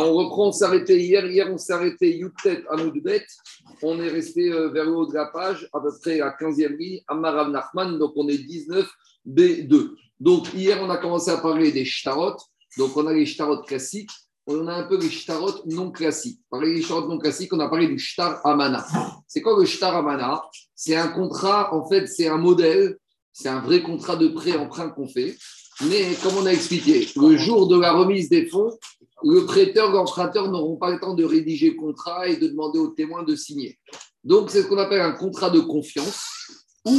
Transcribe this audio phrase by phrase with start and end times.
[0.00, 1.26] on reprend, on s'est arrêté hier.
[1.26, 3.24] Hier, on s'est arrêté Youtet à Moudbet.
[3.82, 6.76] On est resté euh, vers le haut de la page, à peu près à 15e
[6.76, 7.98] ligne, à Marav Nachman.
[7.98, 8.88] Donc, on est 19
[9.26, 9.90] B2.
[10.20, 12.36] Donc, hier, on a commencé à parler des shtarot.
[12.76, 14.10] Donc, on a les shtarot classiques.
[14.46, 16.40] On a un peu les shtarot non classiques.
[16.50, 18.86] Parler des shtarot non classiques, on a parlé du shtar amana.
[19.26, 20.42] C'est quoi le shtar amana?
[20.74, 22.96] C'est un contrat, en fait, c'est un modèle.
[23.32, 25.36] C'est un vrai contrat de prêt-emprunt qu'on fait.
[25.88, 28.76] Mais comme on a expliqué, le jour de la remise des fonds,
[29.24, 32.88] le prêteur, l'emprunteur n'auront pas le temps de rédiger le contrat et de demander aux
[32.88, 33.78] témoins de signer.
[34.24, 36.24] Donc, c'est ce qu'on appelle un contrat de confiance,
[36.84, 36.98] où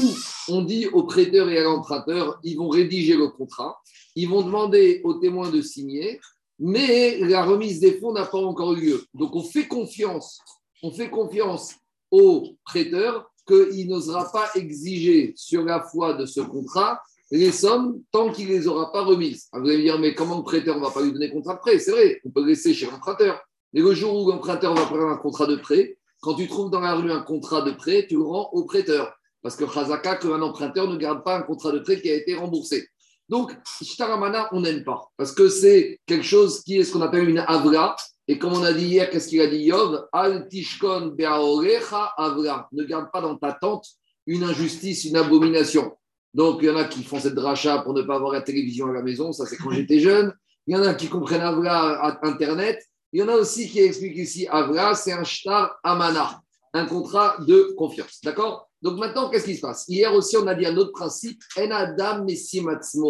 [0.50, 3.80] on dit au prêteur et à l'emprunteur, ils vont rédiger le contrat,
[4.16, 6.20] ils vont demander aux témoins de signer,
[6.60, 9.06] mais la remise des fonds n'a pas encore eu lieu.
[9.14, 10.40] Donc, on fait confiance,
[10.84, 11.76] on fait confiance
[12.12, 18.32] au prêteur qu'il n'osera pas exiger sur la foi de ce contrat les sommes tant
[18.32, 19.48] qu'il ne les aura pas remises.
[19.54, 21.60] vous allez me dire, mais comment le prêteur ne va pas lui donner contrat de
[21.60, 21.80] prêt?
[21.80, 23.40] C'est vrai, on peut laisser chez l'emprunteur.
[23.74, 26.80] Mais le jour où l'emprunteur va prendre un contrat de prêt, quand tu trouves dans
[26.80, 29.14] la rue un contrat de prêt, tu le rends au prêteur.
[29.42, 32.36] Parce que Khazaka, qu'un emprunteur ne garde pas un contrat de prêt qui a été
[32.36, 32.88] remboursé.
[33.30, 35.08] Donc, Shtaramana, on n'aime pas.
[35.16, 37.96] Parce que c'est quelque chose qui est ce qu'on appelle une avra.
[38.28, 42.70] Et comme on a dit hier, qu'est-ce qu'il a dit Yov Al tishkon avra.
[42.72, 43.86] Ne garde pas dans ta tente
[44.26, 45.96] une injustice, une abomination.
[46.34, 48.88] Donc, il y en a qui font cette rachat pour ne pas avoir la télévision
[48.88, 50.34] à la maison, ça c'est quand j'étais jeune.
[50.68, 52.84] Il y en a qui comprennent Avra à Internet.
[53.12, 56.42] Il y en a aussi qui expliquent ici Avra, c'est un shtar amana,
[56.74, 58.20] un contrat de confiance.
[58.24, 58.70] D'accord?
[58.82, 59.86] Donc maintenant, qu'est-ce qui se passe?
[59.88, 62.26] Hier aussi, on a dit un autre principe En Adam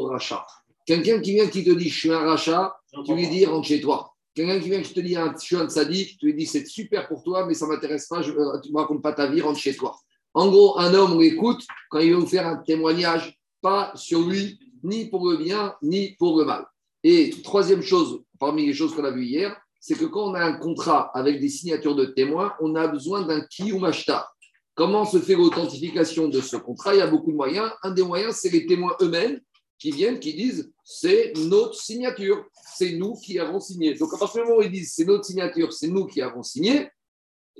[0.07, 0.45] rachat.
[0.85, 3.79] Quelqu'un qui vient qui te dit je suis un rachat, tu lui dis rentre chez
[3.81, 4.11] toi.
[4.33, 7.07] Quelqu'un qui vient qui te dit je suis un sadique, tu lui dis c'est super
[7.07, 9.27] pour toi, mais ça ne m'intéresse pas, je, euh, tu ne me racontes pas ta
[9.27, 9.95] vie, rentre chez toi.
[10.39, 14.21] En gros, un homme, on l'écoute quand il veut nous faire un témoignage, pas sur
[14.21, 16.65] lui, ni pour le bien, ni pour le mal.
[17.03, 20.41] Et troisième chose, parmi les choses qu'on a vues hier, c'est que quand on a
[20.41, 24.29] un contrat avec des signatures de témoins, on a besoin d'un qui ou machta.
[24.75, 26.95] Comment se fait l'authentification de ce contrat?
[26.95, 27.69] Il y a beaucoup de moyens.
[27.83, 29.41] Un des moyens, c'est les témoins eux-mêmes
[29.77, 32.45] qui viennent, qui disent c'est notre signature,
[32.77, 33.93] c'est nous qui avons signé.
[33.95, 36.43] Donc à partir du moment où ils disent c'est notre signature, c'est nous qui avons
[36.43, 36.87] signé,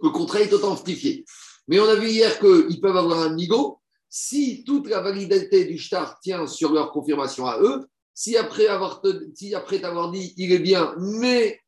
[0.01, 1.25] le contrat est authentifié.
[1.69, 5.78] Mais on a vu hier qu'ils peuvent avoir un nigo si toute la validité du
[5.78, 7.85] shtar tient sur leur confirmation à eux.
[8.16, 11.62] Si après avoir t'avoir dit il est bien, mais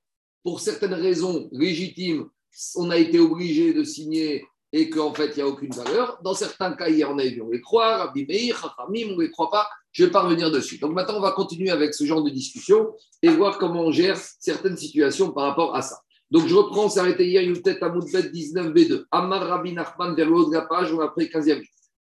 [0.43, 2.27] pour certaines raisons légitimes,
[2.75, 6.19] on a été obligé de signer et qu'en fait, il n'y a aucune valeur.
[6.23, 9.69] Dans certains cas, hier, on a vu, les croit, Rabbi on ne les croit pas.
[9.91, 10.79] Je ne vais pas revenir dessus.
[10.79, 12.91] Donc maintenant, on va continuer avec ce genre de discussion
[13.21, 16.01] et voir comment on gère certaines situations par rapport à ça.
[16.31, 19.03] Donc je reprends, on s'est arrêté hier, une tête à Moudbet 19b2.
[19.11, 21.61] Amar Rabbi Nachman vers le haut de la page, on a pris 15e.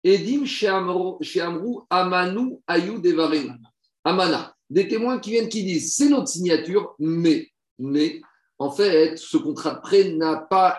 [0.05, 1.19] Edim chez Amrou,
[1.91, 3.59] Amanu Ayou Devarem.
[4.05, 4.55] Amana.
[4.71, 8.21] Des témoins qui viennent qui disent c'est notre signature, mais, mais
[8.59, 10.79] en fait, ce contrat de prêt n'a pas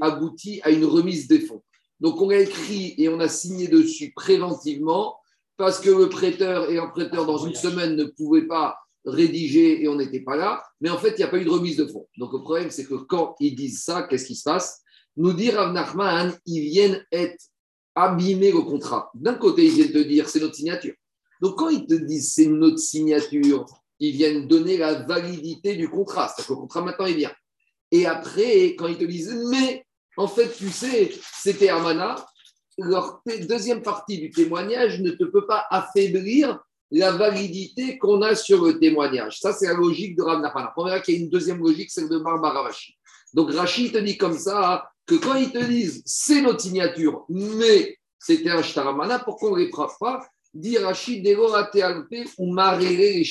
[0.00, 1.62] abouti à une remise des fonds.
[1.98, 5.16] Donc on a écrit et on a signé dessus préventivement
[5.56, 8.76] parce que le prêteur et un prêteur dans une semaine ne pouvaient pas
[9.06, 11.50] rédigé et on n'était pas là, mais en fait, il n'y a pas eu de
[11.50, 12.08] remise de fonds.
[12.18, 14.82] Donc le problème, c'est que quand ils disent ça, qu'est-ce qui se passe?
[15.16, 17.42] Nous dire Rav Nachman, ils viennent être
[17.94, 19.10] abîmer le contrat.
[19.14, 20.94] D'un côté, ils viennent te dire c'est notre signature.
[21.40, 23.64] Donc quand ils te disent c'est notre signature,
[23.98, 26.28] ils viennent donner la validité du contrat.
[26.28, 27.32] C'est-à-dire que le contrat maintenant est bien.
[27.92, 31.12] Et après, quand ils te disent mais en fait, tu sais,
[31.42, 32.16] c'était Amana,
[32.78, 36.58] leur deuxième partie du témoignage ne te peut pas affaiblir
[36.90, 39.40] la validité qu'on a sur le témoignage.
[39.40, 40.68] Ça, c'est la logique de Rav Nachman.
[40.76, 42.96] On verra qu'il y a une deuxième logique, celle de Barbara Rashi.
[43.34, 47.98] Donc Rashi te dit comme ça que quand ils te disent c'est notre signature, mais
[48.18, 50.26] c'était un shtaramana, pourquoi on ne les pas?
[50.54, 51.22] Dit Rashi,
[52.38, 53.24] ou marere.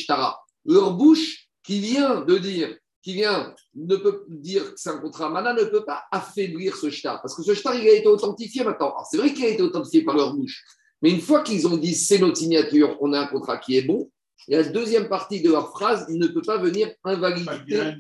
[0.66, 5.30] Leur bouche qui vient de dire, qui vient ne peut dire que c'est un contrat
[5.30, 7.22] mana, ne peut pas affaiblir ce shtar.
[7.22, 8.96] Parce que ce shtar, il a été authentifié maintenant.
[9.10, 10.64] C'est vrai qu'il a été authentifié par leur bouche.
[11.06, 13.84] Mais une fois qu'ils ont dit c'est notre signature, on a un contrat qui est
[13.84, 14.10] bon,
[14.48, 17.94] la deuxième partie de leur phrase, il ne peut pas venir invalider.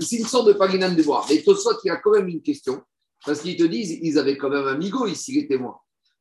[0.00, 1.22] C'est une sorte de paginane du bois.
[1.28, 2.80] Mais Tosot, il y a quand même une question.
[3.26, 5.76] Parce qu'ils te disent, ils avaient quand même un migo ici, les témoins.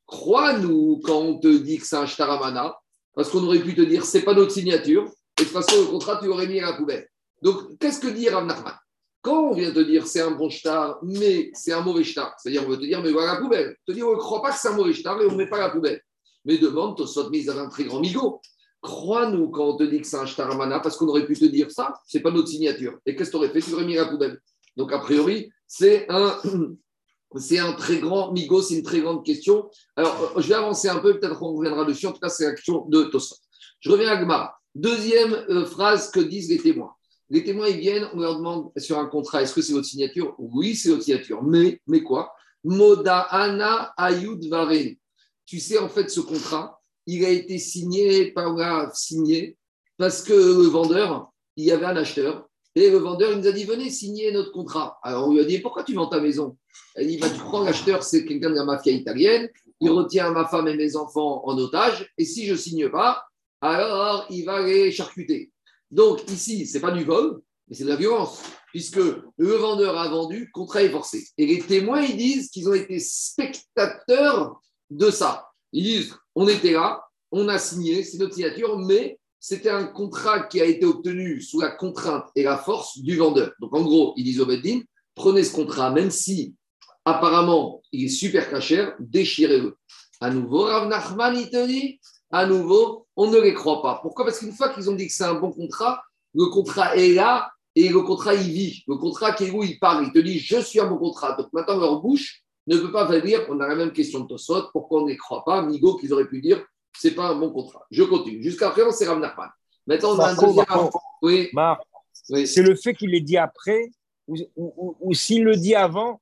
[0.07, 2.77] Crois-nous quand on te dit que c'est un shtaramana,
[3.15, 5.03] parce qu'on aurait pu te dire c'est pas notre signature,
[5.39, 7.07] et de toute façon, le contrat, tu aurais mis à la poubelle.
[7.41, 8.73] Donc, qu'est-ce que dit Rav Nachman?
[9.21, 12.63] Quand on vient te dire c'est un bon shtar, mais c'est un mauvais shtar, c'est-à-dire
[12.65, 13.77] on veut te dire mais voilà la poubelle.
[13.85, 15.47] Te dire on ne croit pas que c'est un mauvais shtar et on ne met
[15.47, 16.01] pas la poubelle.
[16.49, 18.41] Mais demande, Tosot, ils avaient un très grand migo.
[18.81, 21.69] Crois-nous quand on te dit que c'est un shtaramana, parce qu'on aurait pu te dire
[21.69, 22.97] ça, c'est pas notre signature.
[23.05, 24.09] Et qu'est-ce que tu aurais fait Tu aurais mis la.
[24.75, 26.39] Donc, a priori, c'est un,
[27.35, 29.69] c'est un très grand migo, c'est une très grande question.
[29.95, 32.07] Alors, euh, je vais avancer un peu, peut-être qu'on reviendra dessus.
[32.07, 33.35] En tout cas, c'est la question de Tosot.
[33.81, 34.59] Je reviens à Gmara.
[34.73, 36.95] Deuxième euh, phrase que disent les témoins.
[37.29, 40.33] Les témoins, ils viennent, on leur demande sur un contrat, est-ce que c'est votre signature?
[40.39, 41.43] Oui, c'est votre signature.
[41.43, 42.33] Mais, quoi?
[42.63, 44.43] Moda Ana Ayud.
[45.49, 49.57] Tu sais, en fait, ce contrat, il a été signé, par signé,
[49.97, 53.51] parce que le vendeur, il y avait un acheteur, et le vendeur, il nous a
[53.51, 54.99] dit, venez signer notre contrat.
[55.01, 56.55] Alors on lui a dit, pourquoi tu vends ta maison?
[56.93, 59.49] Elle dit, bah, tu prends l'acheteur, c'est quelqu'un de la mafia italienne,
[59.81, 63.23] il retient ma femme et mes enfants en otage, et si je ne signe pas,
[63.59, 65.51] alors il va les charcuter.
[65.89, 69.97] Donc ici, ce n'est pas du vol, mais c'est de la violence, puisque le vendeur
[69.97, 71.27] a vendu, contrat est forcé.
[71.39, 75.49] Et les témoins, ils disent qu'ils ont été spectateurs de ça.
[75.71, 80.41] Ils disent, on était là, on a signé, c'est notre signature, mais c'était un contrat
[80.41, 83.53] qui a été obtenu sous la contrainte et la force du vendeur.
[83.59, 84.81] Donc en gros, ils disent au Beddin,
[85.15, 86.55] prenez ce contrat, même si
[87.05, 89.77] apparemment il est super cachère, déchirez-le.
[90.21, 91.99] À nouveau, Rav Nachman, il te dit,
[92.31, 93.99] à nouveau, on ne les croit pas.
[94.01, 94.25] Pourquoi?
[94.25, 96.03] Parce qu'une fois qu'ils ont dit que c'est un bon contrat,
[96.33, 98.83] le contrat est là et le contrat il vit.
[98.87, 101.33] Le contrat qui est où il parle, il te dit, je suis un bon contrat.
[101.33, 102.43] Donc maintenant, leur bouche
[102.75, 105.17] ne peut pas dire, on a la même question de Tosot, pourquoi on ne les
[105.17, 106.63] croit pas Migo, qu'ils auraient pu dire,
[106.97, 107.85] c'est pas un bon contrat.
[107.91, 108.43] Je continue.
[108.43, 109.49] Jusqu'à présent, c'est Rav Nachman.
[109.87, 110.65] Maintenant, on a un deuxième.
[111.21, 111.49] Oui.
[112.29, 112.47] oui.
[112.47, 113.89] C'est le fait qu'il l'ait dit après
[114.27, 116.21] ou, s'il le dit avant.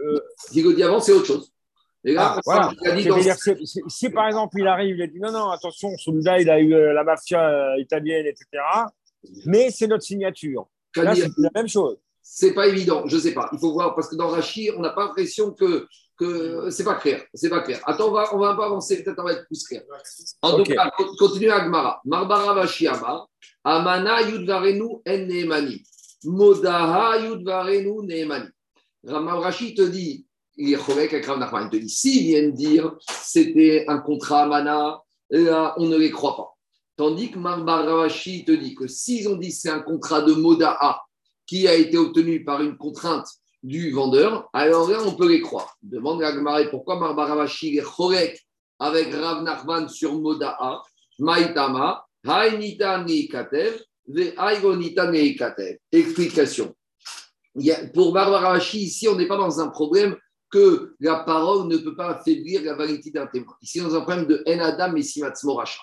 [0.00, 0.20] Euh...
[0.36, 1.52] S'il le dit avant, c'est autre chose.
[2.16, 2.72] Ah, voilà.
[3.88, 6.72] si par exemple il arrive, il a dit non, non, attention, celui-là, il a eu
[6.72, 8.46] euh, la mafia euh, italienne, etc.
[9.46, 10.68] Mais c'est notre signature.
[10.96, 11.98] Là, c'est la même chose.
[12.30, 13.48] C'est pas évident, je sais pas.
[13.54, 15.88] Il faut voir parce que dans Rachir, on n'a pas l'impression que
[16.18, 17.24] que c'est pas clair.
[17.32, 17.80] C'est pas clair.
[17.86, 19.82] Attends, on va, on va un peu avancer, peut-être on va être plus clair.
[20.42, 22.02] En tout cas, continue à Gmara.
[22.04, 23.26] Marbara Vashiama,
[23.64, 25.82] Amana Yudvarenu En Neemani.
[26.24, 28.48] Modaha Yudvarenu Neemani.
[29.04, 30.26] Rashi te dit,
[30.56, 35.74] il est avec Rav il te dit, s'ils viennent dire c'était un contrat Amana, là,
[35.78, 36.54] on ne les croit pas.
[36.96, 41.00] Tandis que Marbarashi te dit que s'ils ont dit c'est un contrat de Modaha
[41.48, 43.26] qui a été obtenu par une contrainte
[43.62, 45.76] du vendeur, alors là, on peut les croire.
[45.82, 46.32] Demande à
[46.70, 48.40] pourquoi Marbaravashi est chorek
[48.78, 50.82] avec Rav Nachman sur Moda'a,
[51.18, 53.82] Maïtama, Haïnita Neikatev,
[54.36, 55.78] Aïgonita Neikatev.
[55.90, 56.74] Explication.
[57.94, 60.16] Pour Marbaravashi, ici, on n'est pas dans un problème
[60.50, 63.54] que la parole ne peut pas affaiblir la validité d'un témoin.
[63.60, 65.80] Ici, dans un problème de En Adam et Simatsmo Racha.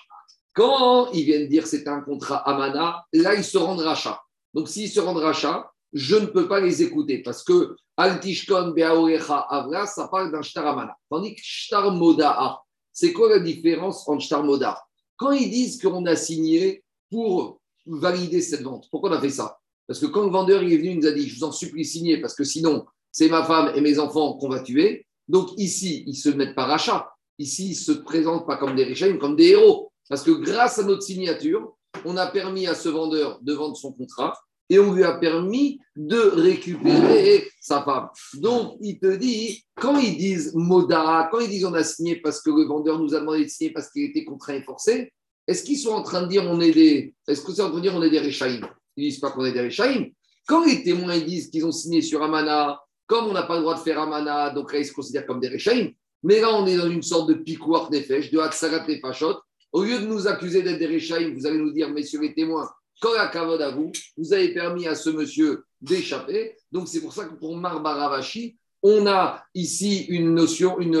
[0.54, 4.18] Quand ils viennent dire c'est un contrat Amana, là, ils se rendent rachat.
[4.56, 9.38] Donc, s'ils se rendent rachat, je ne peux pas les écouter parce que Altishkon Beaorecha
[9.50, 10.96] Avra, ça parle d'un shtar amana.
[11.10, 14.82] Tandis que shtar moda'a, c'est quoi la différence entre shtar moda'a
[15.16, 19.58] Quand ils disent qu'on a signé pour valider cette vente, pourquoi on a fait ça?
[19.86, 21.84] Parce que quand le vendeur est venu, il nous a dit Je vous en supplie,
[21.84, 25.06] signez parce que sinon, c'est ma femme et mes enfants qu'on va tuer.
[25.28, 27.10] Donc ici, ils se mettent pas rachat.
[27.38, 29.92] Ici, ils ne se présentent pas comme des riches, mais comme des héros.
[30.08, 31.74] Parce que grâce à notre signature,
[32.06, 34.34] on a permis à ce vendeur de vendre son contrat
[34.68, 38.08] et on lui a permis de récupérer sa femme.
[38.34, 42.42] Donc, il te dit, quand ils disent Moda, quand ils disent on a signé parce
[42.42, 45.12] que le vendeur nous a demandé de signer parce qu'il était contraint et forcé,
[45.46, 47.14] est-ce qu'ils sont en train de dire on est des.
[47.28, 48.66] Est-ce que c'est en train de dire on est des Réchaïm
[48.96, 50.10] Ils disent pas qu'on est des Réchaïm.
[50.46, 53.74] Quand les témoins disent qu'ils ont signé sur Amana, comme on n'a pas le droit
[53.74, 55.92] de faire Amana, donc là ils se considèrent comme des Réchaïm.
[56.22, 59.36] Mais là, on est dans une sorte de piquoir nefesh, de Hatsarat et Fachot.
[59.72, 62.68] Au lieu de nous accuser d'être des Réchaïm, vous allez nous dire, messieurs les témoins,
[63.00, 66.56] quand la cavode à vous, vous avez permis à ce monsieur d'échapper.
[66.72, 70.98] Donc c'est pour ça que pour Marbaravashi, on a ici une notion, une,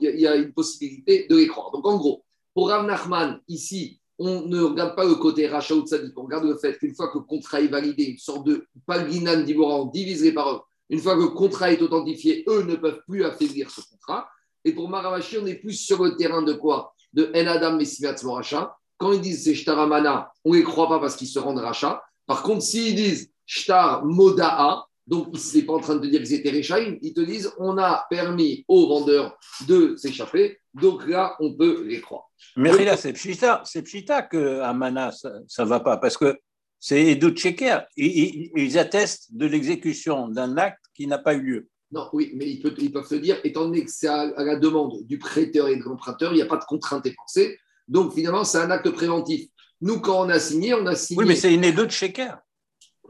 [0.00, 1.70] il y a une possibilité de les croire.
[1.72, 5.82] Donc en gros, pour Rav Nachman, ici, on ne regarde pas le côté rachat ou
[5.82, 8.66] tzadik, on regarde le fait qu'une fois que le contrat est validé, une sorte de
[8.86, 13.00] palginan divorant divise les paroles, une fois que le contrat est authentifié, eux ne peuvent
[13.08, 14.28] plus affaiblir ce contrat.
[14.64, 16.94] Et pour Maravashi, on est plus sur le terrain de quoi?
[17.12, 21.00] De En Adam Messivat Moracha, quand ils disent c'est Shtaramana, on ne les croit pas
[21.00, 22.00] parce qu'ils se rendent rachat.
[22.24, 26.34] Par contre, s'ils disent Shtar Moda'a, donc ils ne pas en train de dire qu'ils
[26.34, 31.52] étaient Rechaim, ils te disent on a permis aux vendeurs de s'échapper, donc là, on
[31.52, 32.30] peut les croire.
[32.54, 36.38] Mais là, c'est Pshita, c'est Pshita que Amana, ça ne va pas, parce que
[36.78, 37.80] c'est Edou Tcheker.
[37.96, 41.68] Ils, ils, attestent de l'exécution d'un acte qui n'a pas eu lieu.
[41.90, 44.56] Non, oui, mais ils peuvent, ils peuvent te dire, étant donné que c'est à, la
[44.56, 47.58] demande du prêteur et de l'emprunteur, il n'y a pas de contrainte pensée.
[47.88, 49.48] Donc finalement, c'est un acte préventif.
[49.80, 51.18] Nous, quand on a signé, on a signé.
[51.18, 52.38] Oui, mais c'est une édo de shaker.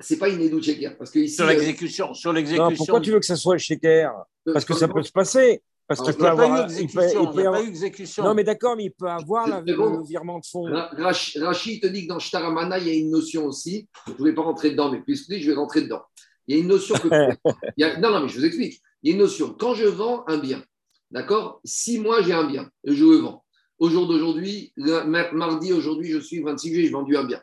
[0.01, 0.97] C'est pas une édo de shaker.
[0.97, 2.15] Parce que ici, sur l'exécution.
[2.15, 2.77] Sur l'exécution.
[2.77, 4.13] pourquoi tu veux que ça soit le shaker
[4.53, 5.63] Parce que ça peut se passer.
[5.87, 6.71] Parce que il avoir.
[6.71, 8.25] Il peut, il pas eu exécution.
[8.25, 10.65] Non, mais d'accord, mais il peut avoir le virement de fonds.
[10.71, 13.89] Rachid te dit que dans Shtaramana, il y a une notion aussi.
[14.07, 16.03] Je ne voulais pas rentrer dedans, mais puisque je vais rentrer dedans.
[16.47, 17.09] Il y a une notion que.
[18.01, 18.81] Non, non, mais je vous explique.
[19.03, 19.55] Il y a une notion.
[19.59, 20.65] Quand je vends un bien,
[21.11, 21.61] d'accord?
[21.65, 23.42] Si moi j'ai un bien, je le vends
[23.83, 27.43] au jour d'aujourd'hui, mardi, aujourd'hui, je suis 26 juillet, j'ai vendu un bien.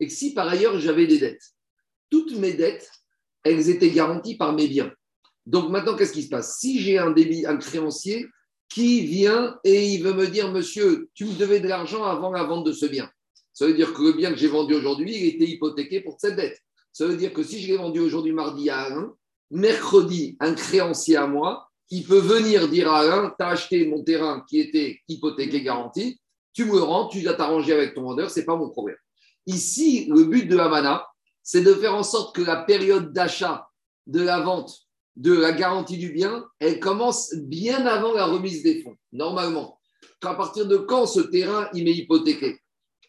[0.00, 1.54] et si par ailleurs j'avais des dettes,
[2.10, 2.90] toutes mes dettes,
[3.42, 4.92] elles étaient garanties par mes biens.
[5.46, 6.58] Donc maintenant, qu'est-ce qui se passe?
[6.58, 8.26] Si j'ai un débit, un créancier
[8.68, 12.44] qui vient et il veut me dire, monsieur, tu me devais de l'argent avant la
[12.44, 13.10] vente de ce bien.
[13.54, 16.36] Ça veut dire que le bien que j'ai vendu aujourd'hui, il était hypothéqué pour cette
[16.36, 16.60] dette.
[16.92, 19.14] Ça veut dire que si je l'ai vendu aujourd'hui mardi à Alain,
[19.50, 24.02] mercredi, un créancier à moi, qui peut venir dire à Alain, tu as acheté mon
[24.02, 26.20] terrain qui était hypothéqué garanti,
[26.52, 28.96] tu me rends, tu dois t'arranger avec ton vendeur, ce n'est pas mon problème.
[29.46, 31.06] Ici, le but de Havana,
[31.42, 33.68] c'est de faire en sorte que la période d'achat,
[34.06, 38.82] de la vente, de la garantie du bien, elle commence bien avant la remise des
[38.82, 39.80] fonds, normalement.
[40.22, 42.60] À partir de quand ce terrain il m'est hypothéqué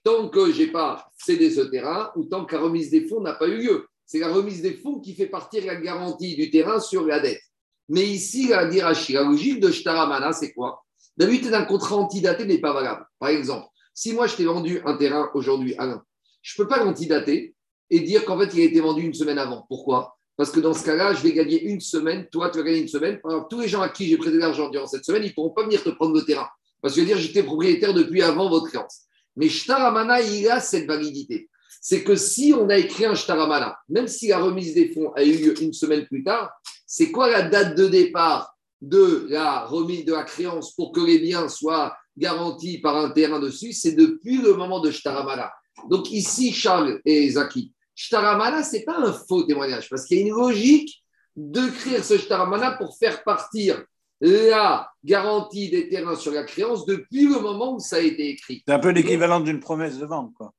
[0.04, 3.20] Tant que je n'ai pas cédé ce terrain ou tant que la remise des fonds
[3.20, 3.88] n'a pas eu lieu.
[4.06, 7.42] C'est la remise des fonds qui fait partir la garantie du terrain sur la dette.
[7.90, 10.84] Mais ici, la la logique de Shtaramana, c'est quoi?
[11.18, 13.06] D'habitude, un contrat antidaté n'est pas valable.
[13.20, 16.02] Par exemple, si moi je t'ai vendu un terrain aujourd'hui, Alain,
[16.42, 17.56] je ne peux pas l'antidater
[17.90, 19.66] et dire qu'en fait, il a été vendu une semaine avant.
[19.68, 20.16] Pourquoi?
[20.38, 22.88] Parce que dans ce cas-là, je vais gagner une semaine, toi, tu vas gagner une
[22.88, 23.20] semaine.
[23.50, 25.50] tous les gens à qui j'ai prêté de l'argent durant cette semaine, ils ne pourront
[25.50, 26.48] pas venir te prendre le terrain.
[26.82, 29.02] Parce que je veux dire, j'étais propriétaire depuis avant votre créance.
[29.36, 31.50] Mais Shtaramana, il a cette validité.
[31.82, 35.24] C'est que si on a écrit un Shtaramana, même si la remise des fonds a
[35.24, 36.52] eu lieu une semaine plus tard,
[36.92, 41.20] c'est quoi la date de départ de la remise de la créance pour que les
[41.20, 45.54] biens soient garantis par un terrain dessus C'est depuis le moment de Shtaramana.
[45.88, 50.24] Donc ici, Charles et Zaki, Shtaramana, ce n'est pas un faux témoignage, parce qu'il y
[50.24, 51.04] a une logique
[51.36, 53.86] de créer ce Shtaramana pour faire partir
[54.20, 58.64] la garantie des terrains sur la créance depuis le moment où ça a été écrit.
[58.68, 60.52] C'est un peu l'équivalent d'une promesse de vente, quoi.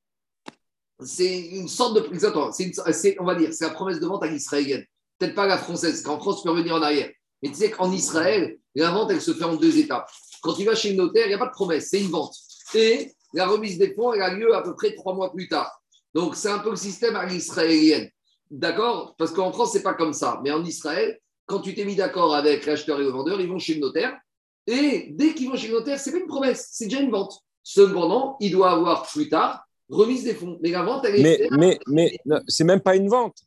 [1.03, 2.13] C'est une sorte de.
[2.13, 2.51] Exactement.
[3.19, 4.85] on va dire, c'est la promesse de vente à l'israélienne.
[5.21, 7.07] Peut-être pas la française, qu'en France, tu peux revenir en arrière.
[7.43, 10.09] Mais tu sais qu'en Israël, la vente, elle se fait en deux étapes.
[10.41, 12.35] Quand tu vas chez le notaire, il n'y a pas de promesse, c'est une vente.
[12.73, 15.79] Et la remise des fonds, elle a lieu à peu près trois mois plus tard.
[16.15, 18.09] Donc, c'est un peu le système à l'israélienne.
[18.49, 19.13] D'accord?
[19.15, 20.41] Parce qu'en France, ce n'est pas comme ça.
[20.43, 23.59] Mais en Israël, quand tu t'es mis d'accord avec l'acheteur et le vendeur, ils vont
[23.59, 24.17] chez le notaire.
[24.65, 27.11] Et dès qu'ils vont chez le notaire, ce n'est pas une promesse, c'est déjà une
[27.11, 27.41] vente.
[27.61, 30.57] Cependant, il doit avoir plus tard remise des fonds.
[30.63, 31.47] Mais la vente, elle est.
[31.51, 33.37] Mais, mais, mais c'est même pas une vente.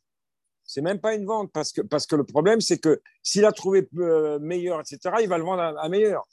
[0.65, 3.51] C'est même pas une vente parce que, parce que le problème, c'est que s'il a
[3.51, 6.23] trouvé euh, meilleur, etc., il va le vendre à, meilleur.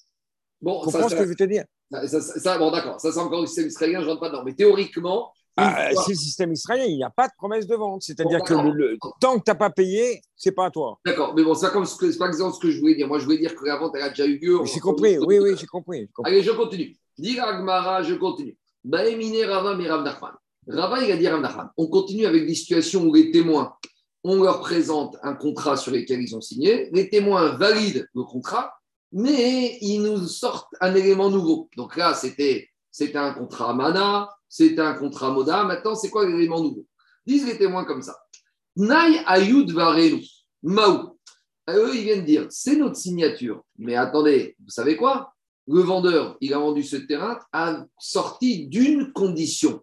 [0.60, 1.64] Bon, comprends ce que je veux te dire?
[2.06, 4.42] Ça, Bon, d'accord, ça c'est encore le système israélien, je ne rentre pas dedans.
[4.44, 5.32] Mais théoriquement.
[5.54, 8.02] Ah, c'est le système israélien, il n'y a pas de promesse de vente.
[8.02, 10.98] C'est-à-dire que le, tant que tu n'as pas payé, c'est pas à toi.
[11.04, 13.06] D'accord, mais bon, c'est ce pas exactement ce que je voulais dire.
[13.06, 14.60] Moi, je voulais dire que la vente, elle a déjà eu lieu.
[14.64, 16.96] J'ai compris, oui, oui, j'ai compris, Allez, je continue.
[17.18, 18.56] Dis Agmara, je continue.
[18.82, 20.32] Baemine Rava Mirav Nachman.
[20.66, 23.76] Rava, il a dit Rav On continue avec des situations où les témoins
[24.24, 28.74] on leur présente un contrat sur lequel ils ont signé, les témoins valident le contrat,
[29.10, 31.68] mais ils nous sortent un élément nouveau.
[31.76, 32.68] Donc là, c'était,
[33.14, 36.86] un contrat Mana, c'était un contrat Moda, maintenant, c'est quoi l'élément nouveau?
[37.26, 38.16] Disent les témoins comme ça.
[38.76, 40.24] Nai Ayud Varelu,
[40.62, 41.18] Maou.
[41.68, 43.62] Eux, ils viennent dire, c'est notre signature.
[43.78, 45.32] Mais attendez, vous savez quoi?
[45.68, 49.80] Le vendeur, il a vendu ce terrain, a sorti d'une condition.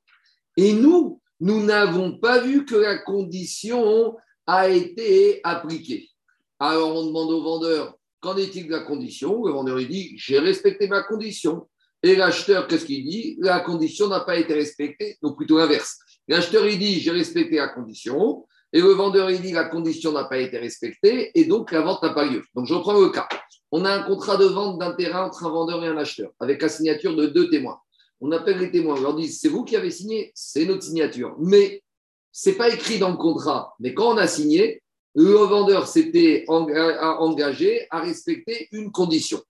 [0.58, 4.18] Et nous, nous n'avons pas vu que la condition
[4.52, 6.10] a été appliqué.
[6.60, 9.46] Alors on demande au vendeur, qu'en est-il de la condition?
[9.46, 11.68] Le vendeur lui dit, j'ai respecté ma condition.
[12.02, 13.38] Et l'acheteur, qu'est-ce qu'il dit?
[13.42, 16.00] La condition n'a pas été respectée, donc plutôt l'inverse.
[16.28, 18.48] L'acheteur, il dit, j'ai respecté la condition.
[18.74, 22.02] Et le vendeur, il dit, la condition n'a pas été respectée, et donc la vente
[22.02, 22.42] n'a pas lieu.
[22.56, 23.28] Donc je reprends le cas.
[23.72, 26.60] On a un contrat de vente d'un terrain entre un vendeur et un acheteur, avec
[26.64, 27.80] la signature de deux témoins.
[28.20, 31.36] On appelle les témoins, on leur dit, c'est vous qui avez signé, c'est notre signature.
[31.40, 31.84] Mais
[32.42, 34.82] c'est pas écrit dans le contrat, mais quand on a signé,
[35.14, 39.42] le vendeur s'était engagé à respecter une condition.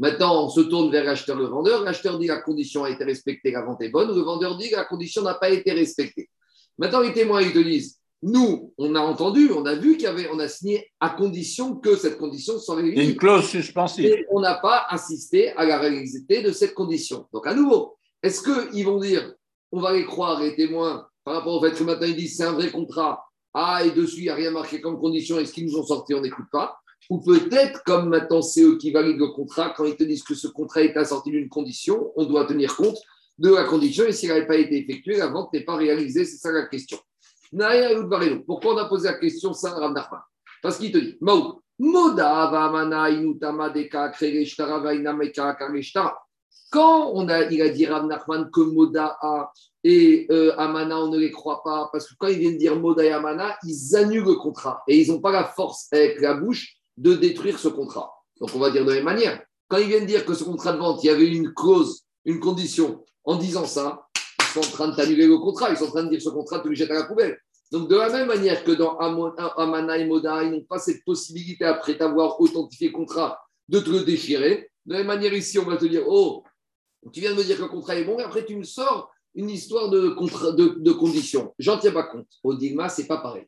[0.00, 1.84] Maintenant, on se tourne vers l'acheteur, le vendeur.
[1.84, 4.08] L'acheteur dit la condition a été respectée, la vente est bonne.
[4.08, 6.28] Le vendeur dit la condition n'a pas été respectée.
[6.76, 10.06] Maintenant, les témoins, ils te disent nous, on a entendu, on a vu qu'il y
[10.08, 13.10] avait, on a signé à condition que cette condition soit réalisée.
[13.10, 14.06] Une clause suspensive.
[14.06, 17.28] Et on n'a pas assisté à la réalité de cette condition.
[17.32, 19.34] Donc, à nouveau, est-ce qu'ils vont dire,
[19.70, 22.44] on va les croire, les témoins, par rapport au fait que maintenant ils disent c'est
[22.44, 25.66] un vrai contrat, ah, et dessus, il n'y a rien marqué comme condition, est-ce qu'ils
[25.66, 26.76] nous ont sorti, on n'écoute pas.
[27.08, 30.34] Ou peut-être, comme maintenant c'est eux qui valident le contrat, quand ils te disent que
[30.34, 32.98] ce contrat est assorti d'une condition, on doit tenir compte
[33.38, 36.38] de la condition, et s'il n'avait pas été effectué, la vente n'est pas réalisée, c'est
[36.38, 36.98] ça la question.
[38.46, 39.94] Pourquoi on a posé la question ça, Rav
[40.62, 41.60] Parce qu'il te dit, Maou.
[46.70, 49.52] Quand on a, il a dit Rav Nachman que Moda a
[49.84, 53.04] et euh, Amana, on ne les croit pas, parce que quand ils viennent dire Moda
[53.04, 56.76] et Amana, ils annulent le contrat et ils n'ont pas la force avec la bouche
[56.96, 58.10] de détruire ce contrat.
[58.40, 59.42] Donc on va dire de la même manière.
[59.68, 62.40] Quand ils viennent dire que ce contrat de vente, il y avait une clause, une
[62.40, 64.06] condition, en disant ça,
[64.54, 66.60] sont en train de t'annuler le contrat, ils sont en train de dire ce contrat,
[66.60, 67.38] tu le jettes à la poubelle.
[67.72, 71.64] Donc, de la même manière que dans Amana et Moda, ils n'ont pas cette possibilité,
[71.64, 74.70] après t'avoir authentifié le contrat, de te le déchirer.
[74.86, 76.44] De la même manière, ici, on va te dire Oh,
[77.12, 79.10] tu viens de me dire que le contrat est bon, et après, tu me sors
[79.34, 80.14] une histoire de,
[80.56, 81.54] de, de conditions.
[81.58, 82.28] J'en tiens pas compte.
[82.42, 83.46] Au Digma, ce n'est pas pareil.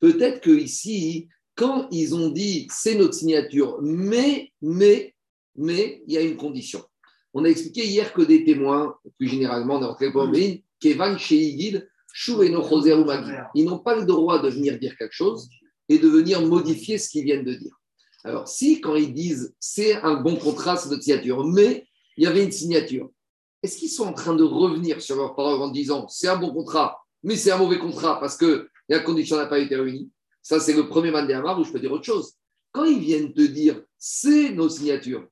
[0.00, 5.14] Peut-être que ici, quand ils ont dit c'est notre signature, mais, mais,
[5.56, 6.84] mais, il y a une condition.
[7.34, 10.62] On a expliqué hier que des témoins, plus généralement dans le.
[10.80, 11.88] Kevan Sheigid,
[13.54, 15.48] ils n'ont pas le droit de venir dire quelque chose
[15.88, 17.76] et de venir modifier ce qu'ils viennent de dire.
[18.24, 21.87] Alors, si quand ils disent c'est un bon contrat, c'est notre signature, mais
[22.18, 23.08] il y avait une signature,
[23.62, 26.52] est-ce qu'ils sont en train de revenir sur leur parole en disant c'est un bon
[26.52, 30.10] contrat, mais c'est un mauvais contrat parce que la condition n'a pas été réunie?
[30.42, 32.34] Ça, c'est le premier Mandéamar où je peux dire autre chose.
[32.72, 35.26] Quand ils viennent te dire c'est nos signatures,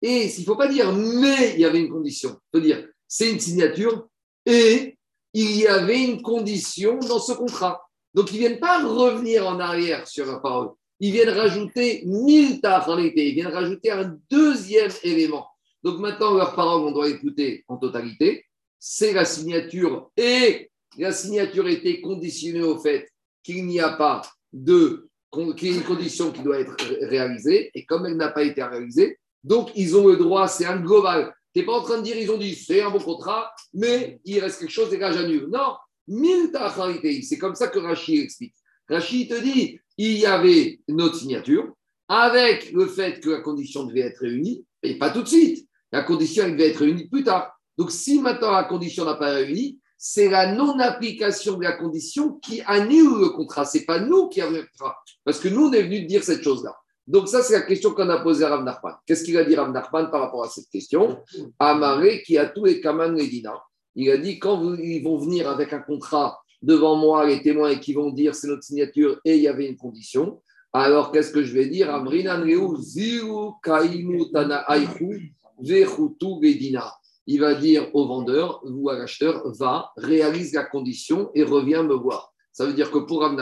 [0.00, 2.88] et s'il ne faut pas dire mais il y avait une condition, il faut dire
[3.08, 4.08] c'est une signature
[4.46, 4.96] et
[5.34, 7.82] il y avait une condition dans ce contrat.
[8.14, 10.70] Donc, ils ne viennent pas revenir en arrière sur la parole.
[11.00, 13.28] Ils viennent rajouter mille réalité.
[13.28, 15.46] Ils viennent rajouter un deuxième élément.
[15.82, 18.46] Donc, maintenant, leur parole, on doit écouter en totalité.
[18.78, 23.08] C'est la signature et la signature était conditionnée au fait
[23.42, 24.22] qu'il n'y a pas
[24.52, 25.08] de
[25.56, 27.70] qu'il condition qui doit être réalisée.
[27.74, 31.34] Et comme elle n'a pas été réalisée, donc ils ont le droit, c'est un global.
[31.54, 34.20] Tu n'es pas en train de dire, ils ont dit, c'est un bon contrat, mais
[34.24, 35.48] il reste quelque chose, et là, j'annule.
[35.50, 35.76] Non,
[36.08, 38.54] c'est comme ça que Rachid explique.
[38.88, 41.74] Rachid te dit, il y avait notre signature,
[42.08, 45.68] avec le fait que la condition devait être réunie, et pas tout de suite.
[45.92, 47.52] La condition elle devait être réunie plus tard.
[47.78, 52.60] Donc, si maintenant la condition n'a pas réuni, c'est la non-application de la condition qui
[52.66, 53.64] annule le contrat.
[53.64, 54.96] Ce n'est pas nous qui avons le contrat.
[55.24, 56.76] Parce que nous, on est venu dire cette chose-là.
[57.06, 58.64] Donc, ça, c'est la question qu'on a posée à Rav.
[59.06, 61.22] Qu'est-ce qu'il a dit Rav Nachman par rapport à cette question?
[61.58, 63.54] Amaré qui a tout et Kaman Medina.
[63.94, 67.80] Il a dit quand ils vont venir avec un contrat devant moi, les témoins, et
[67.80, 70.40] qui vont dire c'est notre signature et il y avait une condition,
[70.72, 71.90] alors qu'est-ce que je vais dire?
[77.26, 81.94] Il va dire au vendeur ou à l'acheteur va, réalise la condition et reviens me
[81.94, 82.32] voir.
[82.52, 83.34] Ça veut dire que pour Rav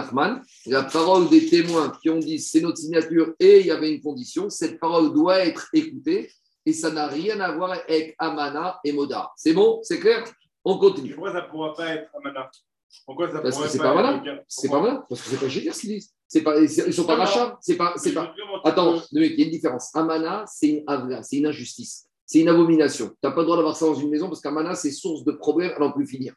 [0.66, 4.00] la parole des témoins qui ont dit c'est notre signature et il y avait une
[4.00, 6.30] condition, cette parole doit être écoutée
[6.64, 9.32] et ça n'a rien à voir avec Amana et Moda.
[9.36, 9.80] C'est bon?
[9.82, 10.24] C'est clair?
[10.64, 11.14] On continue.
[11.14, 12.50] Pourquoi ça ne pourra pas être Amana?
[13.06, 14.22] Pourquoi ça Parce que c'est pas, Amana.
[14.46, 15.04] C'est pas Amana.
[15.08, 16.14] Parce que c'est pas Gédir ce qu'ils disent.
[16.44, 17.58] Pas, ils ne sont pas rachats.
[17.60, 18.32] C'est pas, c'est pas.
[18.62, 19.94] Attends, il y a une différence.
[19.96, 22.09] Amana, c'est une avla, c'est une injustice.
[22.30, 23.08] C'est une abomination.
[23.08, 25.32] Tu n'as pas le droit d'avoir ça dans une maison parce qu'Amana, c'est source de
[25.32, 26.32] problèmes à n'en plus finir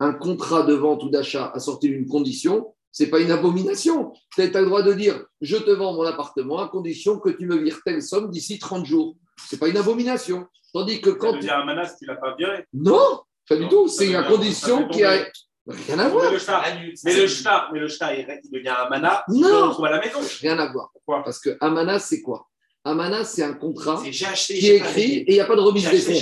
[0.00, 4.14] un contrat de vente ou d'achat assorti d'une condition, ce n'est pas une abomination.
[4.34, 7.44] Tu as le droit de dire je te vends mon appartement à condition que tu
[7.44, 9.16] me vires telle somme d'ici 30 jours.
[9.46, 10.46] Ce n'est pas une abomination.
[10.72, 11.32] Tandis que quand.
[11.32, 13.88] Ça veut dire un menace qu'il n'a pas viré Non, pas du tout.
[13.88, 15.26] C'est une condition qui a.
[15.66, 16.30] Rien à voir.
[17.04, 19.22] Mais le shtar, mais le shtar, il devient un mana.
[19.28, 20.20] Non, à la maison.
[20.40, 20.90] Rien à voir.
[20.92, 21.24] Pourquoi?
[21.24, 22.46] Parce que Amana, c'est quoi?
[22.86, 25.98] Amana, c'est un contrat qui est écrit et il n'y a pas de remise des
[25.98, 26.12] fonds.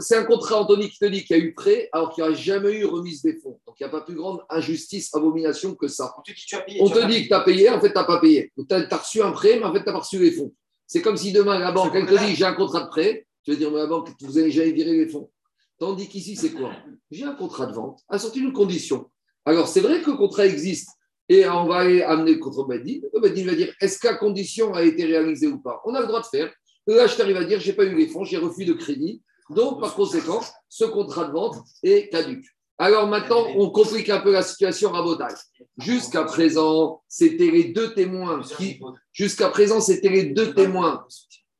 [0.00, 2.30] C'est un contrat, Anthony, qui te dit qu'il y a eu prêt alors qu'il n'y
[2.30, 3.60] a jamais eu remise des fonds.
[3.66, 6.14] Donc il n'y a pas plus grande injustice, abomination que ça.
[6.16, 8.50] On te dit que tu as payé, en fait, tu n'as pas payé.
[8.56, 10.54] Tu as, reçu un prêt, mais en fait, tu n'as pas reçu les fonds.
[10.86, 13.26] C'est comme si demain, la banque, elle te dit j'ai un contrat de prêt.
[13.44, 15.30] Tu vas dire, mais la banque, vous n'avez jamais viré les fonds.
[15.78, 16.72] Tandis qu'ici, c'est quoi?
[17.10, 19.10] J'ai un contrat de vente assorti d'une condition.
[19.44, 20.88] Alors, c'est vrai que le contrat existe,
[21.28, 23.00] et on va aller amener contre Badin.
[23.12, 25.80] Le va dire est-ce qu'à condition a été réalisée ou pas?
[25.84, 26.52] On a le droit de faire.
[26.86, 29.22] L'acheteur, va dire j'ai pas eu les fonds, j'ai refus de crédit.
[29.50, 32.46] Donc, par conséquent, ce contrat de vente est caduque.
[32.76, 35.32] Alors maintenant, on complique un peu la situation à Botaï.
[35.78, 38.80] Jusqu'à présent, c'était les deux témoins qui,
[39.12, 41.06] jusqu'à présent, c'était les deux témoins,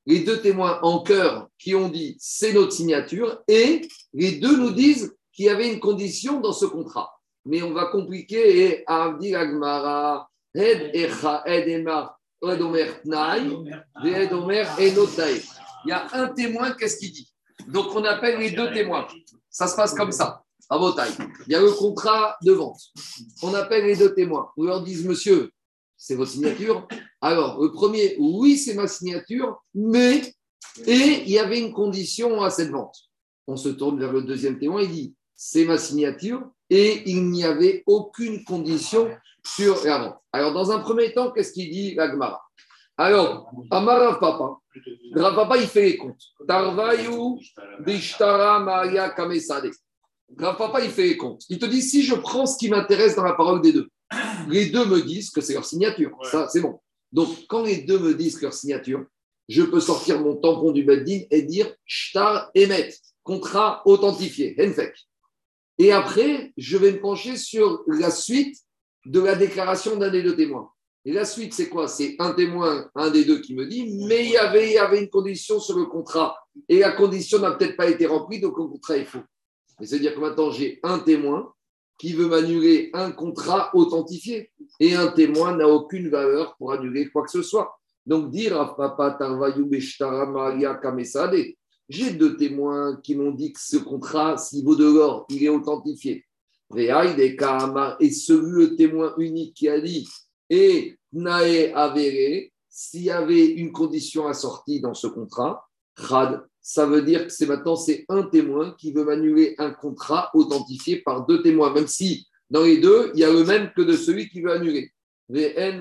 [0.07, 4.73] les deux témoins en cœur qui ont dit c'est notre signature et les deux nous
[4.73, 7.14] disent qu'il y avait une condition dans ce contrat
[7.45, 11.87] mais on va compliquer et Abdi Agmara, Ed Echa, Ed Ed
[13.03, 13.57] Tnaï,
[14.05, 15.43] Ed Omer Enotaï.
[15.85, 17.31] Il y a un témoin, qu'est-ce qu'il dit?
[17.69, 19.07] Donc on appelle les deux témoins.
[19.51, 21.11] Ça se passe comme ça, à Botaï.
[21.47, 22.81] Il y a le contrat de vente.
[23.43, 24.51] On appelle les deux témoins.
[24.57, 25.51] On leur dit, monsieur,
[25.97, 26.87] c'est votre signature.
[27.21, 30.35] Alors, le premier, oui, c'est ma signature, mais,
[30.87, 32.97] et il y avait une condition à cette vente.
[33.47, 35.15] On se tourne vers le deuxième témoin, il dit,
[35.47, 39.11] c'est ma signature, et il n'y avait aucune condition
[39.47, 40.17] sur la vente.
[40.33, 42.43] Alors, dans un premier temps, qu'est-ce qu'il dit l'Agmara
[42.97, 44.57] Alors, Amar Papa,
[45.15, 46.23] Rav Papa, il fait les comptes.
[46.49, 47.39] Tarvayu,
[47.81, 49.71] Bishtara, Maria, Kamesade.
[50.39, 51.43] Rav Papa, il fait les comptes.
[51.51, 53.91] Il te dit si je prends ce qui m'intéresse dans la parole des deux,
[54.49, 56.17] les deux me disent que c'est leur signature.
[56.23, 56.81] Ça, c'est bon.
[57.13, 59.05] Donc, quand les deux me disent leur signature,
[59.51, 64.95] je peux sortir mon tampon du Beddin et dire Shtar Emet, contrat authentifié, Henfek.
[65.79, 68.57] Et après, je vais me pencher sur la suite
[69.07, 70.71] de la déclaration d'un des deux témoins.
[71.05, 71.87] Et la suite, c'est quoi?
[71.87, 75.61] C'est un témoin, un des deux qui me dit, mais il y, avait, une condition
[75.61, 76.37] sur le contrat.
[76.69, 79.23] Et la condition n'a peut-être pas été remplie, donc le contrat est faux.
[79.81, 81.53] C'est-à-dire que maintenant, j'ai un témoin
[81.99, 84.51] qui veut m'annuler un contrat authentifié.
[84.81, 87.79] Et un témoin n'a aucune valeur pour annuler quoi que ce soit.
[88.07, 91.37] Donc, dire Papa Maria Kamesade,
[91.89, 95.49] j'ai deux témoins qui m'ont dit que ce contrat, s'il vaut de l'or, il est
[95.49, 96.25] authentifié.
[96.77, 100.09] Et celui, le témoin unique qui a dit,
[100.51, 105.65] et Nae avéré, s'il y avait une condition assortie dans ce contrat,
[105.97, 110.31] Khad, ça veut dire que c'est maintenant c'est un témoin qui veut m'annuler un contrat
[110.35, 113.83] authentifié par deux témoins, même si dans les deux, il y a le même que
[113.83, 114.91] de celui qui veut annuler.
[115.35, 115.81] Et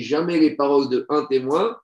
[0.00, 1.76] jamais les paroles de un témoin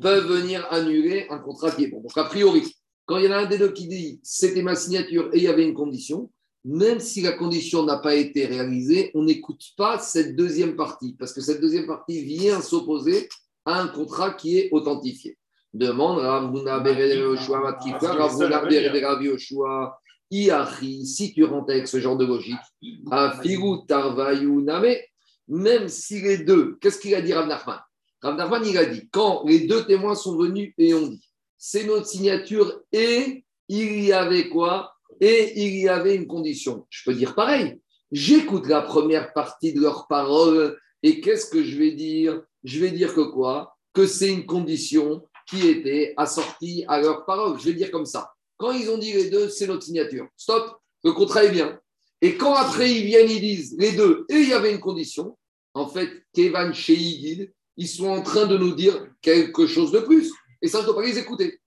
[0.00, 2.00] peuvent venir annuler un contrat qui est bon.
[2.00, 2.74] Donc, a priori,
[3.06, 5.42] quand il y en a un des deux qui dit c'était ma signature et il
[5.42, 6.30] y avait une condition,
[6.64, 11.32] même si la condition n'a pas été réalisée, on n'écoute pas cette deuxième partie, parce
[11.32, 13.28] que cette deuxième partie vient s'opposer
[13.64, 15.36] à un contrat qui est authentifié.
[15.72, 16.82] Demande Ravuna
[20.32, 22.54] Iachi, si tu rentres avec ce genre de logique,
[23.10, 24.94] Afiru Tarvayu Name,
[25.48, 27.80] même si les deux, qu'est-ce qu'il a dit Rav Nachman?
[28.22, 31.24] Rav il a dit, quand les deux témoins sont venus et ont dit,
[31.56, 36.86] c'est notre signature et il y avait quoi Et il y avait une condition.
[36.90, 37.80] Je peux dire pareil.
[38.12, 42.42] J'écoute la première partie de leurs paroles et qu'est-ce que je vais dire?
[42.64, 43.76] Je vais dire que quoi?
[43.94, 47.58] Que c'est une condition qui était assortie à leurs paroles.
[47.58, 48.32] Je vais dire comme ça.
[48.56, 50.26] Quand ils ont dit les deux, c'est notre signature.
[50.36, 51.80] Stop, le contrat est bien.
[52.20, 55.38] Et quand après ils viennent, ils disent les deux, et il y avait une condition,
[55.72, 60.30] en fait, Kevan Sheigid, ils sont en train de nous dire quelque chose de plus.
[60.60, 61.58] Et ça, je ne dois pas les écouter.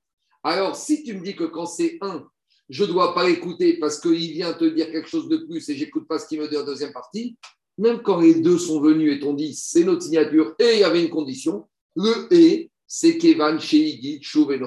[0.44, 2.24] Alors, si tu me dis que quand c'est un,
[2.70, 5.76] je ne dois pas l'écouter parce qu'il vient te dire quelque chose de plus et
[5.76, 7.36] j'écoute pas ce qu'il me dit en deuxième partie,
[7.80, 10.84] même quand les deux sont venus et t'ont dit c'est notre signature et il y
[10.84, 14.60] avait une condition, le et, c'est Kevan Sheigid, Chouv et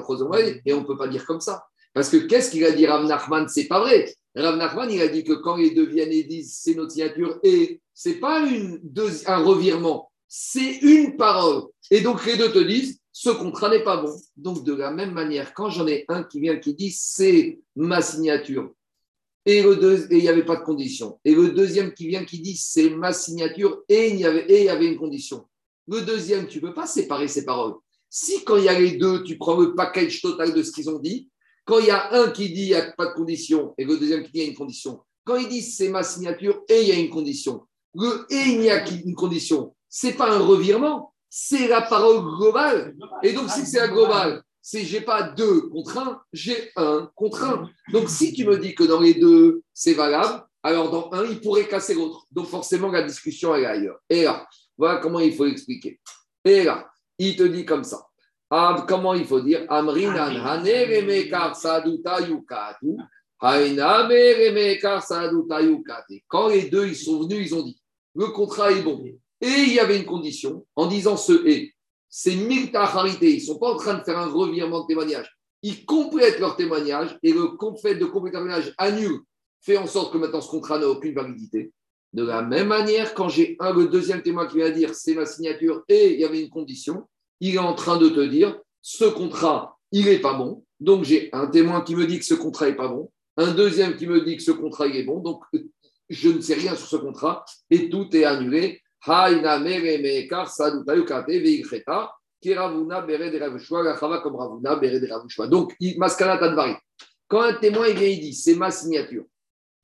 [0.66, 1.64] et on ne peut pas dire comme ça.
[1.94, 3.46] Parce que qu'est-ce qu'il a dit Rav Nachman?
[3.48, 4.12] C'est pas vrai.
[4.34, 7.38] Rav Nachman, il a dit que quand les deux viennent et disent c'est notre signature,
[7.44, 11.64] et c'est pas un revirement, c'est une parole.
[11.90, 14.14] Et donc les deux te disent ce contrat n'est pas bon.
[14.36, 18.02] Donc de la même manière, quand j'en ai un qui vient qui dit c'est ma
[18.02, 18.74] signature,
[19.46, 22.90] et il n'y avait pas de condition, et le deuxième qui vient qui dit c'est
[22.90, 25.46] ma signature, et il y avait, une condition.
[25.88, 27.74] Le deuxième, tu ne peux pas séparer ces paroles.
[28.10, 30.90] Si quand il y a les deux, tu prends le package total de ce qu'ils
[30.90, 31.30] ont dit,
[31.64, 33.96] quand il y a un qui dit il n'y a pas de condition et le
[33.96, 36.82] deuxième qui dit il y a une condition, quand ils disent c'est ma signature et
[36.82, 37.62] il y a une condition,
[37.94, 42.94] le et il n'y a qu'une condition, c'est pas un revirement, c'est la parole globale.
[43.22, 47.44] Et donc, si c'est la globale, c'est j'ai pas deux contre un, j'ai un contre
[47.44, 47.70] un.
[47.92, 51.40] Donc, si tu me dis que dans les deux, c'est valable, alors dans un, il
[51.40, 52.26] pourrait casser l'autre.
[52.30, 53.98] Donc, forcément, la discussion, elle est ailleurs.
[54.10, 55.98] Et là, voilà comment il faut expliquer.
[56.44, 58.06] Et là, il te dit comme ça.
[58.50, 59.64] Ah, comment il faut dire?
[59.70, 60.28] Amrinan
[66.28, 67.80] Quand les deux ils sont venus, ils ont dit
[68.14, 69.02] le contrat est bon.
[69.40, 71.72] Et il y avait une condition en disant ce et.
[72.08, 73.30] C'est miltarité.
[73.32, 75.36] Ils ne sont pas en train de faire un revirement de témoignage.
[75.62, 77.50] Ils complètent leur témoignage et le
[77.82, 79.20] fait de compléter leur témoignage annule,
[79.60, 81.72] fait en sorte que maintenant ce contrat n'a aucune validité.
[82.12, 85.26] De la même manière, quand j'ai un, le deuxième témoin qui vient dire c'est ma
[85.26, 87.08] signature et il y avait une condition,
[87.40, 90.64] il est en train de te dire ce contrat, il n'est pas bon.
[90.78, 93.96] Donc j'ai un témoin qui me dit que ce contrat n'est pas bon, un deuxième
[93.96, 95.20] qui me dit que ce contrat il est bon.
[95.20, 95.42] Donc
[96.08, 98.80] je ne sais rien sur ce contrat et tout est annulé.
[105.12, 105.76] Comme Donc,
[107.28, 109.24] Quand un témoin vient, il dit c'est ma signature.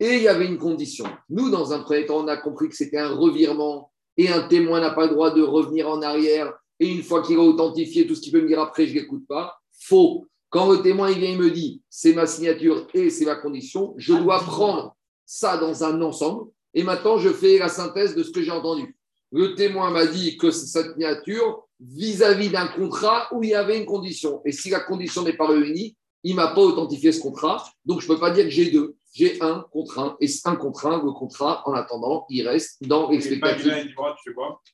[0.01, 1.05] Et il y avait une condition.
[1.31, 4.81] Nous, dans un premier temps, on a compris que c'était un revirement et un témoin
[4.81, 8.17] n'a pas le droit de revenir en arrière et une fois qu'il a authentifié tout
[8.17, 9.57] ce qu'il peut me dire après, je ne l'écoute pas.
[9.79, 10.27] Faux.
[10.51, 13.95] Quand le témoin il vient, il me dit c'est ma signature et c'est ma condition,
[13.99, 18.33] je dois prendre ça dans un ensemble et maintenant je fais la synthèse de ce
[18.33, 18.97] que j'ai entendu.
[19.33, 23.87] Le témoin m'a dit que sa signature vis-à-vis d'un contrat où il y avait une
[23.87, 24.41] condition.
[24.45, 27.65] Et si la condition n'est pas réunie, il ne m'a pas authentifié ce contrat.
[27.85, 31.03] Donc je ne peux pas dire que j'ai deux j'ai un contrat et un contrat,
[31.05, 33.95] le contrat, en attendant, il reste dans l'expectative.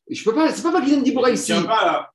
[0.09, 1.47] Je peux pas, c'est pas Pagilan Dibora ici.
[1.47, 2.11] Tiens pas là.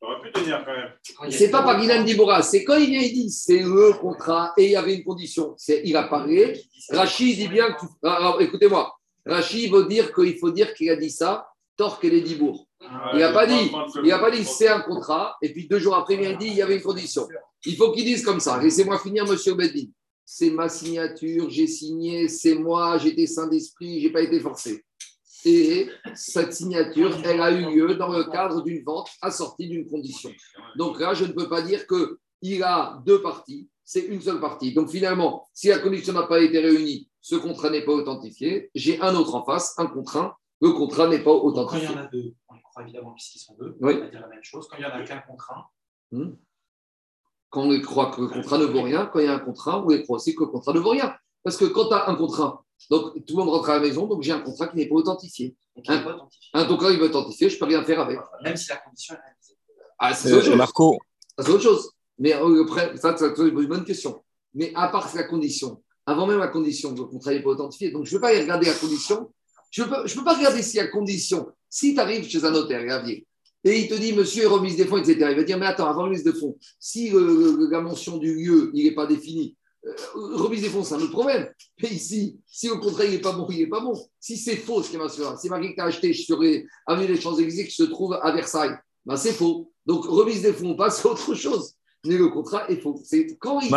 [0.00, 1.30] J'aurais pu tenir quand même.
[1.30, 4.70] C'est pas Pagilan Dibora, c'est quand il vient, il dit c'est le contrat et il
[4.72, 5.54] y avait une condition.
[5.56, 6.60] C'est, il a parlé.
[6.90, 8.92] Rachid dit bien, ah, ah, écoutez-moi,
[9.24, 11.47] Rachid veut dire qu'il faut dire qu'il a dit ça,
[11.78, 12.66] Torque et les Dibourg.
[13.14, 13.70] Il n'a pas dit,
[14.04, 16.48] il a pas dit c'est un contrat, et puis deux jours après, il a dit
[16.48, 17.26] il y avait une condition.
[17.64, 18.60] Il faut qu'ils disent comme ça.
[18.60, 19.86] Laissez-moi finir, monsieur Bedin.
[20.24, 24.84] C'est ma signature, j'ai signé, c'est moi, j'étais saint d'esprit, j'ai pas été forcé.
[25.44, 30.30] Et cette signature, elle a eu lieu dans le cadre d'une vente assortie d'une condition.
[30.76, 34.74] Donc là, je ne peux pas dire qu'il a deux parties, c'est une seule partie.
[34.74, 38.70] Donc finalement, si la condition n'a pas été réunie, ce contrat n'est pas authentifié.
[38.74, 40.36] J'ai un autre en face, un contrat.
[40.60, 41.86] Le contrat n'est pas authentifié.
[41.86, 43.92] Quand il y en a deux, on y croit évidemment puisqu'ils sont deux, on va
[43.94, 44.66] dire la même chose.
[44.68, 45.70] Quand il y en a qu'un contrat.
[46.10, 46.32] Hmm.
[47.50, 49.82] Quand on croit que le contrat ne vaut rien, quand il y a un contrat,
[49.82, 51.14] on croit aussi que le contrat ne vaut rien.
[51.42, 54.06] Parce que quand tu as un contrat, donc tout le monde rentre à la maison,
[54.06, 55.56] donc j'ai un contrat qui n'est pas authentifié.
[55.86, 56.18] Un,
[56.54, 58.18] un contrat qui est authentifié, je ne peux rien faire avec.
[58.42, 59.58] Même si la condition est réalisée.
[59.98, 60.56] Ah, c'est autre chose.
[60.56, 60.98] Marco.
[61.38, 61.92] C'est autre chose.
[62.18, 64.22] Mais euh, après, ça, c'est une bonne question.
[64.54, 67.90] Mais à part la condition, avant même la condition, le contrat n'est pas authentifié.
[67.90, 69.32] Donc je ne peux pas y regarder la condition.
[69.70, 72.50] Je ne peux, je peux pas regarder si la condition, si tu arrives chez un
[72.50, 73.26] notaire, Gavier,
[73.64, 75.16] et il te dit, monsieur, remise des fonds, etc.
[75.30, 78.84] Il va dire, mais attends, avant remise de fonds, si la mention du lieu, il
[78.84, 79.92] n'est pas défini, euh,
[80.36, 81.48] remise des fonds, c'est un autre problème.
[81.82, 83.94] Mais ici, si le contrat n'est pas bon, il n'est pas bon.
[84.20, 86.40] Si c'est faux, ce qui est m'assure, c'est marqué que tu as acheté sur
[86.86, 89.72] Avenue des Champs-Élysées qui se trouve à Versailles, ben, c'est faux.
[89.86, 91.74] Donc, remise des fonds, pas, c'est autre chose.
[92.04, 93.00] Mais le contrat est faux.
[93.04, 93.70] C'est quand il,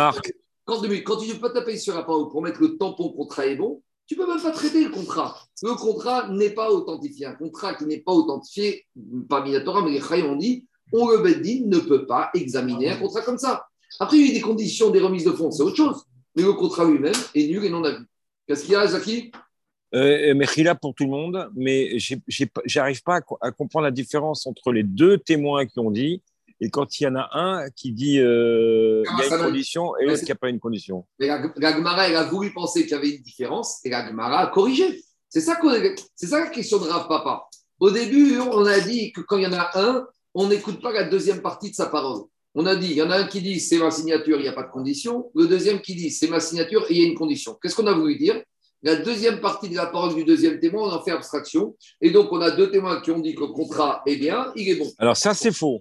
[0.64, 3.56] quand, quand tu ne peux pas taper sur parole pour mettre le tampon contrat est
[3.56, 5.36] bon, tu ne peux même pas traiter le contrat.
[5.62, 7.26] Le contrat n'est pas authentifié.
[7.26, 8.86] Un contrat qui n'est pas authentifié,
[9.28, 12.96] pas Minatora, mais les Chayim ont dit, on le Beddin ne peut pas examiner un
[12.96, 13.66] contrat comme ça.
[14.00, 16.04] Après, il y a eu des conditions des remises de fonds, c'est autre chose.
[16.36, 18.04] Mais le contrat lui-même est nul et non avis.
[18.46, 19.32] Qu'est-ce qu'il y a, Zaki?
[19.94, 21.98] Euh, Mechila pour tout le monde, mais
[22.64, 26.22] j'arrive pas à, comprendre la différence entre les deux témoins qui ont dit
[26.62, 29.96] et quand il y en a un qui dit euh, il y a une condition
[29.96, 31.04] et l'autre qui n'a pas une condition.
[31.18, 34.38] Mais la, Gemara, elle a voulu penser qu'il y avait une différence et la Gemara
[34.38, 35.02] a corrigé.
[35.28, 35.58] C'est ça,
[36.14, 37.48] c'est ça la question de Rav Papa.
[37.80, 40.92] Au début, on a dit que quand il y en a un, on n'écoute pas
[40.92, 42.22] la deuxième partie de sa parole.
[42.54, 44.48] On a dit, il y en a un qui dit c'est ma signature, il n'y
[44.48, 45.32] a pas de condition.
[45.34, 47.58] Le deuxième qui dit c'est ma signature et il y a une condition.
[47.60, 48.40] Qu'est-ce qu'on a voulu dire?
[48.84, 51.76] La deuxième partie de la parole du deuxième témoin, on en fait abstraction.
[52.00, 54.68] Et donc, on a deux témoins qui ont dit que le contrat est bien, il
[54.68, 54.90] est bon.
[54.98, 55.80] Alors, ça, c'est faux.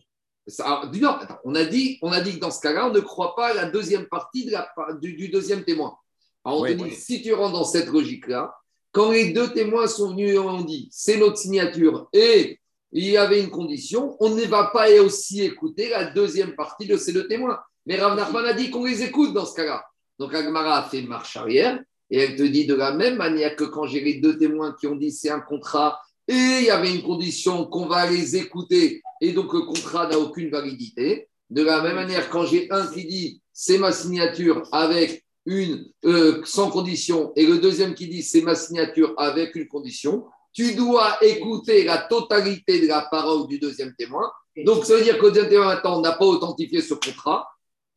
[1.44, 3.54] On, a dit, on a dit que dans ce cas-là, on ne croit pas à
[3.54, 4.68] la deuxième partie de la,
[5.00, 5.96] du, deuxième témoin.
[6.44, 8.54] Alors, on te dit, si tu rentres dans cette logique-là,
[8.92, 12.60] quand les deux témoins sont venus et ont dit c'est notre signature et
[12.92, 16.98] il y avait une condition, on ne va pas aussi écouter la deuxième partie de
[16.98, 17.60] ces deux témoins.
[17.86, 19.86] Mais Rav Nachman a dit qu'on les écoute dans ce cas-là.
[20.20, 23.64] Donc Agmara a fait marche arrière et elle te dit de la même manière que
[23.64, 26.94] quand j'ai les deux témoins qui ont dit c'est un contrat et il y avait
[26.94, 31.28] une condition qu'on va les écouter et donc le contrat n'a aucune validité.
[31.50, 36.42] De la même manière, quand j'ai un qui dit c'est ma signature avec une euh,
[36.46, 41.24] sans condition et le deuxième qui dit c'est ma signature avec une condition, tu dois
[41.24, 44.30] écouter la totalité de la parole du deuxième témoin.
[44.66, 47.48] Donc, ça veut dire que le deuxième témoin maintenant n'a pas authentifié ce contrat.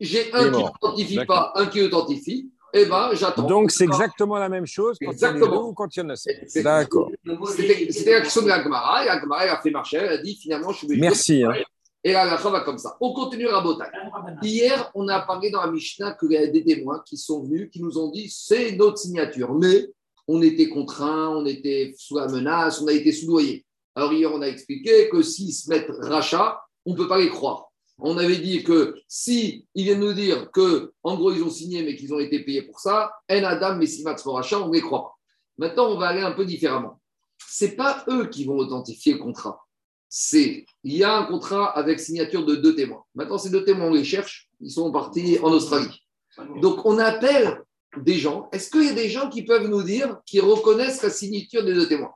[0.00, 2.50] J'ai un qui n'authentifie pas, un qui authentifie.
[2.76, 3.46] Eh ben, j'attends.
[3.46, 5.46] Donc, c'est exactement la même chose quand exactement.
[5.46, 7.10] il y en a ou quand il y en a D'accord.
[7.56, 9.04] C'était la question de la Gemara.
[9.04, 9.98] Et la Gemara a fait marcher.
[9.98, 11.44] Elle a dit finalement, je suis Merci.
[11.44, 11.52] Hein.
[12.02, 12.96] Et la Gemara va comme ça.
[13.00, 13.90] On continue à Botaï.
[14.42, 17.70] Hier, on a parlé dans la Mishnah qu'il y a des témoins qui sont venus,
[17.72, 19.54] qui nous ont dit c'est notre signature.
[19.54, 19.86] Mais
[20.26, 23.64] on était contraint, on était sous la menace, on a été soudoyé.
[23.94, 27.28] Alors hier, on a expliqué que s'ils se mettent rachat, on ne peut pas les
[27.28, 27.70] croire.
[27.98, 31.82] On avait dit que si ils viennent nous dire que, en gros, ils ont signé
[31.82, 34.74] mais qu'ils ont été payés pour ça, en Adam, mais si Max rachat, on ne
[34.74, 35.14] les croit pas.
[35.58, 37.00] Maintenant, on va aller un peu différemment.
[37.48, 39.60] Ce n'est pas eux qui vont authentifier le contrat.
[40.08, 43.04] C'est il y a un contrat avec signature de deux témoins.
[43.14, 44.48] Maintenant, ces deux témoins, on les cherche.
[44.60, 46.02] Ils sont partis en Australie.
[46.60, 47.62] Donc, on appelle
[47.96, 48.48] des gens.
[48.52, 51.74] Est-ce qu'il y a des gens qui peuvent nous dire, qui reconnaissent la signature des
[51.74, 52.14] deux témoins?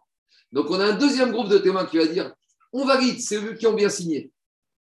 [0.51, 2.35] Donc, on a un deuxième groupe de témoins qui va dire
[2.73, 4.31] on valide, c'est eux qui ont bien signé.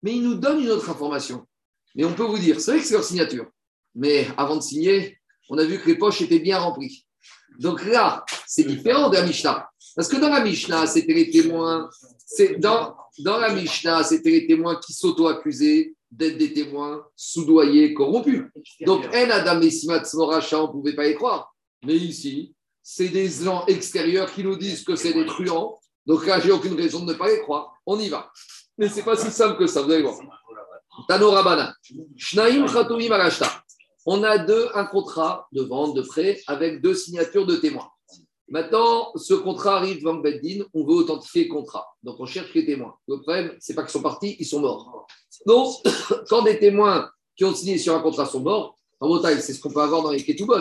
[0.04, 1.46] Mais ils nous donnent une autre information.
[1.96, 3.48] Mais on peut vous dire c'est vrai que c'est leur signature.
[3.96, 5.18] Mais avant de signer,
[5.50, 7.06] on a vu que les poches étaient bien remplies.
[7.60, 9.68] Donc là, c'est différent de la Mishnah.
[9.96, 11.90] Parce que dans la Mishnah, c'était les témoins.
[12.26, 18.44] C'est dans, dans la Mishnah, c'était les témoins qui s'auto-accusaient d'être des témoins soudoyés, corrompus.
[18.82, 19.72] Donc, En Adam et
[20.14, 21.54] Moracha, on ne pouvait pas y croire.
[21.84, 25.80] Mais ici, c'est des gens extérieurs qui nous disent que c'est des truands.
[26.06, 27.74] Donc là, j'ai aucune raison de ne pas y croire.
[27.86, 28.32] On y va.
[28.78, 30.20] Mais c'est pas si simple que ça, vous allez voir.
[31.08, 31.74] Tano Rabana.
[32.16, 32.66] Shnaim
[34.06, 37.90] On a deux, un contrat de vente, de prêt, avec deux signatures de témoins.
[38.50, 41.86] Maintenant, ce contrat arrive devant Beddin, on veut authentifier le contrat.
[42.02, 42.96] Donc, on cherche les témoins.
[43.08, 45.06] Le problème, c'est pas qu'ils sont partis, ils sont morts.
[45.46, 45.76] Donc,
[46.30, 49.60] quand des témoins qui ont signé sur un contrat sont morts, en Bretagne, c'est ce
[49.60, 50.56] qu'on peut avoir dans les ketubot.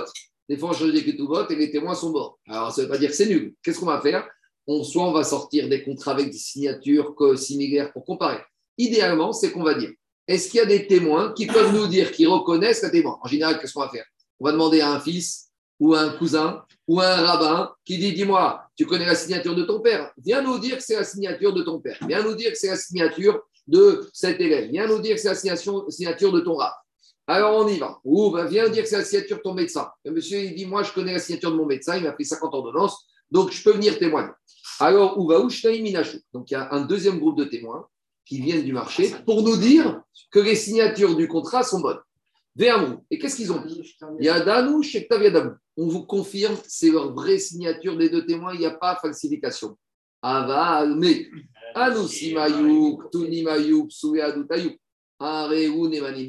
[0.48, 2.38] Des fois, on change des ketubot et les témoins sont morts.
[2.48, 3.54] Alors, ça ne veut pas dire que c'est nul.
[3.62, 4.28] Qu'est-ce qu'on va faire?
[4.66, 8.40] On, soit on va sortir des contrats avec des signatures similaires pour comparer.
[8.78, 9.90] Idéalement, c'est qu'on va dire
[10.28, 13.18] est-ce qu'il y a des témoins qui peuvent nous dire, qui reconnaissent un témoin?
[13.22, 14.04] En général, qu'est-ce qu'on va faire?
[14.40, 17.98] On va demander à un fils ou à un cousin ou à un rabbin qui
[17.98, 20.12] dit Dis-moi, tu connais la signature de ton père?
[20.18, 21.96] Viens nous dire que c'est la signature de ton père.
[22.08, 24.70] Viens nous dire que c'est la signature de cet élève.
[24.70, 26.72] Viens nous dire que c'est la signature de ton rab.
[27.28, 27.98] Alors on y va.
[28.04, 29.88] Ou ben, viens dire que c'est la signature de ton médecin.
[30.04, 32.24] Le monsieur, il dit Moi, je connais la signature de mon médecin, il m'a fait
[32.24, 34.30] 50 ordonnances, donc je peux venir témoigner.
[34.80, 35.16] Alors,
[36.32, 37.86] Donc il y a un deuxième groupe de témoins
[38.24, 42.00] qui viennent du marché pour nous dire que les signatures du contrat sont bonnes.
[43.10, 43.82] Et qu'est-ce qu'ils ont dit
[44.20, 45.52] Yadanou, Shektav Yadamu.
[45.76, 49.76] On vous confirme, c'est leur vraie signature des deux témoins, il n'y a pas falsification.
[50.22, 51.26] Aval, mais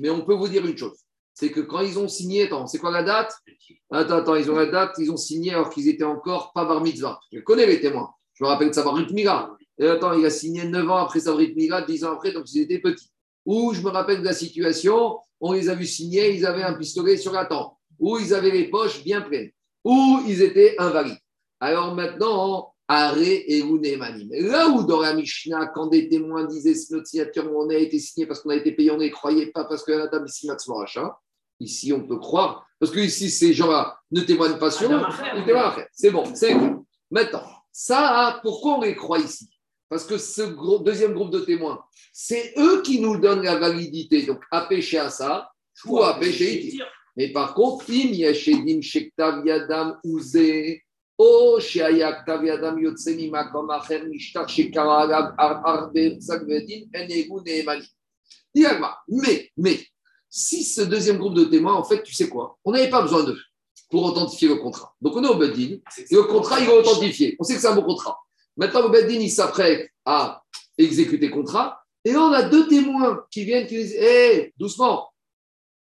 [0.01, 0.97] Mais on peut vous dire une chose
[1.39, 3.31] c'est que quand ils ont signé, attends, c'est quoi la date?
[3.91, 6.81] Attends, attends, ils ont la date, ils ont signé alors qu'ils étaient encore pas bar
[6.81, 7.19] mitzvah.
[7.31, 8.09] Je connais les témoins.
[8.37, 9.51] Je me rappelle de savoir Ritmiga.
[9.79, 12.61] Et attends, il a signé 9 ans après sa Ritmiga, 10 ans après, donc ils
[12.61, 13.09] étaient petits.
[13.45, 16.73] Ou je me rappelle de la situation, on les a vus signer, ils avaient un
[16.73, 17.73] pistolet sur la tempe.
[17.99, 19.49] Ou ils avaient les poches bien pleines.
[19.83, 21.17] Ou ils étaient invalides.
[21.59, 23.63] Alors maintenant, Arrêt et
[23.97, 24.29] Manim.
[24.31, 28.25] Là où dans la Mishnah, quand des témoins disaient notre signature, on a été signé
[28.25, 30.49] parce qu'on a été payé, on ne croyait pas parce que la dame ici
[31.59, 32.67] Ici, on peut croire.
[32.79, 35.01] Parce que ici, ces gens-là ne témoignent pas sur eux.
[35.91, 36.55] C'est bon, c'est
[37.09, 37.43] Maintenant,
[37.79, 39.47] ça, pourquoi on les croit ici?
[39.87, 40.41] Parce que ce
[40.83, 41.79] deuxième groupe de témoins,
[42.11, 44.23] c'est eux qui nous donnent la validité.
[44.23, 45.51] Donc, à pécher à ça,
[45.85, 46.73] ou à pécher
[47.15, 50.81] Mais par contre, im yashedim shektav yadam uze,
[51.19, 57.85] o sheayaktav yadam yotseni makom acher mishtar shekara arbe sagvedin enegu neemani.
[59.07, 59.85] Mais, mais,
[60.27, 62.57] si ce deuxième groupe de témoins, en fait, tu sais quoi?
[62.65, 63.37] On n'avait pas besoin d'eux
[63.89, 64.95] pour authentifier le contrat.
[65.01, 67.35] Donc on est au Beddin, et le contrat, il est authentifié.
[67.39, 68.19] On sait que c'est un bon contrat.
[68.55, 70.43] Maintenant, le Beddin, il s'apprête à
[70.77, 75.09] exécuter le contrat, et là, on a deux témoins qui viennent, qui disent Hé, doucement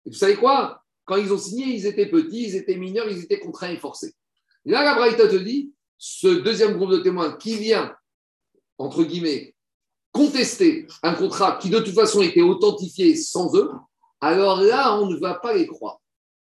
[0.05, 0.83] Vous savez quoi?
[1.05, 4.13] Quand ils ont signé, ils étaient petits, ils étaient mineurs, ils étaient contraints et forcés.
[4.65, 7.95] là, la Braïta te dit ce deuxième groupe de témoins qui vient,
[8.77, 9.55] entre guillemets,
[10.11, 13.71] contester un contrat qui de toute façon était authentifié sans eux,
[14.21, 16.01] alors là, on ne va pas les croire.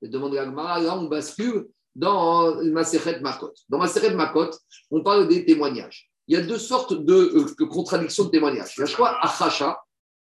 [0.09, 3.53] Demande à là, on bascule dans Maseret Makot.
[3.69, 4.51] Dans Maseret Makot,
[4.91, 6.09] on parle des témoignages.
[6.27, 8.73] Il y a deux sortes de, euh, contradictions de témoignages.
[8.77, 9.79] Il y a soit Achacha,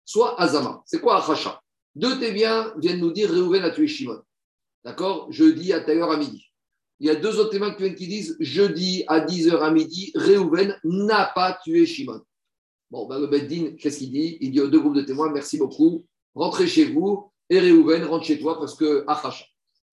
[0.04, 0.82] soit Azama.
[0.86, 1.60] C'est quoi Achacha?
[1.94, 4.20] Deux témoins viennent nous dire Réhouven a tué Shimon.
[4.84, 5.32] D'accord?
[5.32, 6.44] Jeudi à telle heure à midi.
[7.00, 10.12] Il y a deux autres témoins qui viennent qui disent jeudi à 10h à midi,
[10.14, 12.20] Réhouven n'a pas tué Shimon.
[12.90, 14.38] Bon, ben, le Beddin, qu'est-ce qu'il dit?
[14.40, 18.24] Il dit aux deux groupes de témoins merci beaucoup, rentrez chez vous, et Réhouven rentre
[18.24, 19.44] chez toi parce que Achacha.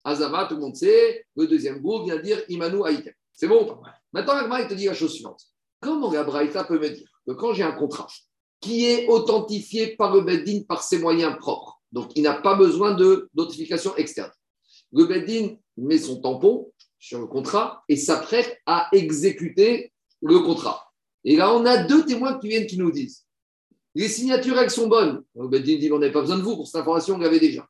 [0.03, 3.13] Azama, tout le monde sait, le deuxième groupe vient dire Imanu Aïtem.
[3.31, 3.79] C'est bon
[4.11, 5.41] Maintenant, Agma, il te dit la chose suivante.
[5.79, 8.07] Comment la Braïta peut me dire que quand j'ai un contrat
[8.61, 12.93] qui est authentifié par le Beddin par ses moyens propres, donc il n'a pas besoin
[12.93, 14.31] de notification externe,
[14.91, 20.91] le Beddin met son tampon sur le contrat et s'apprête à exécuter le contrat.
[21.25, 23.25] Et là, on a deux témoins qui viennent qui nous disent
[23.95, 25.23] les signatures, elles sont bonnes.
[25.35, 27.67] Le Beddin dit on n'a pas besoin de vous pour cette information, on l'avait déjà.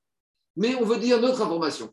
[0.56, 1.92] Mais on veut dire notre information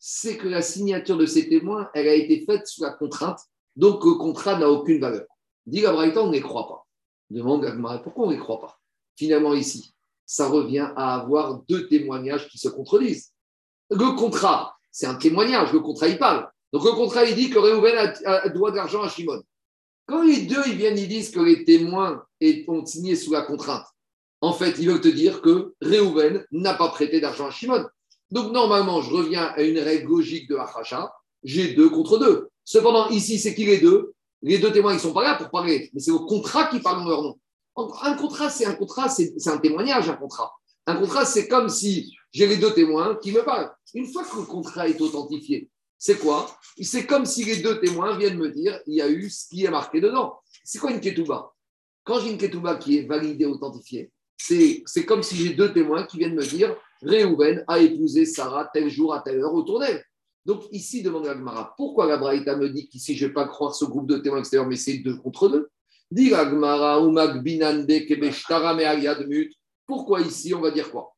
[0.00, 3.38] c'est que la signature de ces témoins, elle a été faite sous la contrainte,
[3.76, 5.26] donc le contrat n'a aucune valeur.
[5.66, 6.86] Dit la on ne croit pas.
[7.28, 8.80] Demande à pourquoi on ne les croit pas?
[9.16, 13.32] Finalement, ici, ça revient à avoir deux témoignages qui se contredisent.
[13.90, 16.48] Le contrat, c'est un témoignage, le contrat, il parle.
[16.72, 19.42] Donc le contrat, il dit que Réhouven a, droit d'argent à Shimon.
[20.06, 22.24] Quand les deux, ils viennent, ils disent que les témoins
[22.68, 23.86] ont signé sous la contrainte,
[24.40, 27.86] en fait, ils veulent te dire que Réhouven n'a pas prêté d'argent à Shimon.
[28.30, 31.12] Donc, normalement, je reviens à une règle logique de Achacha.
[31.42, 32.48] J'ai deux contre deux.
[32.64, 34.12] Cependant, ici, c'est qui les deux
[34.42, 36.80] Les deux témoins, ils ne sont pas là pour parler, mais c'est au contrat qui
[36.80, 37.38] parle en leur nom.
[38.02, 40.52] Un contrat, c'est un contrat, c'est un témoignage, un contrat.
[40.86, 43.70] Un contrat, c'est comme si j'ai les deux témoins qui me parlent.
[43.94, 46.46] Une fois que le contrat est authentifié, c'est quoi?
[46.80, 49.64] C'est comme si les deux témoins viennent me dire il y a eu ce qui
[49.64, 50.38] est marqué dedans.
[50.64, 51.52] C'est quoi une ketouba?
[52.04, 56.18] Quand j'ai une ketouba qui est validée, authentifiée, c'est comme si j'ai deux témoins qui
[56.18, 60.04] viennent me dire Réhouven a épousé Sarah tel jour à telle heure autour d'elle.
[60.44, 63.74] Donc ici, demande Agmara, pourquoi la Braïta me dit qu'ici, je ne vais pas croire
[63.74, 65.70] ce groupe de témoins extérieurs, mais c'est deux contre deux?
[66.10, 67.00] Dit Agmara,
[69.86, 71.14] Pourquoi ici, on va dire quoi?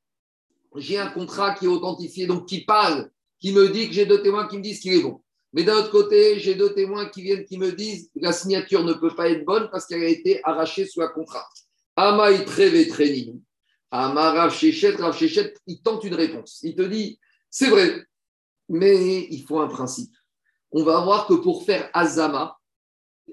[0.77, 4.23] J'ai un contrat qui est authentifié, donc qui parle, qui me dit que j'ai deux
[4.23, 5.21] témoins qui me disent qu'il est bon.
[5.53, 8.83] Mais d'un autre côté, j'ai deux témoins qui viennent qui me disent que la signature
[8.85, 11.47] ne peut pas être bonne parce qu'elle a été arrachée sous la contrat.
[11.97, 12.45] Amaï
[13.93, 16.61] Shechet, Rav Shechet, il tente une réponse.
[16.63, 17.19] Il te dit,
[17.51, 18.07] c'est vrai,
[18.69, 20.15] mais il faut un principe.
[20.71, 22.57] On va voir que pour faire Azama,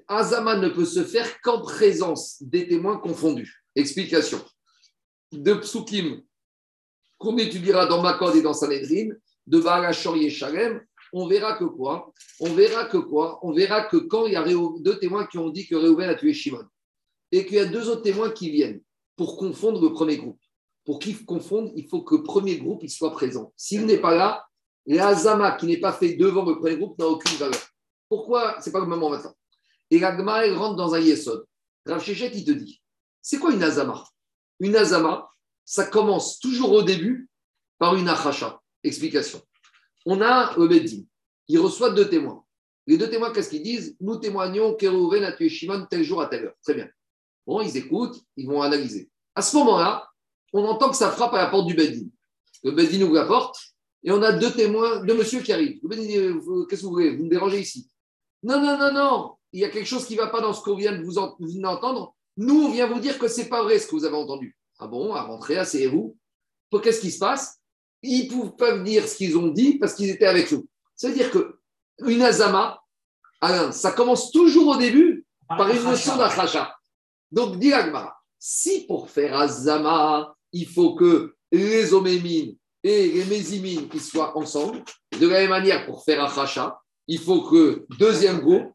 [0.06, 3.64] Azama ne peut se faire qu'en présence des témoins confondus.
[3.74, 4.40] Explication.
[5.32, 6.22] De Psukim,
[7.18, 9.14] qu'on étudiera dans Makod et dans Sanhedrin,
[9.46, 12.12] de Barachor Yeshalem, on verra que quoi?
[12.38, 13.38] On verra que quoi?
[13.42, 16.14] On verra que quand il y a deux témoins qui ont dit que Réhouven a
[16.14, 16.66] tué Shimon,
[17.32, 18.82] et qu'il y a deux autres témoins qui viennent
[19.16, 20.40] pour confondre le premier groupe.
[20.84, 23.52] Pour qu'ils confondent, il faut que le premier groupe il soit présent.
[23.56, 24.46] S'il n'est pas là,
[24.86, 27.60] l'azama qui n'est pas fait devant le premier groupe n'a aucune valeur.
[28.08, 28.60] Pourquoi?
[28.60, 29.34] C'est pas le moment maintenant.
[29.90, 31.44] Et la elle rentre dans un yesod.
[31.86, 32.80] Rav il te dit
[33.22, 34.04] c'est quoi une azama?
[34.58, 35.28] Une azama,
[35.64, 37.28] ça commence toujours au début
[37.78, 38.60] par une achacha.
[38.82, 39.40] Explication.
[40.06, 41.02] On a le Beddin.
[41.48, 42.44] Il reçoit deux témoins.
[42.86, 43.96] Les deux témoins, qu'est-ce qu'ils disent?
[44.00, 46.54] Nous témoignons qu'Erouven a tué Shimon tel jour à telle heure.
[46.62, 46.88] Très bien.
[47.46, 49.10] Bon, ils écoutent, ils vont analyser.
[49.34, 50.09] À ce moment-là,
[50.52, 52.06] on entend que ça frappe à la porte du Beddin.
[52.64, 53.56] Le Beddin ouvre la porte
[54.02, 55.78] et on a deux témoins, deux monsieur qui arrivent.
[55.82, 57.16] Le Beddin dit euh, Qu'est-ce que vous voulez?
[57.16, 57.88] Vous me dérangez ici
[58.42, 59.34] Non, non, non, non.
[59.52, 61.18] Il y a quelque chose qui ne va pas dans ce qu'on vient de vous,
[61.18, 62.14] entendre.
[62.36, 64.56] Nous, on vient vous dire que ce n'est pas vrai ce que vous avez entendu.
[64.78, 66.16] Ah bon, à rentrer, asseyez-vous.
[66.82, 67.58] Qu'est-ce qui se passe?
[68.02, 70.66] Ils peuvent dire ce qu'ils ont dit parce qu'ils étaient avec nous.
[70.94, 71.58] C'est-à-dire que
[72.06, 72.80] une azama,
[73.72, 76.74] ça commence toujours au début par une notion d'achat.
[77.30, 77.72] Donc, dit
[78.38, 84.82] si pour faire azama, il faut que les omémines et les mésimines soient ensemble,
[85.18, 88.72] de la même manière, pour faire achacha, il faut que deuxième groupe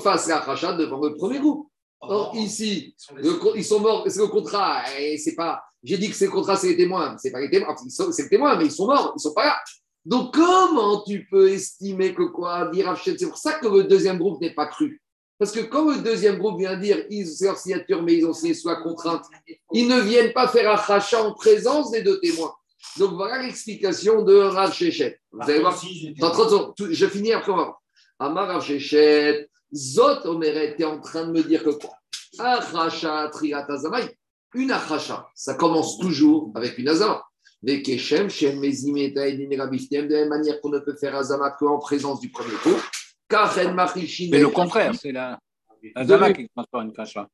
[0.00, 1.68] fasse l'achacha devant le premier groupe.
[2.00, 2.94] Or, ici,
[3.54, 5.60] ils sont morts, c'est le contrat, et c'est pas.
[5.82, 8.28] J'ai dit que c'est le contrat, c'est les témoins, c'est pas les témoins, c'est le
[8.28, 9.58] témoin, mais ils sont morts, ils sont pas là.
[10.04, 14.40] Donc, comment tu peux estimer que quoi dire C'est pour ça que le deuxième groupe
[14.40, 15.02] n'est pas cru?
[15.38, 18.54] Parce que quand le deuxième groupe vient dire c'est leur signature, mais ils ont signé
[18.54, 19.24] sous la contrainte,
[19.72, 22.54] ils ne viennent pas faire un rachat en présence des deux témoins.
[22.98, 25.20] Donc voilà l'explication de Rav Shechet.
[25.30, 25.80] Vous allez voir.
[26.90, 27.82] je finis après on va voir.
[28.18, 31.90] Amar Rav Shechet, Zot Omeret, tu es en train de me dire que quoi?
[32.38, 34.16] Achacha Triatazamai.
[34.54, 37.22] Une achacha, ça commence toujours avec une azama.
[37.64, 42.20] Keshem, Shem, Mezimeta et de la même manière qu'on ne peut faire azama qu'en présence
[42.20, 42.80] du premier groupe.
[43.30, 45.38] Mais le contraire, c'est la,
[46.02, 47.28] Zama qui commence par une kasha.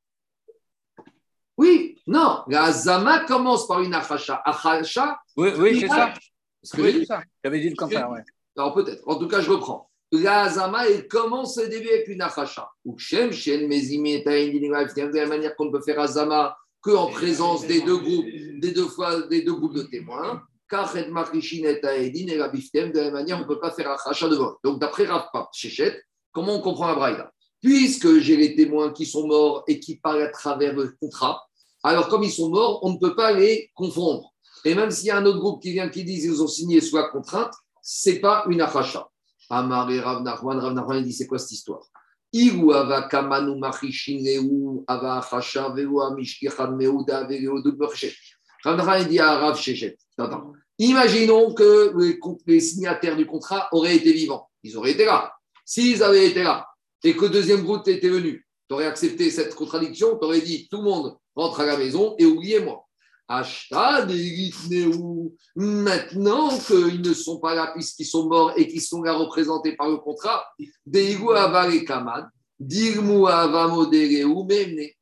[1.56, 4.42] Oui, non, la Zama commence par une achacha.
[4.44, 5.20] Achacha.
[5.36, 6.12] Oui, oui c'est ça.
[6.78, 7.22] Oui, ça.
[7.42, 8.20] J'avais dit le contraire, oui.
[8.56, 9.06] Alors peut-être.
[9.06, 9.88] En tout cas, je reprends.
[10.10, 12.70] La Zama, elle commence au début avec une achacha.
[12.84, 17.80] Ou Shem, Shem, Mezimi, de la manière qu'on ne peut faire Azama qu'en présence des
[17.82, 18.26] deux groupes,
[18.60, 20.42] des deux fois, des deux groupes de témoins
[22.92, 24.56] de la même manière, on ne peut pas faire un rachat devant.
[24.64, 26.02] Donc, d'après Rafa Chéchet,
[26.32, 30.28] comment on comprend la Puisque j'ai les témoins qui sont morts et qui parlent à
[30.28, 31.42] travers le contrat,
[31.82, 34.34] alors comme ils sont morts, on ne peut pas les confondre.
[34.64, 36.80] Et même s'il y a un autre groupe qui vient qui dit qu'ils ont signé
[36.80, 37.52] sous la contrainte,
[37.82, 39.08] ce n'est pas une achacha.
[39.50, 41.82] Amar et Rav Nachman, Rav Nachman dit c'est quoi cette histoire?
[50.78, 51.94] Imaginons que
[52.46, 54.48] les, signataires du contrat auraient été vivants.
[54.62, 55.32] Ils auraient été là.
[55.64, 56.66] S'ils avaient été là
[57.02, 60.78] et que deuxième groupe était venu, tu aurais accepté cette contradiction, tu aurais dit tout
[60.78, 62.84] le monde rentre à la maison et oubliez-moi.
[65.56, 69.88] Maintenant qu'ils ne sont pas là puisqu'ils sont morts et qu'ils sont là représentés par
[69.88, 70.44] le contrat,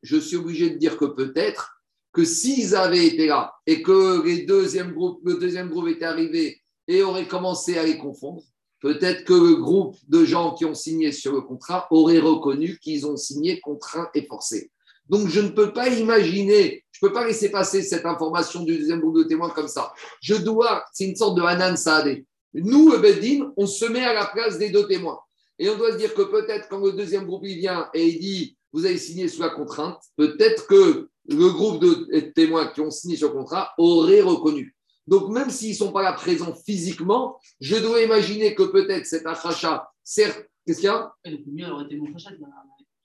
[0.03, 1.72] je suis obligé de dire que peut-être
[2.13, 6.61] que s'ils avaient été là et que les deuxième groupe, le deuxième groupe était arrivé
[6.89, 8.43] et aurait commencé à les confondre,
[8.81, 13.07] peut-être que le groupe de gens qui ont signé sur le contrat aurait reconnu qu'ils
[13.07, 14.71] ont signé contraint et forcé.
[15.09, 18.79] Donc je ne peux pas imaginer, je ne peux pas laisser passer cette information du
[18.79, 19.93] deuxième groupe de témoins comme ça.
[20.21, 22.27] Je dois, c'est une sorte de Hanan Saadé.
[22.55, 25.19] Nous, Beddin, on se met à la place des deux témoins.
[25.59, 28.21] Et on doit se dire que peut-être quand le deuxième groupe il vient et il
[28.21, 32.91] dit vous avez signé sous la contrainte, peut-être que le groupe de témoins qui ont
[32.91, 34.77] signé ce contrat aurait reconnu.
[35.07, 39.27] Donc, même s'ils ne sont pas là présents physiquement, je dois imaginer que peut-être cet
[39.27, 41.13] achat, certes, qu'est-ce qu'il y a?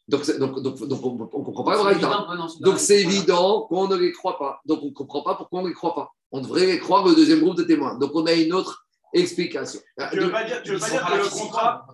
[0.07, 4.11] Donc, donc, donc, donc, on ne comprend pas le Donc, c'est évident qu'on ne les
[4.11, 4.61] croit pas.
[4.65, 6.11] Donc, on ne comprend pas pourquoi on ne les croit pas.
[6.31, 7.97] On devrait les croire le deuxième groupe de témoins.
[7.97, 9.79] Donc, on a une autre explication.
[10.11, 11.87] Tu ne veux pas dire, que le contrat.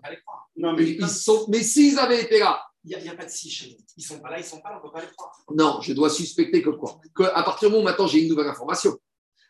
[0.57, 3.49] Non, mais, ils sont, mais s'ils avaient été là, il n'y a, pas de si
[3.49, 3.77] chez nous.
[3.95, 5.31] Ils sont pas là, ils sont pas là, on ne peut pas les croire.
[5.55, 6.99] Non, je dois suspecter que quoi?
[7.15, 8.97] Que À partir du moment où maintenant j'ai une nouvelle information.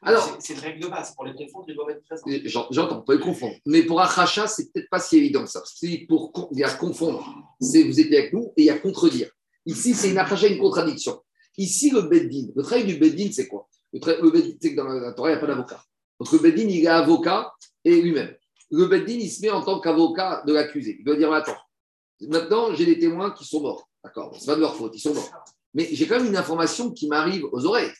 [0.05, 1.15] Alors, c'est une règle de base.
[1.15, 2.67] Pour les confondre, ils doivent être présents.
[2.69, 3.55] J'entends, on peut les confondre.
[3.65, 5.63] Mais pour Achacha, c'est peut-être pas si évident ça.
[5.65, 7.25] C'est pour il y a confondre,
[7.59, 9.29] c'est vous étiez avec nous et il y a contredire.
[9.65, 11.21] Ici, c'est une Achacha, une contradiction.
[11.57, 13.67] Ici, le Beddin, le travail du Beddin, c'est quoi?
[13.93, 15.83] Le, le Beddin, c'est que dans la Torah, il n'y a pas d'avocat.
[16.19, 17.53] Donc le Beddin, il est avocat
[17.85, 18.35] et lui-même.
[18.71, 20.97] Le Beddin, il se met en tant qu'avocat de l'accusé.
[20.99, 21.57] Il doit dire Attends,
[22.21, 23.89] Maintenant, j'ai des témoins qui sont morts.
[24.03, 25.29] D'accord, c'est pas de leur faute, ils sont morts.
[25.73, 27.91] Mais j'ai quand même une information qui m'arrive aux oreilles.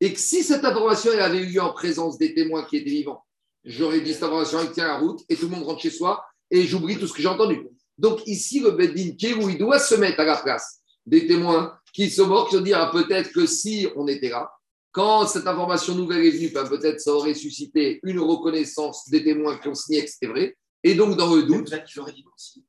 [0.00, 2.90] Et que si cette information elle avait eu lieu en présence des témoins qui étaient
[2.90, 3.24] vivants,
[3.64, 6.22] j'aurais dit cette information, elle tient la route et tout le monde rentre chez soi
[6.50, 7.66] et j'oublie tout ce que j'ai entendu.
[7.96, 12.10] Donc ici, le Beddin où il doit se mettre à la place des témoins qui
[12.10, 14.50] sont morts, qui se dire ah, peut-être que si on était là,
[14.92, 19.58] quand cette information nouvelle est venue, ben, peut-être ça aurait suscité une reconnaissance des témoins
[19.58, 20.56] qui ont signé que c'était vrai.
[20.86, 21.72] Et donc, dans le doute.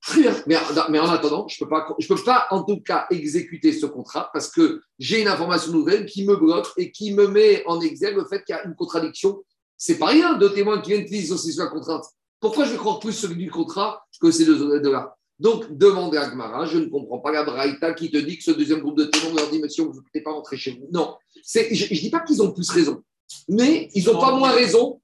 [0.47, 0.57] Mais,
[0.89, 3.85] mais, en attendant, je ne peux, pas, je peux pas, en tout cas, exécuter ce
[3.85, 7.81] contrat parce que j'ai une information nouvelle qui me bloque et qui me met en
[7.81, 9.43] exergue le fait qu'il y a une contradiction.
[9.77, 12.05] C'est pas rien, deux témoins qui viennent dire aussi sur la contrainte.
[12.39, 16.65] Pourquoi je vais croire plus celui du contrat que ces deux-là donc, demandez à Gmara,
[16.65, 19.35] je ne comprends pas la Braïta qui te dit que ce deuxième groupe de témoins
[19.35, 20.87] leur dit Monsieur, vous ne pouvez pas rentrer chez vous.
[20.93, 23.03] Non, je ne dis pas qu'ils ont plus raison,
[23.49, 25.01] mais ils n'ont pas moins raison.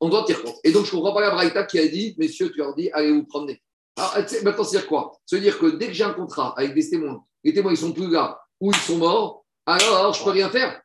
[0.00, 0.56] On doit tenir compte.
[0.64, 2.90] Et donc, je ne comprends pas la Braïta qui a dit Messieurs, tu leur dis
[2.92, 3.60] Allez vous promener.
[3.96, 5.18] Alors, maintenant, c'est dire quoi?
[5.26, 7.92] Se dire que dès que j'ai un contrat avec des témoins, les témoins, ils sont
[7.92, 10.80] plus là ou ils sont morts, alors, je ne peux rien faire.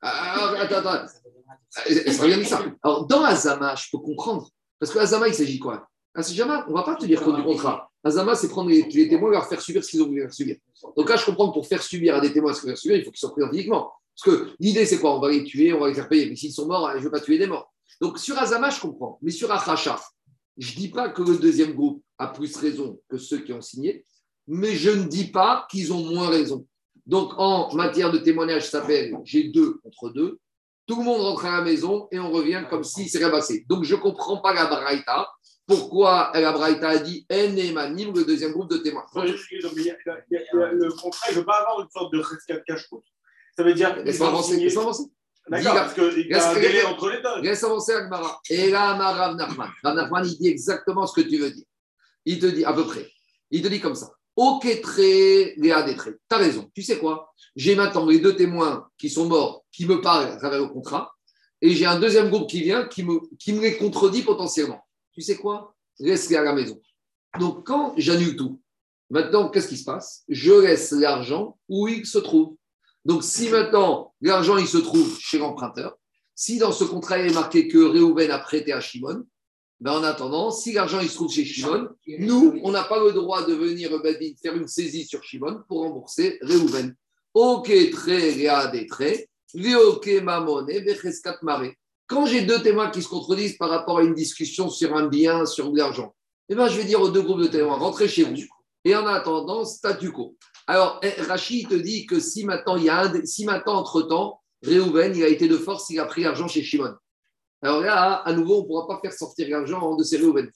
[0.00, 1.06] Alors, attends, attends.
[1.68, 1.82] Ça
[2.22, 2.62] revient ça.
[2.82, 4.48] Alors, dans Azama, je peux comprendre.
[4.78, 5.88] Parce que Azama, il s'agit quoi?
[6.14, 7.90] Azama, on ne va pas te dire qu'on du contrat.
[8.04, 10.56] Azama, c'est prendre les, témoins et leur faire subir ce qu'ils ont voulu faire subir.
[10.96, 12.78] Donc là, je comprends que pour faire subir à des témoins ce qu'ils ont faire
[12.78, 13.92] subir, il faut qu'ils soient présents physiquement.
[14.14, 15.16] Parce que l'idée, c'est quoi?
[15.16, 16.28] On va les tuer, on va les faire payer.
[16.28, 17.71] Mais s'ils sont morts, je ne veux pas tuer des morts.
[18.02, 19.18] Donc sur Azama, je comprends.
[19.22, 19.96] Mais sur Achacha,
[20.58, 23.60] je ne dis pas que le deuxième groupe a plus raison que ceux qui ont
[23.60, 24.04] signé,
[24.48, 26.66] mais je ne dis pas qu'ils ont moins raison.
[27.06, 30.40] Donc en matière de témoignage, ça s'appelle j'ai deux contre deux.
[30.86, 33.64] Tout le monde rentre à la maison et on revient comme si c'est passé.
[33.68, 35.28] Donc je ne comprends pas la Braïta
[35.64, 41.38] pourquoi la Braïta a dit Enemanim, le deuxième groupe de témoins Le contrat, il ne
[41.38, 42.20] veut pas avoir une sorte de
[42.66, 42.88] cache
[43.56, 43.96] Ça veut dire.
[44.02, 44.58] Laisse avancer.
[45.48, 47.42] D'accord, parce qu'il y a un délai entre les deux.
[47.42, 48.40] Laisse avancer Agmara.
[48.48, 49.70] Et là, Amar Nachman.
[49.82, 51.64] Nachman, il dit exactement ce que tu veux dire.
[52.24, 53.10] Il te dit à peu près.
[53.50, 54.10] Il te dit comme ça.
[54.36, 56.18] Ok, très, Léa des traits.
[56.30, 56.70] Tu as raison.
[56.74, 57.32] Tu sais quoi?
[57.56, 61.12] J'ai maintenant les deux témoins qui sont morts, qui me parlent à travers le contrat.
[61.60, 64.82] Et j'ai un deuxième groupe qui vient, qui me, qui me les contredit potentiellement
[65.12, 65.74] tu sais quoi?
[65.98, 66.80] Laisse-les à la maison.
[67.38, 68.60] Donc, quand j'annule tout,
[69.10, 70.24] maintenant, qu'est-ce qui se passe?
[70.28, 72.56] Je laisse l'argent où il se trouve.
[73.04, 75.96] Donc, si maintenant, l'argent, il se trouve chez l'emprunteur,
[76.34, 79.24] si dans ce contrat, il est marqué que Réhouven a prêté à Shimon,
[79.80, 83.12] ben en attendant, si l'argent il se trouve chez Shimon, nous, on n'a pas le
[83.12, 83.90] droit de venir
[84.40, 86.94] faire une saisie sur Shimon pour rembourser Réhouven.
[87.34, 88.32] Ok, très,
[88.70, 89.28] des traits.
[92.06, 95.46] Quand j'ai deux témoins qui se contredisent par rapport à une discussion sur un bien,
[95.46, 96.14] sur de l'argent,
[96.48, 98.36] eh ben, je vais dire aux deux groupes de témoins, rentrez chez vous.
[98.84, 100.36] Et en attendant, statu quo.
[100.66, 104.40] Alors, eh, Rachid te dit que si maintenant, il y a un, si maintenant, entre-temps,
[104.62, 106.94] Réhouven, il a été de force, il a pris l'argent chez Shimon.
[107.62, 110.50] Alors là, à nouveau, on ne pourra pas faire sortir l'argent de ces Réhouven.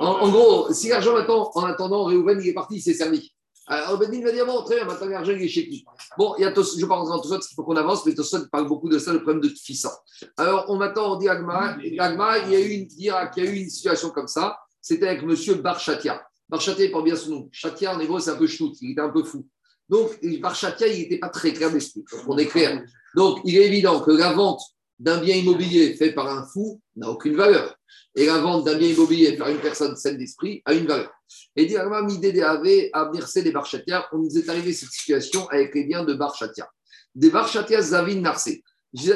[0.00, 3.32] En, en, gros, si l'argent maintenant, en attendant, Réhouven, il est parti, il s'est servi.
[3.66, 5.84] Alors, Ben va dire Bon, très bien, maintenant l'argent est chez qui?
[6.18, 8.14] Bon, il y a Tos, je parle en tout parce qu'il faut qu'on avance, mais
[8.14, 9.92] Tosot parle beaucoup de ça, le problème de Tfissa.
[10.36, 13.30] Alors, on m'attend, on dit Agma, Agma, il y a eu une, qu'il y a
[13.36, 16.20] eu une situation comme ça, c'était avec monsieur Barchatia.
[16.52, 17.48] Barchatia, il porte bien son nom.
[17.50, 19.48] Chatia, en hébreu, c'est un peu ch'tout, il était un peu fou.
[19.88, 22.84] Donc, Barchatia, il n'était pas très clair d'esprit, on est clair.
[23.16, 24.60] Donc, il est évident que la vente
[24.98, 27.74] d'un bien immobilier fait par un fou n'a aucune valeur.
[28.14, 31.10] Et la vente d'un bien immobilier par une personne saine d'esprit a une valeur.
[31.56, 35.84] Et dire, avait à Mircé des Barchatia, on nous est arrivé cette situation avec les
[35.84, 36.68] biens de Barchatia.
[37.14, 38.62] Des Barchatia Zavin Narsé.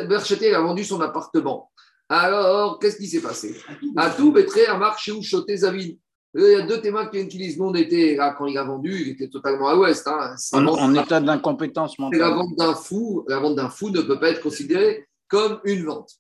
[0.08, 1.70] Barchatia a vendu son appartement.
[2.08, 3.54] Alors, qu'est-ce qui s'est passé?
[3.94, 5.90] À tout, Bétré a marché où Choté Zavin.
[6.38, 7.58] Il y a deux témoins qui utilisent.
[7.60, 10.06] On était là quand il a vendu, il était totalement à l'ouest.
[10.06, 10.34] Hein.
[10.52, 12.20] En, état d'incompétence mentale.
[12.20, 15.84] La vente d'un fou, la vente d'un fou ne peut pas être considérée comme une
[15.84, 16.10] vente.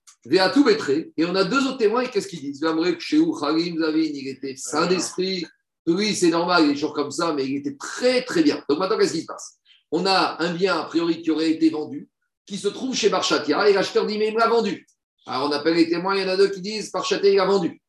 [0.54, 1.12] tout Bétré.
[1.18, 2.64] Et on a deux autres témoins, et qu'est-ce qu'ils disent?
[2.98, 5.46] Chez Khalim Zavin, il était saint d'esprit,
[5.86, 8.62] oui, c'est normal, il est toujours comme ça, mais il était très, très bien.
[8.68, 9.58] Donc maintenant, qu'est-ce qui se passe?
[9.92, 12.08] On a un bien, a priori, qui aurait été vendu,
[12.44, 14.86] qui se trouve chez Barchatia, et l'acheteur dit, mais il me l'a vendu.
[15.26, 17.44] Alors on appelle les témoins, il y en a deux qui disent, Barchatia, il a
[17.44, 17.80] vendu,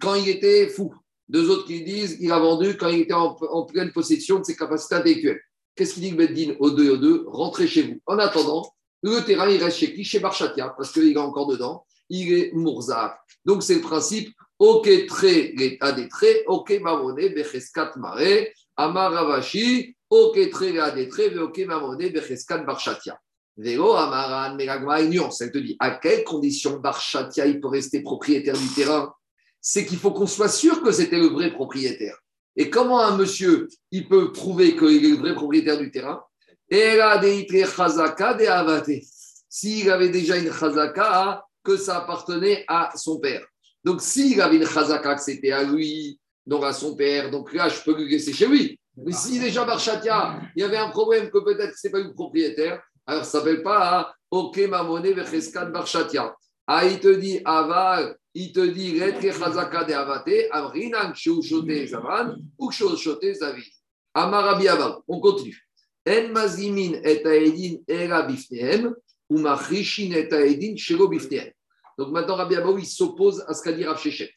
[0.00, 0.92] quand il était fou.
[1.28, 4.56] Deux autres qui disent, il a vendu quand il était en, pleine possession de ses
[4.56, 5.40] capacités intellectuelles.
[5.74, 8.00] Qu'est-ce qu'il dit Beddin aux deux et aux deux Rentrez chez vous.
[8.06, 8.72] En attendant,
[9.02, 10.04] le terrain, il reste chez qui?
[10.04, 11.84] Chez Barchatia, parce qu'il est encore dedans.
[12.08, 13.18] Il est Mourzak.
[13.44, 16.08] Donc, c'est le principe Ok, très, l'état des
[16.46, 23.18] ok, mamoné, becheskat mare, amaravashi, ok, très, l'état des ok, mamoné, becheskat barchatia.
[23.58, 25.42] Vélo, amaran, meragma, et nuance.
[25.42, 29.12] Elle te dit, à quelles conditions barchatia il peut rester propriétaire du terrain?
[29.68, 32.16] C'est qu'il faut qu'on soit sûr que c'était le vrai propriétaire.
[32.54, 36.22] Et comment un monsieur, il peut prouver qu'il est le vrai propriétaire du terrain?
[39.48, 43.44] S'il avait déjà une chazaka, que ça appartenait à son père.
[43.82, 47.68] Donc, s'il avait une chazaka, que c'était à lui, donc à son père, donc là,
[47.68, 48.78] je peux lui laisser chez lui.
[48.96, 52.14] Mais si déjà Barchatia, il y avait un problème que peut-être ce n'est pas le
[52.14, 56.36] propriétaire, alors ça ne s'appelle pas hein, Ok Mamone Vecheskat Barchatia.
[56.68, 62.36] Ah, il te dit Aval, il te dit Retre Chazaka de Avate, Amrinan Chote Zavan,
[62.58, 63.64] ou Chote Zavi.
[64.12, 64.96] Amarabi Aval.
[65.08, 65.58] On continue.
[66.06, 68.94] En Mazimin et Aedin Era Bifnehem,
[69.30, 71.50] ou Machishin et Aedin Bifnehem.
[71.98, 74.30] Donc maintenant, Rabbi Abou, il s'oppose à ce qu'a dit Rav Shechet.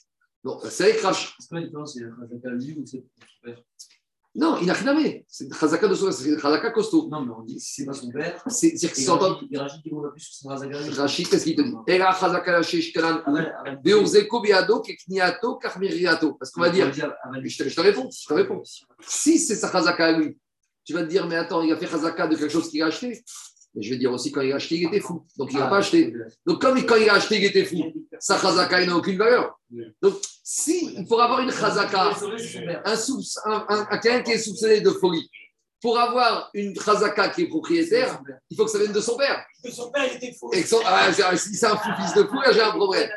[0.45, 3.04] Donc, c'est avec Rav C'est
[4.40, 5.06] Non, il n'a rien à voir.
[5.28, 7.10] C'est Chazaka de son c'est Chazaka costaud.
[7.12, 8.42] Non, mais on dit si c'est pas son père.
[8.48, 9.34] C'est dire qu'il Et s'entend.
[9.34, 10.78] Rachid- et roule plus sur son Chazaka.
[11.02, 16.34] Rachid, qu'est-ce qu'il te dit Chazaka Sheshkalan, Aval- Aval- Beorzeko Beado, Kekniato, Karmiriato.
[16.36, 18.64] Parce qu'on va dire, Aval- je te, je te réponds, je te réponds.
[19.06, 20.38] Si c'est sa Chazaka à lui,
[20.86, 22.86] tu vas te dire, mais attends, il a fait Chazaka de quelque chose qu'il a
[22.88, 23.22] acheté.
[23.76, 25.24] Mais je vais dire aussi, quand il a acheté, il était fou.
[25.38, 26.12] Donc, il n'a Ah, pas acheté.
[26.46, 27.84] Donc, comme il- quand il a acheté, il était fou,
[28.20, 29.60] sa Chazaka, il n'a aucune valeur.
[30.02, 30.16] Donc,
[30.52, 32.10] si, il faut avoir une Chazaka,
[32.86, 35.30] un, soupç- un, un- un- quelqu'un qui est soupçonné de folie,
[35.80, 38.20] pour avoir une Chazaka qui est propriétaire,
[38.50, 39.45] il faut que ça vienne de son père.
[39.72, 40.50] Son père, il était fou.
[40.50, 43.10] Que ah, si c'est un fou fils de fou, là, j'ai un problème.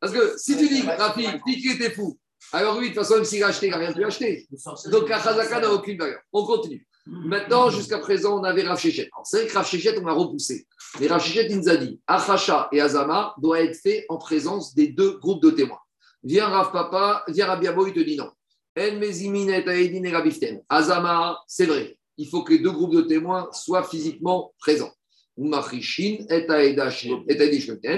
[0.00, 2.18] Parce que si tu dis, Rafi, dit qu'il était fou,
[2.52, 4.48] alors lui, de toute façon, même s'il a acheté, il n'a rien pu acheter.
[4.90, 6.18] Donc la Chazaka n'a aucune valeur.
[6.32, 6.84] On continue.
[7.12, 9.10] Maintenant, jusqu'à présent, on avait Rav Shechet.
[9.12, 10.68] Alors, C'est vrai que Rav Shechet, on l'a repoussé.
[11.00, 14.76] Mais Rav Shechet, il nous a dit Achacha et Azama doivent être faits en présence
[14.76, 15.80] des deux groupes de témoins.
[16.22, 18.30] Viens Rav Papa, viens Rabbi Abo, il te dit non.
[20.68, 21.98] Azama, c'est vrai.
[22.16, 24.92] Il faut que les deux groupes de témoins soient physiquement présents.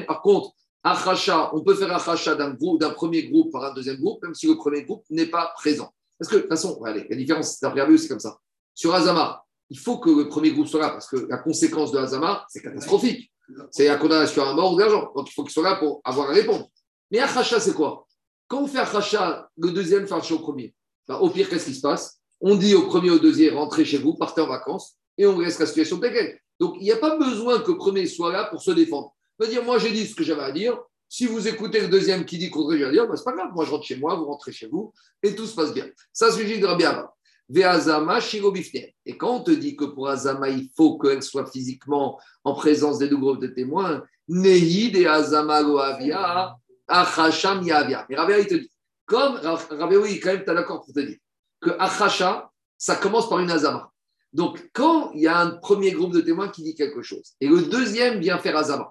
[0.07, 0.53] Par contre,
[0.85, 4.47] Achacha, on peut faire Achacha d'un d'un premier groupe par un deuxième groupe, même si
[4.47, 5.93] le premier groupe n'est pas présent.
[6.19, 8.39] Parce que, de toute façon, allez, la différence, c'est comme ça.
[8.75, 11.99] Sur Azama, il faut que le premier groupe soit là parce que la conséquence de
[11.99, 13.31] Azama, c'est catastrophique.
[13.71, 15.11] C'est la condamnation à mort ou d'argent.
[15.15, 16.69] Donc il faut qu'il soit là pour avoir à répondre.
[17.11, 18.07] Mais Achacha, c'est quoi?
[18.49, 20.75] Quand on fait Achacha, le deuxième fait au premier.
[21.09, 22.21] Ben, au pire, qu'est-ce qui se passe?
[22.41, 25.59] On dit au premier, au deuxième, rentrez chez vous, partez en vacances et on laisse
[25.59, 26.41] la situation telle quelle.
[26.59, 29.15] Donc il n'y a pas besoin que le premier soit là pour se défendre.
[29.39, 30.79] Va dire, moi j'ai dit ce que j'avais à dire.
[31.09, 33.65] Si vous écoutez le deuxième qui dit qu'on vais dire, ben, c'est pas grave, moi
[33.65, 34.93] je rentre chez moi, vous rentrez chez vous
[35.23, 35.87] et tout se passe bien.
[36.13, 37.15] Ça, c'est le de Rabbi Abba.
[37.55, 42.99] Et quand on te dit que pour Azama, il faut qu'elle soit physiquement en présence
[42.99, 46.57] des deux groupes de témoins, Nehid et Azama loavia,
[46.89, 48.07] Achasham yavia.
[48.09, 48.71] Mais Rabbi, il te dit,
[49.05, 51.19] comme Rabbi, oui, quand même, tu es d'accord pour te dire
[51.61, 53.91] que Achacha, ça commence par une Azama.
[54.33, 57.49] Donc, quand il y a un premier groupe de témoins qui dit quelque chose, et
[57.49, 58.91] le deuxième vient faire Azama,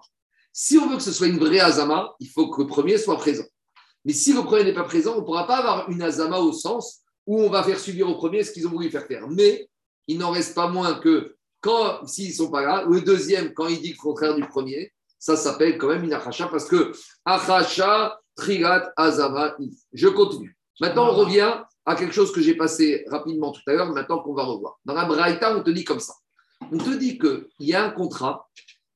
[0.53, 3.17] si on veut que ce soit une vraie Azama, il faut que le premier soit
[3.17, 3.45] présent.
[4.05, 6.53] Mais si le premier n'est pas présent, on ne pourra pas avoir une Azama au
[6.53, 9.27] sens où on va faire subir au premier ce qu'ils ont voulu faire faire.
[9.27, 9.69] Mais
[10.07, 13.67] il n'en reste pas moins que quand, s'ils ne sont pas là, le deuxième, quand
[13.67, 16.91] il dit le contraire du premier, ça s'appelle quand même une achacha parce que
[17.23, 19.55] achacha, trigat, azama.
[19.93, 20.57] Je continue.
[20.79, 24.33] Maintenant, on revient à quelque chose que j'ai passé rapidement tout à l'heure, maintenant qu'on
[24.33, 24.79] va revoir.
[24.83, 26.13] Dans la Braïta, on te dit comme ça.
[26.71, 28.49] On te dit qu'il y a un contrat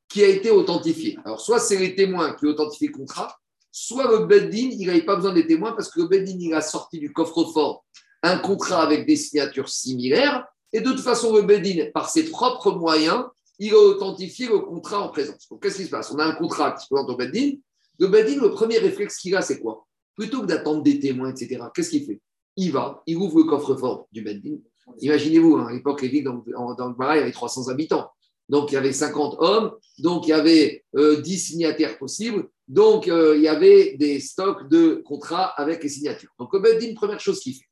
[0.10, 1.18] qui a été authentifié.
[1.26, 3.38] Alors, soit c'est les témoins qui authentifient le contrat,
[3.72, 6.62] soit le Beddin, il n'avait pas besoin des témoins parce que le Beddin, il a
[6.62, 7.86] sorti du coffre-fort
[8.26, 10.46] un contrat avec des signatures similaires.
[10.74, 13.26] Et de toute façon, le Bedin, par ses propres moyens,
[13.60, 15.48] il a authentifié le contrat en présence.
[15.50, 16.12] Donc, qu'est-ce qui se passe?
[16.12, 17.54] On a un contrat qui se présente au Bedin.
[18.00, 19.86] Le Bedin, le premier réflexe qu'il a, c'est quoi?
[20.16, 22.20] Plutôt que d'attendre des témoins, etc., qu'est-ce qu'il fait?
[22.58, 24.58] Il va, il ouvre le coffre-fort du Bedin.
[25.00, 28.10] Imaginez-vous, hein, à l'époque, les villes dans, le Marais, il y avait 300 habitants.
[28.48, 29.72] Donc, il y avait 50 hommes.
[29.98, 32.48] Donc, il y avait euh, 10 signataires possibles.
[32.68, 36.32] Donc, euh, il y avait des stocks de contrats avec les signatures.
[36.40, 37.66] Donc, le Bedin, première chose qu'il fait,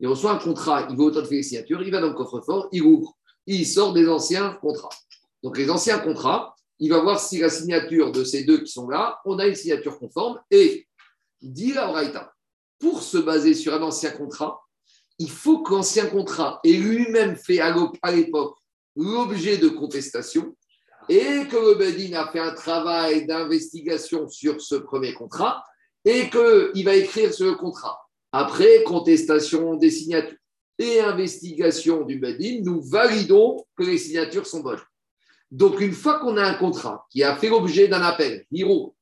[0.00, 2.82] il reçoit un contrat, il veut authentifier les signatures, il va dans le coffre-fort, il
[2.82, 4.88] ouvre, il sort des anciens contrats.
[5.42, 8.88] Donc les anciens contrats, il va voir si la signature de ces deux qui sont
[8.88, 10.86] là, on a une signature conforme et
[11.42, 12.32] dit la Braïta,
[12.78, 14.60] pour se baser sur un ancien contrat,
[15.18, 18.56] il faut que l'ancien contrat ait lui-même fait à l'époque
[18.96, 20.56] l'objet de contestation
[21.10, 25.62] et que le Bedin a fait un travail d'investigation sur ce premier contrat
[26.04, 27.98] et qu'il va écrire sur contrat.
[28.32, 30.36] Après contestation des signatures
[30.78, 34.80] et investigation du Bedin, nous validons que les signatures sont bonnes.
[35.50, 38.94] Donc, une fois qu'on a un contrat qui a fait l'objet d'un appel, Miro,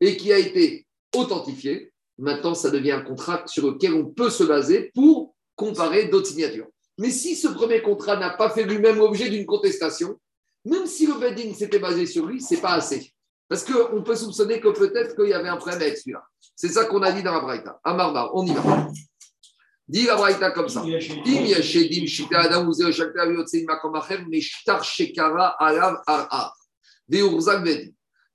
[0.00, 4.44] et qui a été authentifié, maintenant, ça devient un contrat sur lequel on peut se
[4.44, 6.68] baser pour comparer d'autres signatures.
[6.96, 10.18] Mais si ce premier contrat n'a pas fait lui-même l'objet d'une contestation,
[10.64, 13.12] même si le Bedin s'était basé sur lui, ce n'est pas assez.
[13.50, 16.22] Parce qu'on peut soupçonner que peut-être qu'il y avait un problème avec celui-là.
[16.54, 17.80] C'est ça qu'on a dit dans la Braïta.
[17.82, 18.88] Amarbar, on y va.
[19.88, 20.84] Dit la Braïta comme ça.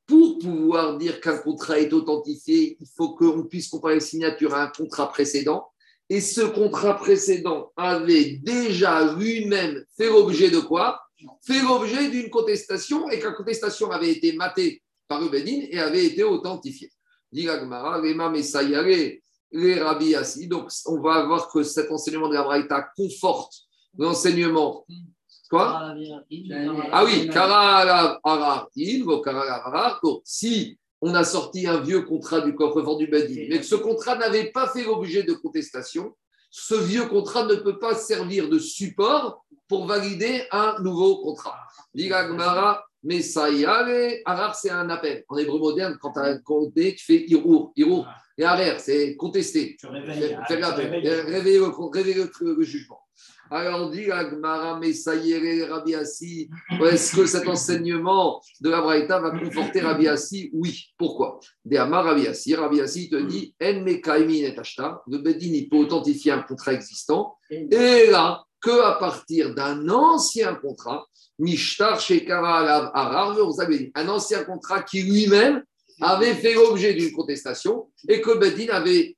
[0.05, 4.63] Pour pouvoir dire qu'un contrat est authentifié, il faut qu'on puisse comparer les signatures à
[4.63, 5.66] un contrat précédent.
[6.09, 10.99] Et ce contrat précédent avait déjà lui-même fait l'objet de quoi?
[11.41, 16.06] Fait l'objet d'une contestation et que la contestation avait été matée par le et avait
[16.06, 16.91] été authentifiée.
[17.32, 20.47] Dit les les Rabbi Assi.
[20.47, 23.53] Donc, on va voir que cet enseignement de la Braïta conforte
[23.97, 24.86] l'enseignement.
[25.49, 25.93] Quoi?
[26.91, 28.20] Ah oui, Kara
[30.24, 34.51] Si on a sorti un vieux contrat du coffre-fort du mais que ce contrat n'avait
[34.51, 36.16] pas fait l'objet de contestation,
[36.49, 41.58] ce vieux contrat ne peut pas servir de support pour valider un nouveau contrat.
[41.93, 45.24] Gmara, mais ça y est, Arar, c'est un appel.
[45.30, 47.72] En hébreu moderne, quand tu as un tu fais Irour.
[47.76, 48.08] Irour.
[48.38, 49.78] Et Arar, c'est contester.
[49.80, 52.99] Tu réveilles, réveiller, le, jugement.
[53.51, 56.49] Alors, dit Agmara, est, Rabbi Assi,
[56.82, 60.88] est-ce que cet enseignement de la Braïta va conforter Rabbi Assi Oui.
[60.97, 61.39] Pourquoi?
[61.78, 65.78] Amar Rabbi Assi, Rabbi Assi te dit En me et ashta, le Bedin, il peut
[65.78, 67.38] authentifier un contrat existant.
[67.51, 71.05] Et là, que à partir d'un ancien contrat,
[71.38, 72.91] Mishtar Shekara
[73.95, 75.63] un ancien contrat qui lui-même
[76.01, 79.16] avait fait l'objet d'une contestation et que Bedin avait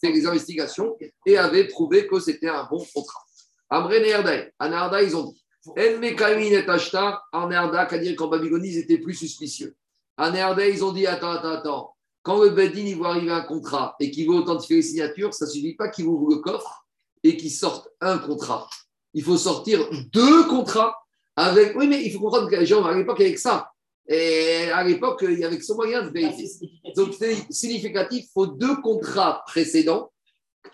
[0.00, 0.96] fait des investigations
[1.26, 3.24] et avait prouvé que c'était un bon contrat.
[3.68, 8.28] Amre Nerdaï, à Narda, ils ont dit En Mekamin et Ashtar, en Nerda, dire qu'en
[8.28, 9.74] Babylonie, ils étaient plus suspicieux.
[10.16, 11.94] À Nerda, ils ont dit Attends, attends, attends.
[12.22, 15.46] Quand le Bedin il voit arriver un contrat et qu'il veut authentifier les signatures, ça
[15.46, 16.87] ne suffit pas qu'il ouvre le coffre
[17.22, 18.68] et qu'il sorte un contrat
[19.14, 20.94] il faut sortir deux contrats
[21.36, 21.76] avec.
[21.76, 23.70] Oui, mais il faut comprendre que les gens, à l'époque, avec ça.
[24.08, 26.48] Et à l'époque, il y avait que ce moyen de vérifier.
[26.96, 30.10] Donc, c'est significatif, il faut deux contrats précédents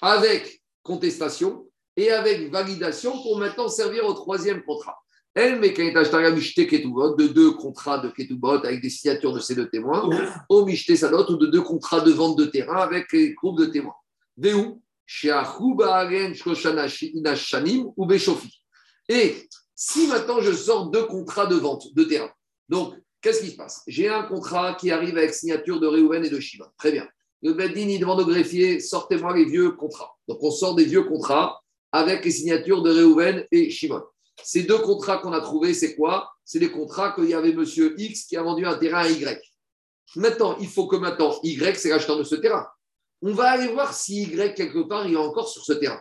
[0.00, 1.66] avec contestation
[1.96, 4.98] et avec validation pour maintenant servir au troisième contrat.
[5.34, 10.08] Elle, mais quand de deux contrats de Ketubot avec des signatures de ces deux témoins,
[10.48, 13.66] au Mishte Sadot ou de deux contrats de vente de terrain avec les groupes de
[13.66, 13.96] témoins.
[17.96, 18.08] Où
[19.08, 22.30] et si maintenant je sors deux contrats de vente de terrain,
[22.68, 23.82] donc qu'est-ce qui se passe?
[23.86, 26.72] J'ai un contrat qui arrive avec signature de Réhouven et de Shiva.
[26.78, 27.06] Très bien.
[27.42, 30.16] Le Beddin, il demande au greffier sortez-moi les vieux contrats.
[30.28, 31.60] Donc on sort des vieux contrats
[31.92, 34.02] avec les signatures de Réhouven et Shimon.
[34.42, 36.32] Ces deux contrats qu'on a trouvés, c'est quoi?
[36.44, 39.40] C'est les contrats qu'il y avait monsieur X qui a vendu un terrain à Y.
[40.16, 42.66] Maintenant, il faut que maintenant Y, c'est l'acheteur de ce terrain
[43.26, 46.00] on va aller voir si Y, quelque part, il est encore sur ce terrain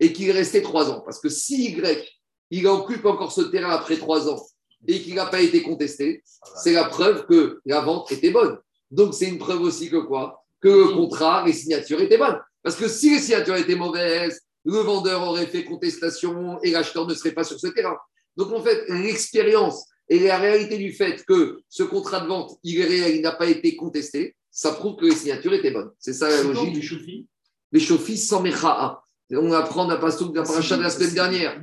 [0.00, 1.02] et qu'il est resté trois ans.
[1.02, 2.04] Parce que si Y,
[2.50, 4.44] il occupe encore ce terrain après trois ans
[4.88, 6.24] et qu'il n'a pas été contesté,
[6.62, 8.58] c'est la preuve que la vente était bonne.
[8.90, 10.44] Donc, c'est une preuve aussi que quoi?
[10.60, 12.40] Que le contrat, les signatures étaient bonnes.
[12.60, 17.14] Parce que si les signatures étaient mauvaises, le vendeur aurait fait contestation et l'acheteur ne
[17.14, 17.96] serait pas sur ce terrain.
[18.36, 23.22] Donc, en fait, l'expérience et la réalité du fait que ce contrat de vente, il
[23.22, 25.90] n'a pas été contesté, ça prouve que les signatures étaient bonnes.
[25.98, 26.76] C'est ça la logique.
[26.76, 27.26] Les chauffis
[27.72, 29.02] Les chauffis sans mecha'a.
[29.32, 31.60] On apprend d'un pasteur de la paracha de la semaine dernière.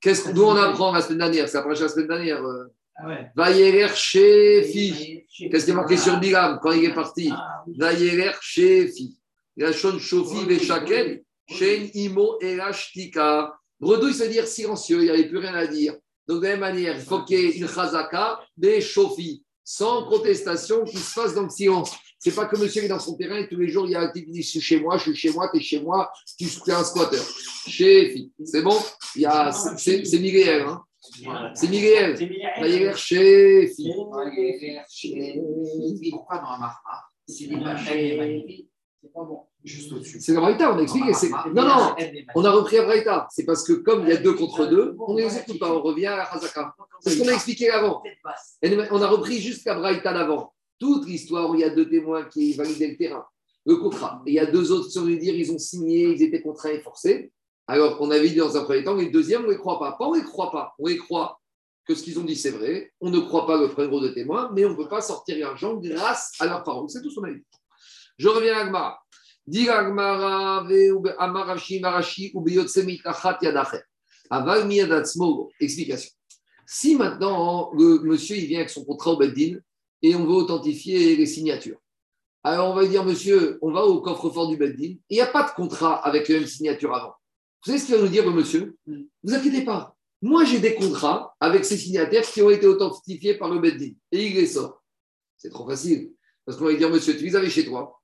[0.00, 1.48] Qu'est-ce on apprend la semaine dernière?
[1.48, 2.44] C'est la paracha de la semaine dernière.
[2.44, 2.64] Euh.
[2.96, 5.24] Ah Vayeler Shefi.
[5.50, 7.30] Qu'est-ce qui est marqué sur Bilam quand il est parti?
[7.32, 9.18] ah, Vayeler Shefi.
[9.56, 11.22] La Shon Shofi Veshaken.
[11.48, 13.54] Shen Imo Elashtika.
[13.80, 15.94] Bredouille, c'est dire silencieux, il n'y avait plus rien à dire.
[16.26, 20.04] Donc, de la même manière, il faut qu'il y ait une chazaka des Shofi sans
[20.04, 21.94] contestation, qui se fasse dans le silence.
[22.18, 24.00] C'est pas que monsieur est dans son terrain et tous les jours il y a
[24.00, 25.80] un type qui dit je suis chez moi, je suis chez moi, tu es chez
[25.80, 27.20] moi, tu es un squatter.
[27.66, 28.78] Chez C'est bon?
[29.76, 30.62] C'est Miguel.
[30.62, 30.82] Hein?
[31.54, 32.16] C'est Miguel.
[32.62, 33.70] Miguel chez
[36.12, 36.70] Pourquoi dans un
[37.26, 39.47] C'est pas bon.
[40.20, 41.12] C'est la Braïta, on a expliqué.
[41.54, 41.94] Non, non,
[42.34, 43.28] on a repris la Braïta.
[43.30, 45.72] C'est parce que comme il y a deux contre deux, on ne les écoute pas,
[45.72, 46.74] on revient à la Hazaka.
[47.00, 48.02] C'est ce qu'on a expliqué avant.
[48.90, 50.54] On a repris jusqu'à Braïta d'avant.
[50.78, 53.24] Toute l'histoire où il y a deux témoins qui validaient le terrain,
[53.66, 54.22] le contrat.
[54.26, 56.40] Et il y a deux autres qui sont venus dire ils ont signé, ils étaient
[56.40, 57.32] contraints et forcés.
[57.66, 59.92] Alors, on avait dit dans un premier temps, les deuxièmes, on ne les croit pas.
[59.92, 61.40] Pas on ne les croit pas, on les croit
[61.84, 62.92] que ce qu'ils ont dit, c'est vrai.
[63.00, 65.36] On ne croit pas le premier gros de témoins, mais on ne peut pas sortir
[65.38, 66.88] l'argent grâce à leur parole.
[66.88, 67.44] C'est tout ce qu'on a dit.
[68.18, 69.00] Je reviens à Agmara.
[75.60, 76.10] Explication.
[76.66, 79.58] Si maintenant le monsieur il vient avec son contrat au Beddin
[80.02, 81.78] et on veut authentifier les signatures,
[82.44, 85.48] alors on va dire monsieur, on va au coffre-fort du Beddin, il n'y a pas
[85.48, 87.14] de contrat avec la même signature avant.
[87.64, 88.76] Vous savez ce qu'il va nous dire le monsieur?
[88.86, 89.96] Ne vous inquiétez pas.
[90.20, 94.26] Moi j'ai des contrats avec ces signataires qui ont été authentifiés par le Beddin et
[94.26, 94.82] il les sort.
[95.38, 96.12] C'est trop facile.
[96.44, 97.97] Parce qu'on va dire monsieur, tu les avais chez toi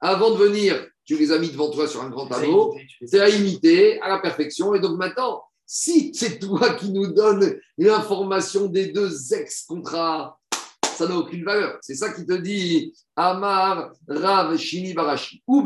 [0.00, 3.28] avant de venir, tu les as mis devant toi sur un grand tableau, c'est à
[3.28, 4.74] imiter à la perfection.
[4.74, 10.38] Et donc maintenant, Si c'est toi qui nous donnes l'information des deux ex-contrats,
[10.96, 11.78] ça n'a aucune valeur.
[11.80, 15.64] C'est ça qui te dit Amar, Rav, Shini, Barashi, ou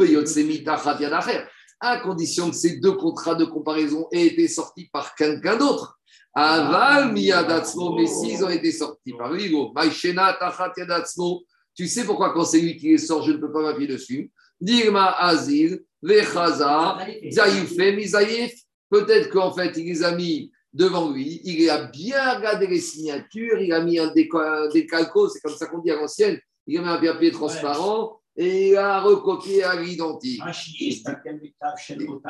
[1.82, 5.98] à condition que ces deux contrats de comparaison aient été sortis par quelqu'un d'autre.
[6.34, 11.42] Aval, Miyadatsmo, mais s'ils ont été sortis par lui, Maïshena, Tachat, Yadatsmo,
[11.80, 14.30] tu sais pourquoi quand c'est lui qui les sort, je ne peux pas m'appuyer dessus
[14.60, 16.98] Dirma, Azil, Vechaza,
[17.30, 18.52] Zaïfé, Mizaïf.
[18.90, 23.58] Peut-être qu'en fait, il les a mis devant lui, il a bien regardé les signatures,
[23.62, 27.08] il a mis un décalco, c'est comme ça qu'on dit à l'ancienne, il a mis
[27.08, 30.42] un papier transparent et il a recopié à l'identique.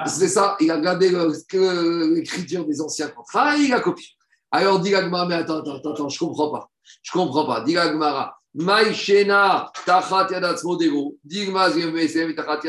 [0.06, 1.10] C'est ça, il a regardé
[2.14, 4.06] l'écriture des anciens contrats et il a copié.
[4.52, 6.70] Alors, dit mais attends, attends, attends, je ne comprends pas.
[7.02, 7.62] Je ne comprends pas.
[7.62, 7.74] Dit
[8.54, 12.62] Maïchena, Tachat Yadatzmo Dego, Digma Zimesem, Tachat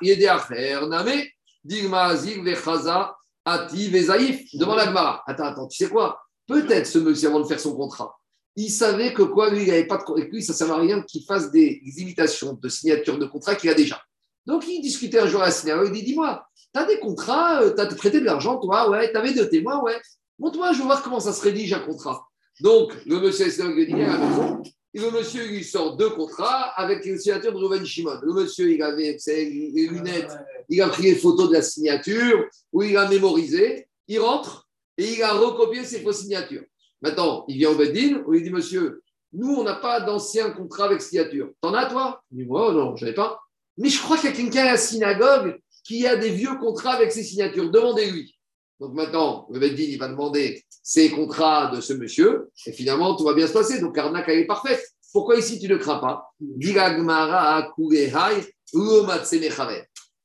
[0.00, 1.24] Yedeacher, Name,
[1.64, 5.22] Digma Zig Vechaza, Ati Vezaïf, devant la Gmara.
[5.26, 6.20] Attends, attends, tu sais quoi?
[6.46, 8.14] Peut-être ce monsieur, avant de faire son contrat,
[8.56, 10.76] il savait que quoi, lui, il n'avait pas de avec lui, ça ne servait à
[10.78, 14.00] rien qu'il fasse des imitations de signature de contrat qu'il a déjà.
[14.46, 17.60] Donc, il discutait un jour à la signature, il dit Dis-moi, tu as des contrats,
[17.70, 19.96] tu as prêté de l'argent, toi, ouais, tu avais deux témoins, ouais.
[20.38, 22.26] Montre-moi, je veux voir comment ça se rédige un contrat.
[22.60, 24.62] Donc, le monsieur lui dit à la maison,
[24.98, 28.18] le monsieur, il sort deux contrats avec une signature de Ruben Shimon.
[28.22, 30.32] Le monsieur, il avait les lunettes,
[30.68, 34.68] il a pris les photos de la signature, ou il a mémorisé, il rentre
[34.98, 36.64] et il a recopié ses fausses signatures.
[37.02, 40.86] Maintenant, il vient au Beddin, où il dit Monsieur, nous, on n'a pas d'ancien contrat
[40.86, 41.50] avec signature.
[41.60, 42.22] T'en as, toi?
[42.32, 43.40] Il dit Moi, non, je n'en ai pas.
[43.78, 46.92] Mais je crois qu'il y a quelqu'un à la synagogue qui a des vieux contrats
[46.92, 47.70] avec ses signatures.
[47.70, 48.34] Demandez-lui.
[48.80, 53.24] Donc maintenant, le Beddin, il va demander ces contrats de ce monsieur, et finalement, tout
[53.24, 53.78] va bien se passer.
[53.78, 54.82] Donc, Karnak, elle est parfaite.
[55.12, 56.32] Pourquoi ici, tu ne crains pas?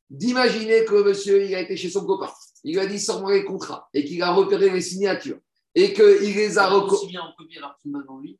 [0.09, 2.31] D'imaginer que le monsieur, il a été chez son copain.
[2.63, 3.89] Il lui a dit Sors-moi les contrats.
[3.93, 5.39] Et qu'il a repéré les signatures
[5.75, 7.19] et qu'il les a recopiés.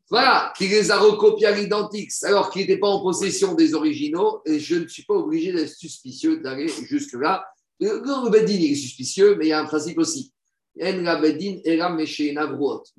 [0.10, 4.42] Voilà, qu'il les a recopiés à l'identique, alors qu'il n'était pas en possession des originaux,
[4.46, 7.46] et je ne suis pas obligé d'être suspicieux d'aller jusque-là.
[7.80, 10.32] Le Bedin, il est suspicieux, mais il y a un principe aussi.
[10.78, 11.16] Le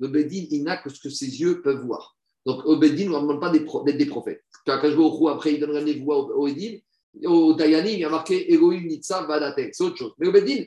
[0.07, 2.15] Bedin, il n'a que ce que ses yeux peuvent voir.
[2.45, 4.43] Donc, au Bedin, on ne demande pas d'être des prophètes.
[4.65, 6.77] Quand je vais au après, il donne rendez-vous au Edin,
[7.25, 9.73] au Dayani, il y a marqué Elohim Nitsa Vadatek.
[9.73, 10.13] C'est autre chose.
[10.17, 10.63] Mais au Bedin,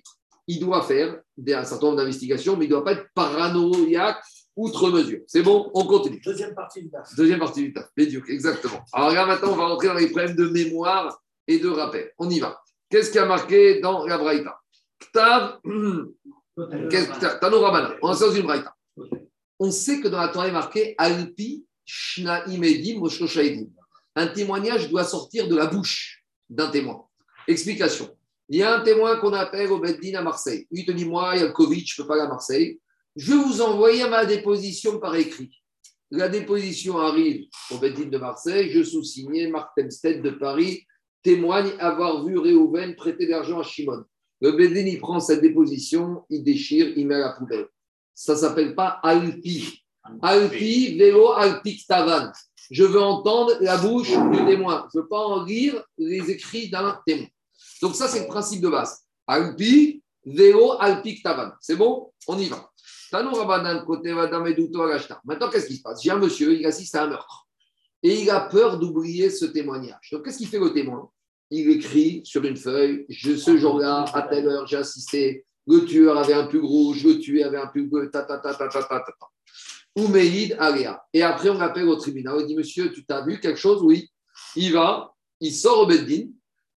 [0.46, 4.22] il doit faire un certain nombre d'investigations, mais il ne doit pas être paranoïaque
[4.56, 5.20] outre mesure.
[5.26, 6.20] C'est bon, on continue.
[6.24, 7.14] Deuxième partie du taf.
[7.16, 8.80] Deuxième partie du taf, exactement.
[8.92, 12.10] Alors là, maintenant, on va rentrer dans les problèmes de mémoire et de rappel.
[12.18, 12.60] On y va.
[12.90, 14.60] Qu'est-ce qui a marqué dans la Braïta?
[14.98, 16.12] Ktav, on
[18.34, 18.74] une Braïta.
[19.60, 23.00] On sait que dans la Torah est marqué Alpi Shna Imedim
[24.16, 27.06] Un témoignage doit sortir de la bouche d'un témoin.
[27.46, 28.10] Explication.
[28.48, 30.66] Il y a un témoin qu'on appelle au Beddin à Marseille.
[30.72, 32.28] Il te dit Moi, il y a le Covid, je ne peux pas aller à
[32.28, 32.80] Marseille.
[33.14, 35.50] Je vais vous envoyer ma déposition par écrit.
[36.10, 38.72] La déposition arrive au Beddin de Marseille.
[38.72, 40.84] Je sous-signais Marc Temstead de Paris
[41.22, 44.04] témoigne avoir vu Réhouven prêter de l'argent à Shimon.
[44.40, 47.68] Le Beddin, il prend cette déposition, il déchire, il met à la poubelle.
[48.14, 49.84] Ça ne s'appelle pas Alpi.
[50.22, 52.32] Alpi, vélo, Alpi, Tavan.
[52.70, 54.88] Je veux entendre la bouche du témoin.
[54.92, 57.26] Je ne veux pas en lire les écrits d'un témoin.
[57.82, 59.00] Donc ça, c'est le principe de base.
[59.26, 61.52] Alpi, Véo, Alpi, Tavan.
[61.60, 62.12] C'est bon?
[62.26, 62.70] On y va.
[65.24, 66.02] Maintenant, qu'est-ce qui se passe?
[66.02, 67.48] J'ai un monsieur, il assiste à un meurtre.
[68.02, 70.10] Et il a peur d'oublier ce témoignage.
[70.12, 71.10] Donc, qu'est-ce qu'il fait le témoin?
[71.50, 75.44] Il écrit sur une feuille je, Ce jour-là, à telle heure, j'ai assisté.
[75.66, 78.54] Le tueur avait un pull rouge, le tué avait un pull bleu, ta ta ta
[78.54, 79.14] ta ta ta ta.
[79.96, 81.02] Oumeïd Aléa.
[81.12, 82.36] Et après, on l'appelle au tribunal.
[82.38, 83.82] On dit Monsieur, tu t'as vu quelque chose?
[83.82, 84.08] Oui.
[84.56, 86.28] Il va, il sort au Beddin,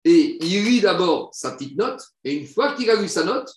[0.05, 3.53] et il lit d'abord sa petite note, et une fois qu'il a lu sa note,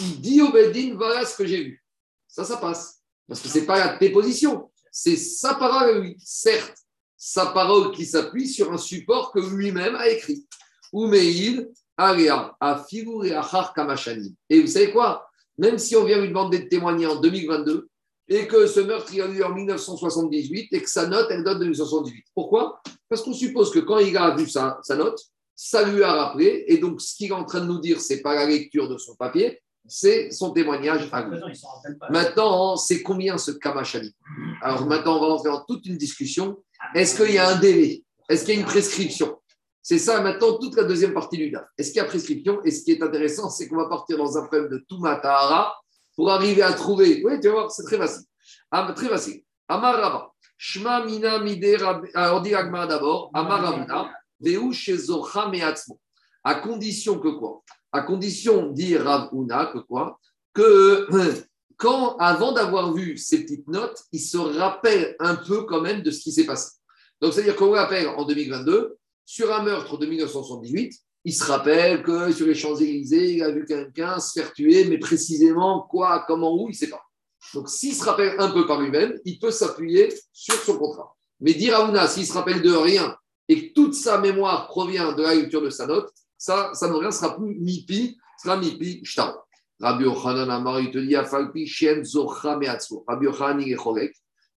[0.00, 1.84] il dit au Beddin, voilà ce que j'ai vu.
[2.26, 3.02] Ça, ça passe.
[3.28, 6.16] Parce que ce n'est pas la déposition, c'est sa parole lui.
[6.24, 6.78] Certes,
[7.16, 10.46] sa parole qui s'appuie sur un support que lui-même a écrit.
[10.92, 14.34] Oumeïd, Aria, a figuré à Kamashani.
[14.48, 15.28] Et vous savez quoi?
[15.58, 17.88] Même si on vient lui demander de témoigner en 2022,
[18.30, 21.64] et que ce meurtre a eu en 1978 et que sa note, elle date de
[21.64, 22.26] 1978.
[22.32, 22.80] Pourquoi?
[23.08, 25.20] Parce qu'on suppose que quand il a vu sa, sa note,
[25.56, 26.64] ça lui a rappelé.
[26.68, 28.96] Et donc, ce qu'il est en train de nous dire, c'est pas la lecture de
[28.98, 29.60] son papier,
[29.90, 31.40] c'est son témoignage à lui.
[32.10, 34.14] Maintenant, c'est combien ce Kamachali
[34.62, 36.62] Alors maintenant, on va entrer dans toute une discussion.
[36.94, 38.04] Est-ce qu'il y a un délai?
[38.28, 39.36] Est-ce qu'il y a une prescription?
[39.82, 41.64] C'est ça maintenant toute la deuxième partie du DAF.
[41.76, 42.62] Est-ce qu'il y a prescription?
[42.64, 45.74] Et ce qui est intéressant, c'est qu'on va partir dans un problème de Tumatahara
[46.14, 47.22] pour arriver à trouver.
[47.24, 48.24] Oui, tu vas voir, c'est très facile.
[48.70, 49.42] Ah, très facile.
[49.66, 50.30] Amarava.
[50.56, 51.78] Shma mina mide
[52.14, 53.30] Alors, dit d'abord.
[53.34, 54.12] Amaravuna.
[56.44, 57.62] À condition que quoi?
[57.92, 60.20] À condition, dit Rav que quoi
[60.52, 61.08] que
[61.76, 66.10] quand, avant d'avoir vu ces petites notes, il se rappelle un peu quand même de
[66.10, 66.72] ce qui s'est passé.
[67.20, 72.32] Donc, c'est-à-dire qu'on rappelle en 2022, sur un meurtre de 1978, il se rappelle que
[72.32, 76.68] sur les Champs-Élysées, il a vu quelqu'un se faire tuer, mais précisément quoi, comment, où,
[76.68, 77.02] il ne sait pas.
[77.54, 81.14] Donc, s'il se rappelle un peu par lui-même, il peut s'appuyer sur son contrat.
[81.40, 83.16] Mais dire à s'il se rappelle de rien
[83.48, 86.10] et que toute sa mémoire provient de la lecture de sa note,
[86.40, 89.44] ça, ça ne sera plus mipi, sera mipi shtar.
[89.78, 93.00] Rabbi Yochanan Amar, il te dit, Afalpi, Shen, Zocha, Meatsu.
[93.06, 93.76] Rabbi Yochanan, il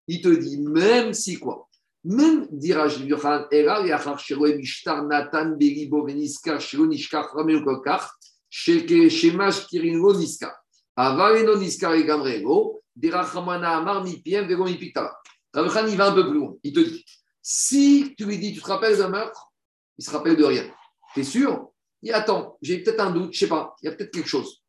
[0.08, 1.68] Il te dit, même si quoi?
[2.04, 8.10] Même, dira Rabbi Yochanan, Era, Yachar, Sheroe, Mishtar, Natan, Beribo, Veniskar, Shiro, Nishkar, Ramel, Kokar,
[8.48, 10.54] Sheke, Shemash, Kiringo, Niskar.
[10.96, 15.14] Avaleno, Niskar, et Gamrego, dira Chamana, Amar, Mipiem, Vego, Mipitala.
[15.52, 16.54] Rabbi Yochanan, il va un peu plus loin.
[16.62, 17.04] Il te dit,
[17.42, 19.52] si tu lui dis, tu te rappelles d'un meurtre,
[19.98, 20.64] il se rappelle de rien.
[21.12, 21.73] Tu es sûr?
[22.04, 24.62] Il attend, j'ai peut-être un doute, je sais pas, il y a peut-être quelque chose.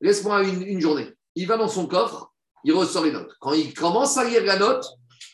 [0.00, 1.06] Laisse-moi une, journée.
[1.34, 2.32] Il va dans son coffre,
[2.64, 3.30] il ressort les notes.
[3.40, 4.86] Quand il commence à lire la note,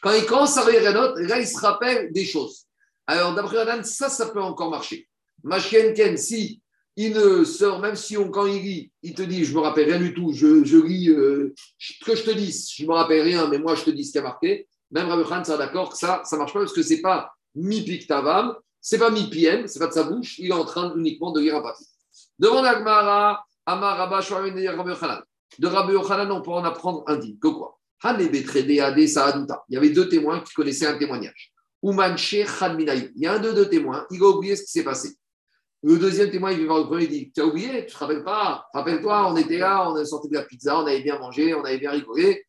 [0.03, 2.67] quand il commence à lire la note, là, il se rappelle des choses.
[3.07, 5.09] Alors, d'après Adam, ça, ça peut encore marcher.
[5.45, 6.61] Machien Ken, si
[6.97, 9.91] il ne sort, même si on, quand il lit, il te dit, je me rappelle
[9.91, 11.55] rien du tout, je, lis, euh,
[12.05, 14.19] que je te dis, je me rappelle rien, mais moi, je te dis ce qui
[14.19, 14.67] a marqué.
[14.91, 17.85] Même Rabbi Khan sera d'accord que ça, ça marche pas parce que c'est pas mi
[17.85, 21.33] piktavam, c'est pas mi piem, c'est pas de sa bouche, il est en train uniquement
[21.33, 21.87] de lire un papier.
[22.39, 27.39] Devant Agmara, Amar Rabba De Rabbi Yochanan, on peut en apprendre un dit.
[27.41, 27.79] Que quoi?
[28.05, 28.75] Il
[29.71, 31.55] y avait deux témoins qui connaissaient un témoignage.
[31.83, 31.97] Il
[33.17, 35.17] y a un de deux témoins, il a oublié ce qui s'est passé.
[35.83, 37.99] Le deuxième témoin, il vient voir le premier, il dit Tu as oublié, tu te
[37.99, 38.67] rappelles pas?
[38.75, 41.65] Rappelle-toi, on était là, on a sorti de la pizza, on avait bien mangé, on
[41.65, 42.45] avait bien rigolé.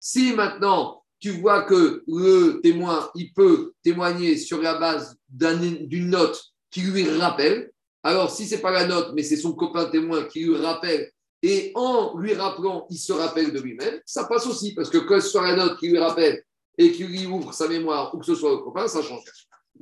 [0.00, 6.40] Si maintenant tu vois que le témoin, il peut témoigner sur la base d'une note
[6.70, 7.70] qui lui rappelle,
[8.02, 11.10] alors si ce n'est pas la note, mais c'est son copain témoin qui lui rappelle,
[11.42, 15.20] et en lui rappelant, il se rappelle de lui-même, ça passe aussi, parce que que
[15.20, 16.42] ce soit la note qui lui rappelle
[16.78, 19.22] et qui lui ouvre sa mémoire, ou que ce soit le copain, ça change.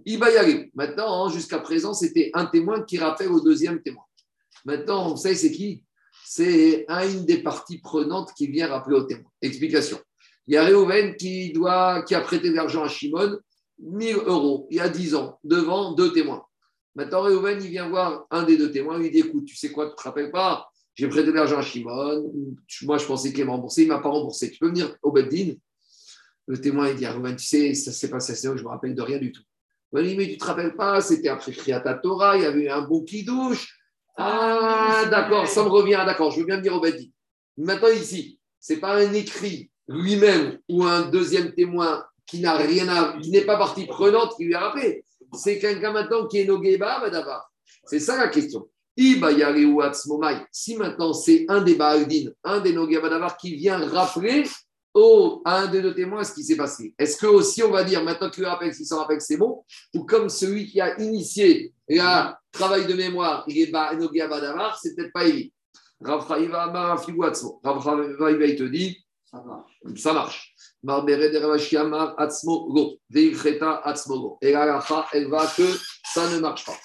[0.05, 0.71] Il va y aller.
[0.75, 4.05] Maintenant, jusqu'à présent, c'était un témoin qui rappelle au deuxième témoin.
[4.65, 5.83] Maintenant, vous savez, c'est qui?
[6.25, 9.31] C'est une des parties prenantes qui vient rappeler au témoin.
[9.41, 9.99] Explication.
[10.47, 13.39] Il y a Réhouven qui, doit, qui a prêté de l'argent à Shimon,
[13.79, 16.45] 1000 euros, il y a 10 ans, devant deux témoins.
[16.95, 19.89] Maintenant, Réhouven, il vient voir un des deux témoins, il dit Écoute, tu sais quoi,
[19.89, 22.33] tu te rappelles pas J'ai prêté de l'argent à Shimon,
[22.83, 24.51] moi je pensais qu'il m'a remboursé, il m'a pas remboursé.
[24.51, 25.55] Tu peux venir au Beddin?
[26.47, 28.95] Le témoin, il dit à tu sais, ça s'est passé assez je ne me rappelle
[28.95, 29.43] de rien du tout.
[29.97, 32.83] Il dit Mais tu te rappelles pas, c'était après Kriata Torah, il y avait un
[32.83, 33.79] bon qui douche.
[34.17, 37.07] Ah, d'accord, ça me revient, d'accord, je veux bien venir au Beddin.
[37.57, 42.89] Maintenant, ici, ce n'est pas un écrit lui-même ou un deuxième témoin qui n'a rien
[42.89, 45.05] à, qui n'est pas partie prenante qui lui a rappelé.
[45.35, 47.51] C'est quelqu'un maintenant qui est Nogeba Badavar.
[47.85, 48.69] C'est ça la question.
[48.97, 54.45] Si maintenant c'est un des Baaldin, un des Nogeba Badavar qui vient rappeler
[54.95, 57.83] au, à un des deux témoins ce qui s'est passé, est-ce que aussi on va
[57.83, 59.65] dire maintenant qu'il rappelle, s'il s'en rappelle, c'est bon?
[59.95, 65.13] Ou comme celui qui a initié le travail de mémoire, il est Nogeba c'est peut-être
[65.13, 65.51] pas évident.
[66.01, 69.04] Rav il te dit
[69.97, 70.55] ça marche.
[74.43, 75.67] Et la elle va que
[76.13, 76.77] ça ne marche pas.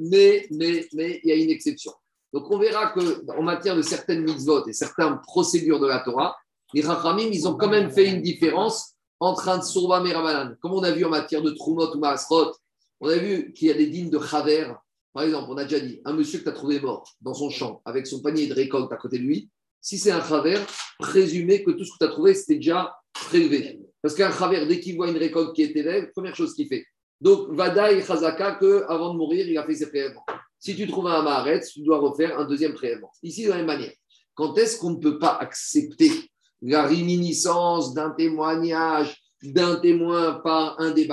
[0.00, 1.92] Mais, mais, mais, il y a une exception.
[2.32, 6.36] Donc, on verra qu'en matière de certaines mitzvot et certaines procédures de la Torah,
[6.74, 10.56] les Rachamim, ils ont quand même fait une différence entre un Tsurba Mirabanan.
[10.60, 12.52] Comme on a vu en matière de Trumot ou Maasrot,
[13.00, 14.72] on a vu qu'il y a des dînes de Chaver.
[15.12, 17.48] Par exemple, on a déjà dit un monsieur que tu as trouvé mort dans son
[17.48, 19.50] champ avec son panier de récolte à côté de lui,
[19.86, 20.66] si c'est un travers,
[20.98, 23.78] présumez que tout ce que tu as trouvé, c'était déjà prélevé.
[24.02, 26.84] Parce qu'un travers, dès qu'il voit une récolte qui est élève, première chose qu'il fait.
[27.20, 30.26] Donc, Vada et Chazaka, qu'avant de mourir, il a fait ses prélèvements.
[30.58, 33.12] Si tu trouves un Maharet, tu dois refaire un deuxième prélèvement.
[33.22, 33.92] Ici, de la même manière.
[34.34, 36.10] Quand est-ce qu'on ne peut pas accepter
[36.62, 41.06] la réminiscence d'un témoignage d'un témoin par un des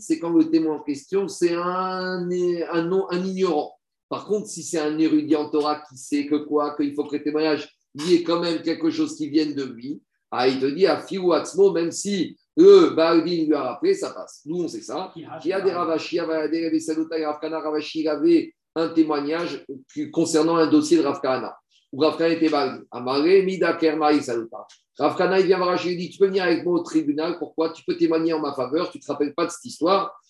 [0.00, 3.78] C'est quand le témoin en question, c'est un, un, un ignorant.
[4.10, 7.16] Par contre, si c'est un érudit en Torah qui sait que quoi, qu'il faut que
[7.16, 10.00] le témoignage il y ait quand même quelque chose qui vienne de lui.
[10.30, 11.32] Ah, il te dit à Fiou
[11.72, 14.42] même si le Baldin lui a rappelé, ça passe.
[14.44, 15.12] Nous, on sait ça.
[15.16, 19.64] Il y a des Ravashi, Ravashi avait un témoignage
[20.12, 21.56] concernant un dossier de Ravkana.
[21.92, 22.82] Où Ravkana était Baldin.
[22.90, 24.66] Amare, Mida Kermaï Saluta.
[24.98, 27.70] Ravkana, il vient voir il dit Tu peux venir avec moi au tribunal, pourquoi?
[27.70, 30.20] Tu peux témoigner en ma faveur, tu ne te rappelles pas de cette histoire.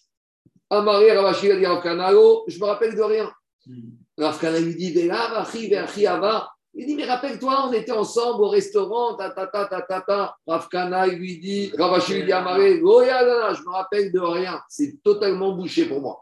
[0.71, 3.31] Amare, Ravashi, a dit Ravkana, oh, je me rappelle de rien.
[3.67, 3.91] Hmm.
[4.17, 6.49] Ravkana lui dit Vela, Vachi, Vachi, Ava.
[6.75, 10.37] Il dit, mais rappelle-toi, on était ensemble au restaurant, ta ta ta ta ta ta.
[10.47, 14.61] Rafkana, il lui dit, Ravashi lui dit Amaré, oh, je me rappelle de rien.
[14.69, 16.21] C'est totalement bouché pour moi.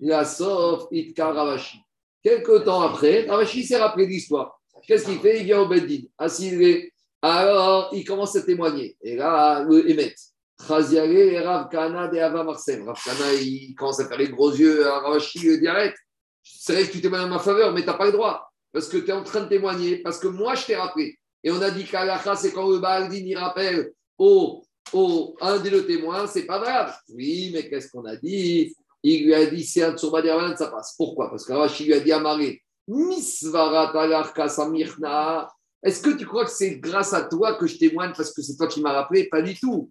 [0.00, 1.78] Il a sauf Itka Ravashi.
[2.22, 4.58] Quelques temps après, Ravashi s'est rappelé l'histoire.
[4.86, 5.40] Qu'est-ce qu'il fait?
[5.40, 6.04] Il vient au Beddin.
[6.18, 6.90] Assis,
[7.22, 8.96] alors il commence à témoigner.
[9.02, 10.14] Et là, le émet.
[10.14, 12.86] et Rav Kana de Ava Marsem.
[12.86, 15.94] Rav Kana, il commence à faire les gros yeux à Ravashi, il dit arrête.
[16.42, 18.49] C'est vrai que tu témoignes en ma faveur, mais tu n'as pas le droit.
[18.72, 21.18] Parce que tu es en train de témoigner, parce que moi, je t'ai rappelé.
[21.42, 24.62] Et on a dit qu'Alacha, c'est quand le Baldin, il rappelle au,
[24.92, 26.94] au, un des deux témoins, c'est pas grave.
[27.08, 28.74] Oui, mais qu'est-ce qu'on a dit?
[29.02, 30.22] Il lui a dit, c'est un Tsurba
[30.56, 30.94] ça passe.
[30.96, 31.30] Pourquoi?
[31.30, 35.48] Parce que Ravashi lui a dit à Maré, Misvarat Samirna.
[35.82, 38.56] Est-ce que tu crois que c'est grâce à toi que je témoigne parce que c'est
[38.56, 39.28] toi qui m'as rappelé?
[39.30, 39.90] Pas du tout.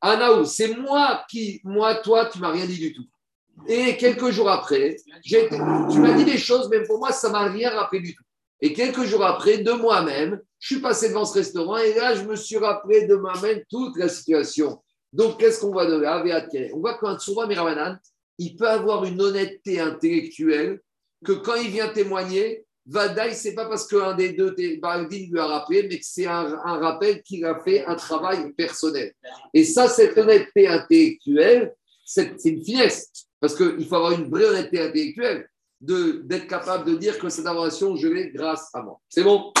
[0.00, 3.04] Anaou, c'est moi qui, moi, toi, tu m'as rien dit du tout.
[3.68, 7.70] Et quelques jours après, tu m'as dit des choses, mais pour moi, ça m'a rien
[7.70, 8.24] rappelé du tout.
[8.62, 12.22] Et quelques jours après, de moi-même, je suis passé devant ce restaurant et là, je
[12.22, 14.82] me suis rappelé de moi-même toute la situation.
[15.12, 16.22] Donc, qu'est-ce qu'on voit de là?
[16.74, 17.98] On voit qu'un Tsura Miramanan,
[18.38, 20.80] il peut avoir une honnêteté intellectuelle
[21.24, 25.46] que quand il vient témoigner, Vadaï, c'est pas parce qu'un des deux Baldin lui a
[25.46, 29.12] rappelé, mais que c'est un, rappel qu'il a fait un travail personnel.
[29.54, 31.74] Et ça, cette honnêteté intellectuelle,
[32.04, 33.10] c'est une finesse.
[33.40, 35.48] Parce qu'il faut avoir une vraie honnêteté intellectuelle
[35.80, 39.00] d'être capable de dire que cette information, je l'ai grâce à moi.
[39.08, 39.52] C'est bon?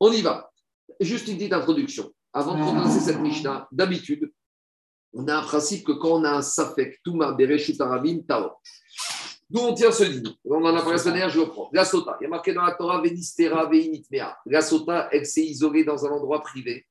[0.00, 0.50] On y va.
[1.00, 2.12] Juste une petite introduction.
[2.32, 4.30] Avant de commencer cette Mishnah, d'habitude,
[5.12, 8.50] on a un principe que quand on a un Safek, Touma, Bereshut Arabim, Tao.
[9.48, 10.34] D'où on tient ce livre?
[10.44, 11.70] On en a parlé la je le prends.
[11.72, 14.36] La Sota, il y a marqué dans la Torah Venistera Veinitmea.
[14.44, 16.84] La Sota, elle s'est isolée dans un endroit privé.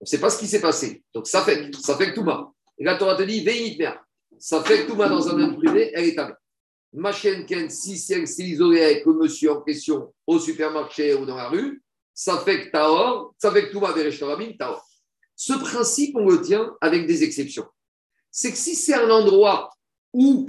[0.00, 1.02] On ne sait pas ce qui s'est passé.
[1.12, 2.52] Donc, Safek, Safek Touma.
[2.78, 4.03] Et la Torah te dit Veinitmea.
[4.46, 6.36] Safek Touma dans un endroit privé, elle est avec.
[6.92, 11.48] Machenken, si elle s'est isolée avec le monsieur en question au supermarché ou dans la
[11.48, 11.82] rue,
[12.12, 14.86] Safek Taor, Safek Touma Bereshtarabim, Taor.
[15.34, 17.64] Ce principe, on le tient avec des exceptions.
[18.30, 19.70] C'est que si c'est un endroit
[20.12, 20.44] où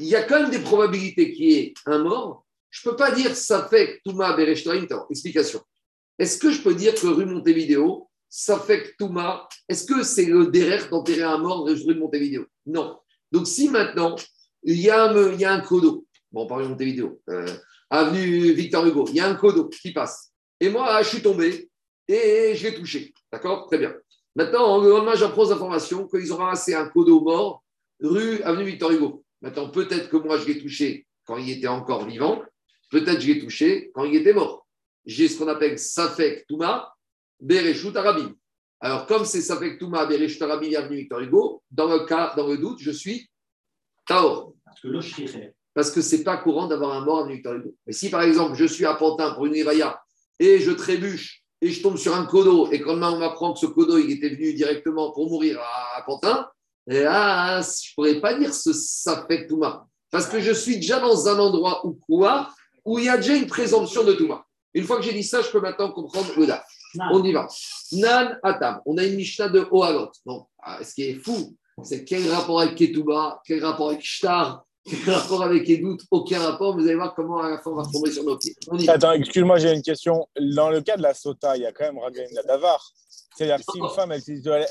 [0.00, 2.96] il y a quand même des probabilités qu'il y ait un mort, je ne peux
[2.96, 4.88] pas dire ça fait Touma Bereshtarim.
[5.08, 5.60] Explication.
[6.18, 10.48] Est-ce que je peux dire que rue Montevideo, ça fait Touma, est-ce que c'est le
[10.48, 12.44] derrière d'enterrer un mort rue Montevideo?
[12.66, 12.98] Non.
[13.32, 14.16] Donc si maintenant,
[14.62, 17.46] il y a un, il codo, bon, on parle de Montevideo, euh,
[17.90, 20.32] avenue Victor Hugo, il y a un codo qui passe.
[20.60, 21.68] Et moi, je suis tombé
[22.08, 23.12] et je l'ai touché.
[23.30, 23.66] D'accord?
[23.66, 23.94] Très bien.
[24.34, 27.62] Maintenant, le lendemain, j'apprends l'information qu'ils ont ramassé un codo mort
[28.00, 29.24] rue avenue Victor Hugo.
[29.40, 32.42] Maintenant, peut-être que moi, je l'ai touché quand il était encore vivant.
[32.90, 34.66] Peut-être que je l'ai touché quand il était mort.
[35.04, 36.94] J'ai ce qu'on appelle Safek Touma,
[37.40, 38.34] Bereshut Arabim.
[38.80, 42.58] Alors, comme c'est Safek Touma, Bereshut Arabim, avenue Victor Hugo, dans le cas, dans le
[42.58, 43.28] doute, je suis
[44.06, 44.52] Taor.
[45.74, 47.74] Parce que ce n'est pas courant d'avoir un mort à Victor Hugo.
[47.86, 50.00] Mais si, par exemple, je suis à Pantin pour une Rivaya
[50.38, 53.66] et je trébuche et je tombe sur un codo, et quand on m'apprend que ce
[53.66, 55.58] codo, il était venu directement pour mourir
[55.96, 56.46] à, Pantin,
[56.88, 59.86] et là, je ne pourrais pas dire ce Safek Touma.
[60.10, 62.50] Parce que je suis déjà dans un endroit où quoi
[62.84, 64.46] Où il y a déjà une présomption de Touma.
[64.74, 66.46] Une fois que j'ai dit ça, je peux maintenant comprendre le
[67.12, 67.46] On y va.
[67.92, 68.80] Nan Atam.
[68.86, 70.10] On a une Mishnah de Ohalot.
[70.24, 74.64] Donc, ah, ce qui est fou, c'est quel rapport avec Ketouba, quel rapport avec Shtar,
[74.84, 76.74] quel rapport avec Edout, aucun rapport.
[76.74, 78.54] Vous allez voir comment à la fin on va tomber sur nos pieds.
[78.88, 80.26] Attends, excuse-moi, j'ai une question.
[80.54, 82.92] Dans le cas de la Sota, il y a quand même Ragaïm Davar.
[83.36, 84.64] C'est-à-dire que si une femme, elle s'isole,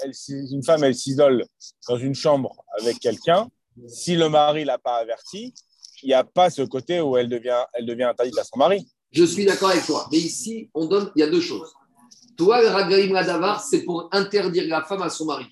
[0.51, 1.45] une femme, elle s'isole
[1.88, 3.47] dans une chambre avec quelqu'un,
[3.88, 5.53] si le mari ne l'a pas averti,
[6.01, 8.88] il n'y a pas ce côté où elle devient, elle devient interdite à son mari.
[9.11, 10.07] Je suis d'accord avec toi.
[10.11, 11.74] Mais ici, on donne, il y a deux choses.
[12.38, 15.45] Toi, le Ragaïm Davar, c'est pour interdire la femme à son mari.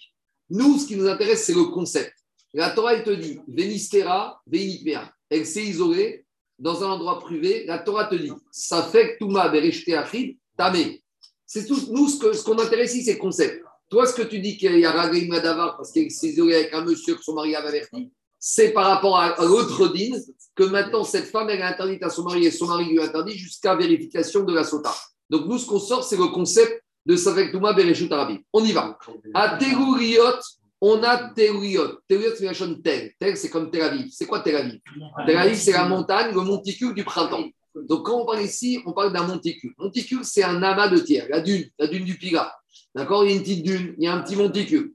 [0.49, 2.13] Nous, ce qui nous intéresse, c'est le concept.
[2.53, 5.11] La Torah, elle te dit, Venistera, Veinitmea.
[5.29, 6.25] Elle s'est isolée
[6.59, 7.65] dans un endroit privé.
[7.65, 11.03] La Torah te dit, ça fait Touma, Achid, Tamé.
[11.45, 11.79] C'est tout.
[11.89, 13.63] Nous, ce qu'on intéresse ici, c'est le concept.
[13.89, 16.73] Toi, ce que tu dis qu'il y a Ragaïm Madavar parce qu'elle s'est isolée avec
[16.73, 20.21] un monsieur que son mari avait averti, c'est par rapport à, l'autre dîne
[20.55, 23.37] que maintenant cette femme, elle est interdite à son mari et son mari lui interdit
[23.37, 24.93] jusqu'à vérification de la sota.
[25.29, 28.39] Donc, nous, ce qu'on sort, c'est le concept de Safek Touma Bereshut Arabi.
[28.53, 28.97] On y va.
[29.33, 30.39] À Tegouriot,
[30.81, 31.99] on a Tegouriot.
[32.07, 33.11] Tegouriot, c'est la Tel.
[33.19, 34.07] Tel, c'est comme Tel Aviv.
[34.11, 34.79] C'est quoi Tel Aviv?
[35.25, 37.45] Tel Aviv, c'est la montagne, le monticule du printemps.
[37.75, 39.73] Donc, quand on parle ici, on parle d'un monticule.
[39.77, 42.53] Monticule, c'est un amas de terre, la dune, la dune du Pilat.
[42.93, 43.25] D'accord?
[43.25, 44.93] Il y a une petite dune, il y a un petit monticule.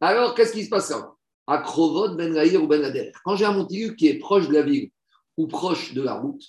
[0.00, 1.12] Alors, qu'est-ce qui se passe là
[1.46, 3.12] À Krovod, Ben ou Ben Ader.
[3.24, 4.90] Quand j'ai un monticule qui est proche de la ville
[5.36, 6.42] ou proche de la route,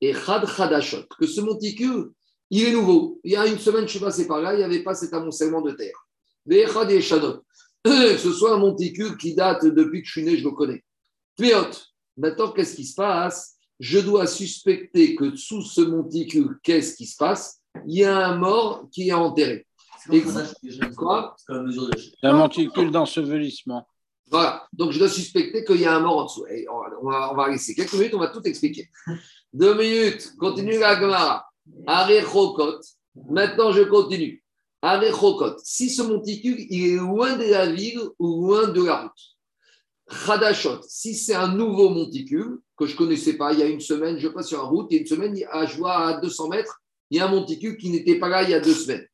[0.00, 2.12] et Khad Khadashot, que ce monticule,
[2.50, 3.20] il est nouveau.
[3.24, 5.12] Il y a une semaine, je suis passé par là, il n'y avait pas cet
[5.12, 6.06] amoncellement de terre.
[6.50, 10.52] et Que ce soit un monticule qui date depuis que je suis né, je le
[10.52, 10.84] connais.
[12.16, 13.56] Maintenant, qu'est-ce qui se passe?
[13.78, 17.60] Je dois suspecter que sous ce monticule, qu'est-ce qui se passe?
[17.86, 19.66] Il y a un mort qui est enterré.
[20.96, 21.36] quoi?
[22.22, 23.86] un monticule d'ensevelissement.
[24.30, 24.66] Voilà.
[24.72, 26.44] Donc, je dois suspecter qu'il y a un mort en dessous.
[26.70, 28.90] on, va, on, va, laisser quelques minutes, on va tout expliquer.
[29.52, 30.34] Deux minutes.
[30.38, 31.47] Continue la Gemara.
[31.86, 32.80] Arechokot.
[33.30, 34.44] Maintenant, je continue.
[34.82, 35.56] Arechokot.
[35.62, 39.36] Si ce monticule, il est loin de la ville ou loin de la route.
[40.26, 40.80] Khadashot.
[40.88, 44.18] Si c'est un nouveau monticule que je ne connaissais pas, il y a une semaine,
[44.18, 46.80] je passe sur la route, et une semaine, je vois à 200 mètres,
[47.10, 49.06] il y a un monticule qui n'était pas là il y a deux semaines.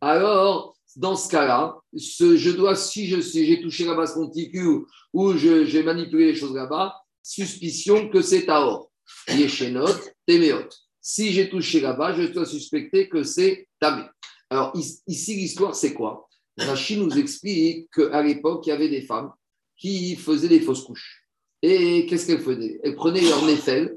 [0.00, 6.26] Alors, dans ce cas-là, je dois, si j'ai touché là-bas ce monticule ou j'ai manipulé
[6.26, 8.90] les choses là-bas, suspicion que c'est Taor.
[9.28, 9.86] Yeshenot,
[10.26, 10.68] Temeot.
[11.00, 14.04] Si j'ai touché là-bas, je dois suspecter que c'est Tamé.
[14.50, 16.28] Alors ici, l'histoire, c'est quoi?
[16.58, 19.32] Rachid nous explique qu'à l'époque, il y avait des femmes
[19.76, 21.24] qui faisaient des fausses couches.
[21.62, 22.80] Et qu'est-ce qu'elles faisaient?
[22.82, 23.96] Elles prenaient leur néfel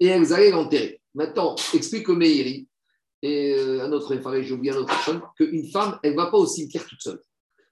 [0.00, 1.00] et elles allaient l'enterrer.
[1.14, 2.66] Maintenant, explique au Meiri
[3.22, 6.38] et euh, un autre j'ai oublié un autre personne, qu'une femme, elle ne va pas
[6.38, 7.20] au cimetière toute seule.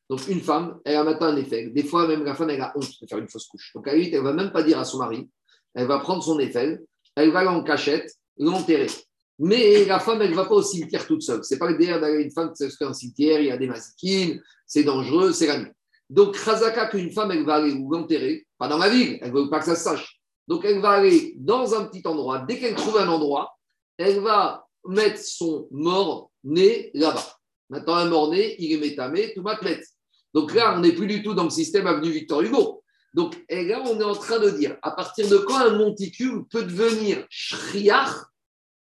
[0.08, 1.68] Donc, une femme, elle a maintenant un effet.
[1.70, 3.72] Des fois, même la femme, elle a honte de faire une fausse couche.
[3.74, 5.28] Donc, à elle ne va même pas dire à son mari.
[5.74, 6.80] Elle va prendre son effet,
[7.14, 8.90] elle va en cachette, l'enterrer.
[9.38, 11.42] Mais la femme, elle ne va pas au cimetière toute seule.
[11.44, 13.68] C'est pas l'idée d'aller une femme qui se fait un cimetière, il y a des
[13.68, 15.72] masikines, c'est dangereux, c'est la nuit.
[16.10, 19.38] Donc, Khazaka, qu'une femme, elle va aller ou l'enterrer, pas dans la ville, elle ne
[19.38, 20.20] veut pas que ça se sache.
[20.48, 22.40] Donc, elle va aller dans un petit endroit.
[22.40, 23.56] Dès qu'elle trouve un endroit,
[23.96, 27.38] elle va mettre son mort-né là-bas.
[27.68, 29.86] Maintenant, un mort-né, il est métamé, tout mettre.
[30.34, 32.82] Donc là, on n'est plus du tout dans le système avenue Victor Hugo.
[33.14, 36.62] Donc là, on est en train de dire, à partir de quand un monticule peut
[36.62, 38.10] devenir shriach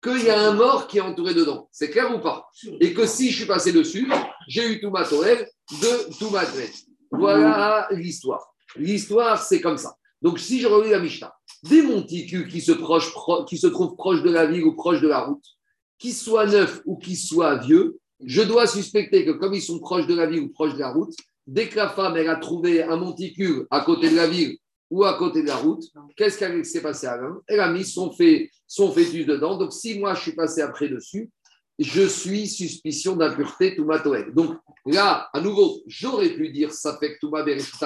[0.02, 2.48] qu'il y a un mort qui est entouré dedans C'est clair ou pas?
[2.80, 4.10] Et que si je suis passé dessus,
[4.48, 6.44] j'ai eu tout ma de tout ma
[7.10, 8.54] Voilà l'histoire.
[8.76, 9.96] L'histoire, c'est comme ça.
[10.22, 12.72] Donc si je relis la Mishnah, des monticules qui se,
[13.44, 15.44] qui se trouvent proches de la ville ou proches de la route,
[15.98, 20.06] qu'ils soient neufs ou qu'ils soient vieux, je dois suspecter que comme ils sont proches
[20.06, 21.14] de la ville ou proches de la route,
[21.46, 24.56] dès que la femme elle a trouvé un monticule à côté de la ville
[24.90, 25.84] ou à côté de la route,
[26.16, 29.56] qu'est-ce qui s'est passé avant Elle a mis son, fait, son fœtus dedans.
[29.56, 31.30] Donc si moi je suis passé après dessus,
[31.78, 34.32] je suis suspicion d'impureté Toumatoel.
[34.32, 34.56] Donc
[34.86, 37.76] là, à nouveau, j'aurais pu dire ça fait que Touma Bereshut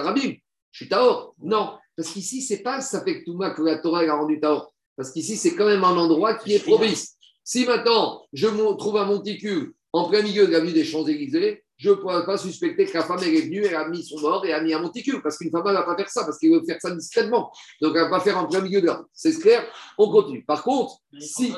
[0.72, 1.34] je suis Taor.
[1.42, 4.72] Non, parce qu'ici, c'est pas ça fait que Touma que la Torah a rendu Taor.
[4.96, 7.16] Parce qu'ici, c'est quand même un endroit qui est propice.
[7.42, 8.46] Si maintenant je
[8.76, 12.84] trouve un monticule en plein milieu de la des Champs-Élysées, je ne pourrais pas suspecter
[12.84, 15.22] que la femme est venue, elle a mis son mort et a mis un monticule,
[15.22, 17.50] parce qu'une femme ne va pas faire ça, parce qu'elle veut faire ça discrètement.
[17.80, 19.66] Donc elle ne va pas faire en plein milieu de la C'est clair?
[19.96, 20.44] On continue.
[20.44, 21.54] Par contre, si,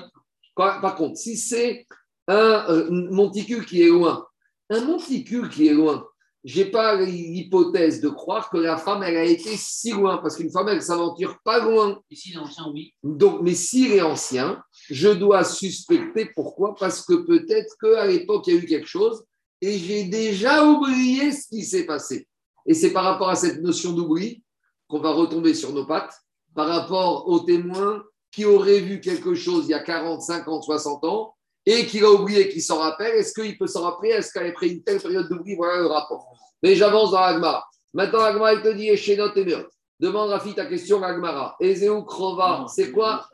[0.54, 1.86] par contre, si c'est
[2.28, 4.24] un euh, monticule qui est loin,
[4.70, 6.06] un monticule qui est loin,
[6.44, 10.50] j'ai pas l'hypothèse de croire que la femme, elle a été si loin, parce qu'une
[10.50, 12.00] femme, elle ne s'aventure pas loin.
[12.10, 12.94] Et s'il est ancien, oui.
[13.02, 16.30] Donc, mais s'il est ancien, je dois suspecter.
[16.34, 16.74] Pourquoi?
[16.76, 19.24] Parce que peut-être qu'à l'époque, il y a eu quelque chose
[19.62, 22.26] et j'ai déjà oublié ce qui s'est passé.
[22.66, 24.42] Et c'est par rapport à cette notion d'oubli
[24.88, 26.14] qu'on va retomber sur nos pattes,
[26.54, 31.04] par rapport aux témoins qui auraient vu quelque chose il y a 40, 50, 60
[31.04, 31.34] ans
[31.64, 34.10] et qu'il a oublié, qu'il s'en rappelle, est-ce qu'il peut s'en rappeler?
[34.10, 36.36] Est-ce qu'après une telle période d'oubli, voilà le rapport.
[36.62, 37.64] Mais j'avance dans l'Agmara.
[37.94, 39.68] Maintenant, l'Agmara, il te dit et Meot.
[40.02, 41.54] Demande Rafi ta question, l'Agmara.
[41.60, 43.24] Ezeu Krova, c'est quoi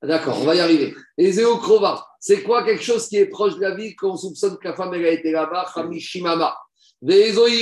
[0.00, 0.94] D'accord, on va y arriver.
[1.18, 4.68] Ezeu Krova, c'est quoi quelque chose qui est proche de la vie qu'on soupçonne que
[4.68, 6.56] la femme elle a été là-bas Hamishimama.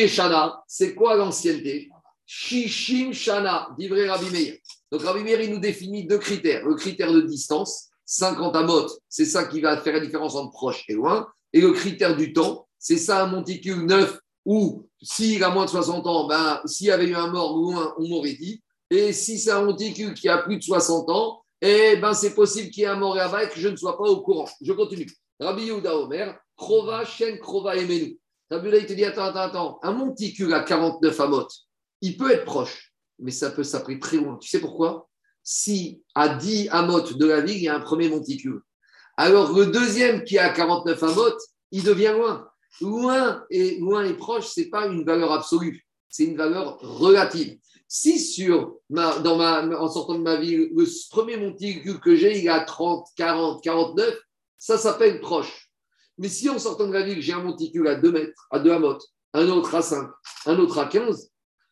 [0.09, 1.89] Shana, c'est quoi l'ancienneté?
[2.27, 4.57] Shishim Shana, divré Rabbi Meir.
[4.93, 6.63] Donc Rabbi Meir, il nous définit deux critères.
[6.67, 10.85] Le critère de distance 50 amot, c'est ça qui va faire la différence entre proche
[10.89, 11.27] et loin.
[11.55, 15.71] Et le critère du temps, c'est ça un monticule neuf ou s'il a moins de
[15.71, 18.63] 60 ans, ben, s'il y avait eu un mort loin, on m'aurait dit.
[18.91, 22.71] Et si c'est un monticule qui a plus de 60 ans, eh ben, c'est possible
[22.71, 24.49] qu'il y ait un mort là-bas et que je ne sois pas au courant.
[24.61, 25.11] Je continue.
[25.39, 28.19] Rabbi Yehuda Omer, Krova, Shen, Krova, Emenu.
[28.51, 29.79] Rabbi Yehuda, il te dit attends, attends, attends.
[29.83, 31.49] Un monticule à 49 amot,
[32.01, 34.37] il peut être proche, mais ça peut s'appeler très loin.
[34.39, 35.09] Tu sais pourquoi?
[35.43, 38.61] Si à 10 amotes de la ville, il y a un premier monticule.
[39.17, 41.41] Alors le deuxième qui est à 49 amotes,
[41.73, 42.50] il devient loin.
[42.81, 43.81] Loin et,
[44.19, 47.59] proche, ce n'est pas une valeur absolue, c'est une valeur relative.
[47.89, 52.47] Si sur dans ma, en sortant de ma ville, le premier monticule que j'ai, il
[52.47, 54.17] est à 30, 40, 49,
[54.57, 55.71] ça s'appelle proche.
[56.19, 58.71] Mais si en sortant de la ville, j'ai un monticule à 2 mètres, à 2
[58.71, 60.09] amotes, un autre à 5,
[60.47, 61.31] un autre à 15,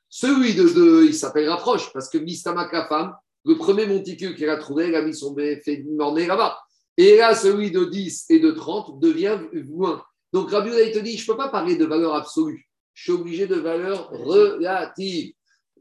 [0.08, 3.14] celui de 2, il s'appellera proche parce que Mistamaka femme,
[3.44, 6.58] le premier monticule qu'il a trouvé, il a mis son fait morné là-bas.
[6.96, 10.02] Et là, celui de 10 et de 30 devient loin.
[10.32, 12.68] Donc Rabbi il te dit, je ne peux pas parler de valeur absolue.
[12.94, 15.32] Je suis obligé de valeur relative.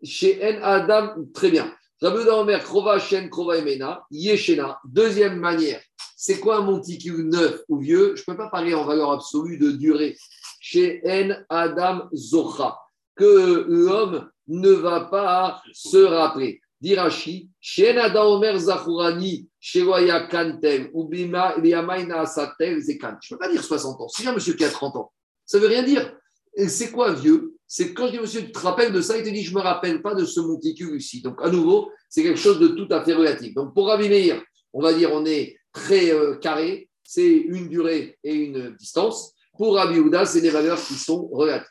[0.04, 1.74] Chez En Adam, très bien.
[2.02, 4.80] Rabbi Omer, Krova, Shen, Krova, Emena, Yeshena.
[4.86, 5.82] Deuxième manière,
[6.16, 8.16] c'est quoi un monticule neuf ou vieux?
[8.16, 10.16] Je ne peux pas parler en valeur absolue de durée.
[10.60, 12.78] Chez En Adam Zocha.
[13.16, 16.62] Que l'homme ne va pas se rappeler.
[16.80, 17.50] Dirachi,
[18.16, 19.48] Omer Zahurani,
[20.30, 23.18] Kantem, Ubima Liamaina Satel Zekan.
[23.22, 24.08] Je ne peux pas dire 60 ans.
[24.08, 25.12] Si j'ai un monsieur qui a 30 ans,
[25.46, 26.14] ça ne veut rien dire.
[26.68, 27.54] C'est quoi vieux?
[27.68, 29.56] C'est quand je dis monsieur, tu te rappelles de ça, il te dit je ne
[29.56, 31.22] me rappelle pas de ce monticule ici.
[31.22, 33.54] Donc à nouveau, c'est quelque chose de tout à fait relatif.
[33.54, 34.42] Donc pour Rabbi Meir,
[34.74, 39.34] on va dire on est très euh, carré, c'est une durée et une distance.
[39.58, 41.68] Pour Rabbi c'est des valeurs qui sont relatives.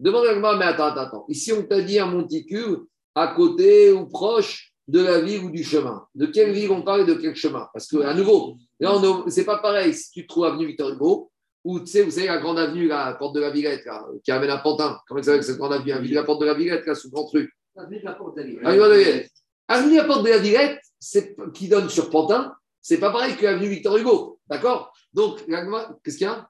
[0.00, 1.24] Demande à mais attends, attends, attends.
[1.28, 5.62] Ici, on t'a dit un monticule à côté ou proche de la ville ou du
[5.62, 6.04] chemin.
[6.14, 7.68] De quelle ville on parle et de quel chemin?
[7.72, 11.30] Parce que, à nouveau, là, c'est pas pareil si tu te trouves avenue Victor Hugo
[11.62, 13.86] ou, tu sais, vous savez, la grande avenue, la porte de la Villette,
[14.24, 14.98] qui amène à Pantin.
[15.06, 15.92] Comment ça s'appelle cette grande avenue?
[15.92, 17.50] Avenue de la porte de la Villette, là, sous grand truc.
[17.76, 19.30] Avenue de la porte de la Villette.
[19.68, 20.80] Avenue de la porte de la Villette,
[21.54, 24.40] qui donne sur Pantin, c'est pas pareil que l'avenue Victor Hugo.
[24.48, 24.92] D'accord?
[25.12, 25.44] Donc,
[26.02, 26.48] qu'est-ce qu'il y a?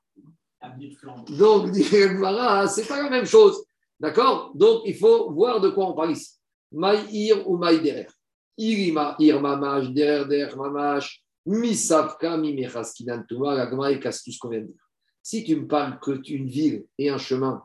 [1.31, 1.75] Donc,
[2.69, 3.65] c'est pas la même chose.
[3.99, 4.53] D'accord?
[4.55, 6.40] Donc, il faut voir de quoi on parle ici.
[6.73, 8.09] Maïr ou maïderer.
[8.57, 14.51] Irima, ir mamash, derer, der mamash, misavka, mimechaskinan, tuma, la et casse tout ce qu'on
[14.51, 14.91] vient de dire.
[15.23, 17.63] Si tu me parles que tu une ville et un chemin,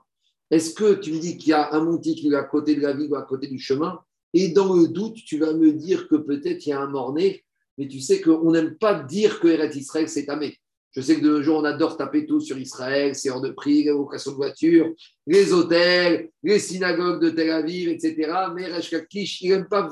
[0.52, 3.12] est-ce que tu me dis qu'il y a un monticule à côté de la ville
[3.12, 4.00] ou à côté du chemin?
[4.34, 7.44] Et dans le doute, tu vas me dire que peut-être il y a un morné,
[7.78, 10.58] mais tu sais qu'on n'aime pas dire que Eret Israël c'est tamé.
[10.96, 13.50] Je sais que de nos jours, on adore taper tout sur Israël, c'est hors de
[13.50, 14.94] prix, les vocations de voiture,
[15.28, 18.32] les hôtels, les synagogues de Tel Aviv, etc.
[18.56, 19.90] Mais Resh Lakish, il n'aime pas,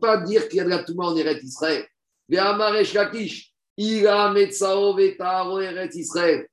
[0.00, 1.86] pas dire qu'il y a de la Touma en Eretz Israël.
[2.30, 4.32] Resh Lakish, il a
[5.94, 6.46] Israël.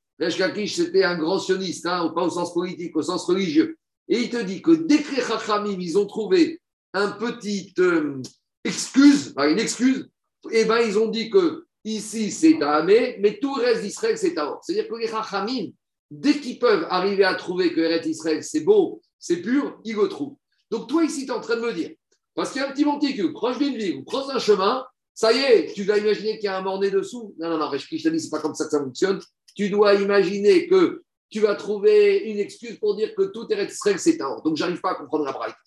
[0.68, 3.78] C'était un grand sioniste, hein, pas au sens politique, au sens religieux.
[4.10, 6.60] Et il te dit que dès que les Chachamim, ils ont trouvé
[6.94, 8.22] un petit euh,
[8.66, 10.10] excuse, une excuse,
[10.52, 13.82] et eh ben ils ont dit que Ici, c'est à Amé, mais tout le reste
[13.82, 14.60] d'Israël, c'est à Or.
[14.64, 15.70] C'est-à-dire que les Chachamim,
[16.12, 20.08] dès qu'ils peuvent arriver à trouver que Eretz Israël, c'est beau, c'est pur, ils le
[20.08, 20.36] trouvent.
[20.72, 21.92] Donc, toi, ici, tu es en train de me dire,
[22.36, 25.34] parce qu'il y a un petit monticule proche d'une ville ou proche d'un chemin, ça
[25.34, 27.36] y est, tu dois imaginer qu'il y a un morné dessous.
[27.40, 29.20] Non, non, non, je te dis, c'est pas comme ça que ça fonctionne.
[29.56, 34.00] Tu dois imaginer que tu vas trouver une excuse pour dire que tout Eretz Israël,
[34.00, 34.42] c'est à Or.
[34.42, 35.58] Donc, j'arrive pas à comprendre la Braïta.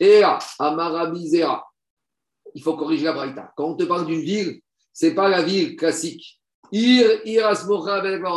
[0.00, 1.66] Et là, Amarabizera,
[2.54, 3.52] il faut corriger la Braïta.
[3.56, 4.60] Quand on te parle d'une ville,
[4.98, 6.40] c'est pas la ville classique.
[6.72, 7.20] Ir,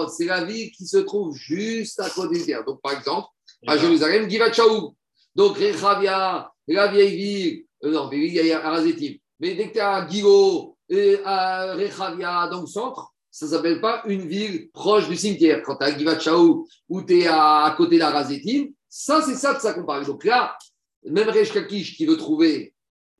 [0.09, 2.65] c'est la ville qui se trouve juste à côté de terre.
[2.65, 3.29] Donc, par exemple,
[3.65, 4.93] à Jérusalem, Givachaou.
[5.33, 9.15] Donc, Rechavia, la vieille ville, euh, non, il y a Arazetim.
[9.39, 10.75] Mais dès que tu es à Gilo,
[11.23, 15.63] à Rechavia, dans le centre, ça ne s'appelle pas une ville proche du cimetière.
[15.63, 19.61] Quand tu es à Givachaou ou tu es à, côté d'Arazetim, ça, c'est ça que
[19.61, 20.05] ça compare.
[20.05, 20.57] Donc là,
[21.05, 22.73] même Resh qui veut trouver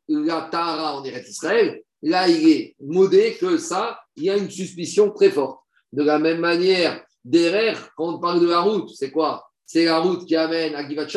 [0.10, 4.50] la Tara en Eretz Israël, là, il est modé que ça, il y a une
[4.50, 5.60] suspicion très forte.
[5.92, 9.50] De la même manière, derrière, quand on parle de la route, c'est quoi?
[9.66, 11.08] C'est la route qui amène à Givat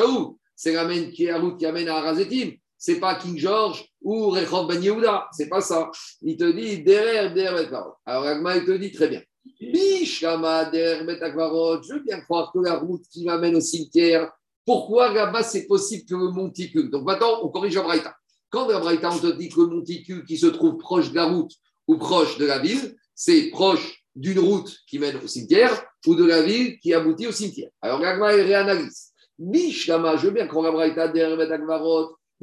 [0.62, 2.52] c'est la, route qui amène à Arazetim.
[2.78, 5.90] C'est pas King George ou Rechov Ben Yehuda, c'est pas ça.
[6.20, 9.22] Il te dit derrière, derrière, Alors, Agma, il te dit très bien.
[9.60, 14.30] Derrière, je veux croire que la route qui m'amène au cimetière,
[14.64, 18.14] pourquoi là-bas c'est possible que le monticule Donc maintenant, on corrige la Braïta.
[18.52, 21.24] Quand dans Braïta, on te dit que le monticule qui se trouve proche de la
[21.24, 21.52] route
[21.88, 26.24] ou proche de la ville, c'est proche d'une route qui mène au cimetière ou de
[26.24, 27.70] la ville qui aboutit au cimetière.
[27.80, 29.12] Alors, l'agma réanalyse.
[29.38, 31.10] Bishama, je veux bien qu'on Braïta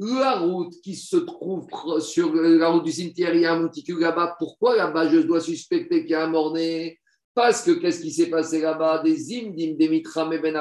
[0.02, 1.68] la route qui se trouve
[2.00, 4.34] sur la route du cimetière, il y a un monticule là-bas.
[4.38, 6.98] Pourquoi là-bas je dois suspecter qu'il y a un morné?
[7.34, 9.02] Parce que qu'est-ce qui s'est passé là-bas?
[9.04, 10.60] Des imdim, des mitram et ben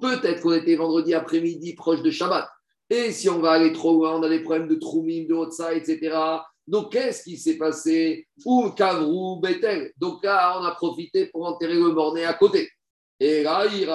[0.00, 2.48] Peut-être qu'on était vendredi après-midi proche de Shabbat.
[2.94, 5.74] Et si on va aller trop loin, on a des problèmes de troumim, de Hotsa,
[5.74, 6.16] etc.
[6.64, 8.28] Donc, qu'est-ce qui s'est passé?
[8.44, 9.90] Ou Kavrou, Bethel.
[9.98, 12.70] Donc là, on a profité pour enterrer le morné à côté.
[13.18, 13.88] Et là, il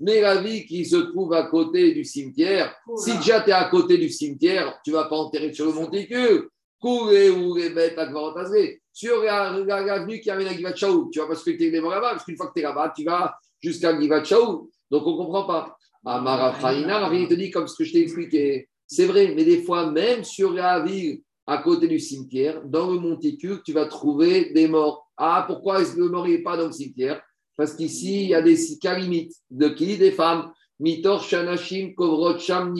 [0.00, 3.66] mais la vie qui se trouve à côté du cimetière, si déjà tu es à
[3.66, 6.48] côté du cimetière, tu ne vas pas enterrer sur le monticule.
[8.92, 12.24] Sur l'avenue qui amène à Givachaou, tu ne vas pas specter les morts là-bas, parce
[12.24, 14.68] qu'une fois que tu es là-bas, tu vas jusqu'à Givachaou.
[14.90, 15.77] Donc on ne comprend pas.
[16.04, 16.54] Amara
[17.12, 18.68] il te dit comme ce que je t'ai expliqué.
[18.86, 22.98] C'est vrai, mais des fois, même sur la ville, à côté du cimetière, dans le
[22.98, 25.10] monticule, tu vas trouver des morts.
[25.16, 27.22] Ah, pourquoi est-ce que le mort n'est pas dans le cimetière?
[27.56, 29.32] Parce qu'ici, il y a des cas limites.
[29.50, 29.96] De qui?
[29.98, 30.52] Des femmes.
[30.78, 32.72] Mitor, Shanashim, Kovrot, Sham,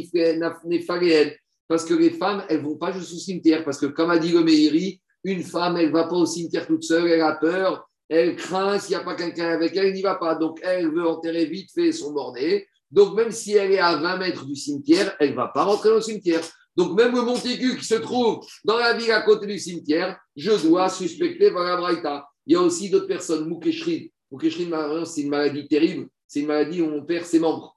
[1.67, 3.65] Parce que les femmes, elles vont pas juste au cimetière.
[3.65, 6.85] Parce que, comme a dit le Meiri, une femme, elle va pas au cimetière toute
[6.85, 10.03] seule, elle a peur, elle craint, s'il n'y a pas quelqu'un avec elle, elle n'y
[10.03, 10.37] va pas.
[10.37, 12.68] Donc, elle veut enterrer vite fait son morné.
[12.91, 15.91] Donc, même si elle est à 20 mètres du cimetière, elle ne va pas rentrer
[15.91, 16.41] dans le cimetière.
[16.77, 20.53] Donc, même le monticule qui se trouve dans la ville à côté du cimetière, je
[20.67, 22.27] dois suspecter la Braïta.
[22.47, 24.07] Il y a aussi d'autres personnes, Moukeshrin.
[24.31, 26.09] Moukeshrin, c'est une maladie terrible.
[26.27, 27.77] C'est une maladie où on perd ses membres.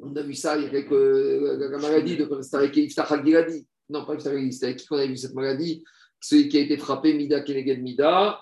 [0.00, 3.66] On a vu ça avec euh, la maladie de al-Giladi.
[3.88, 4.20] Non, pas al
[4.52, 5.84] c'était avec qui qu'on a vu cette maladie
[6.20, 8.40] Celui qui a été frappé, Mida Keneged Mida.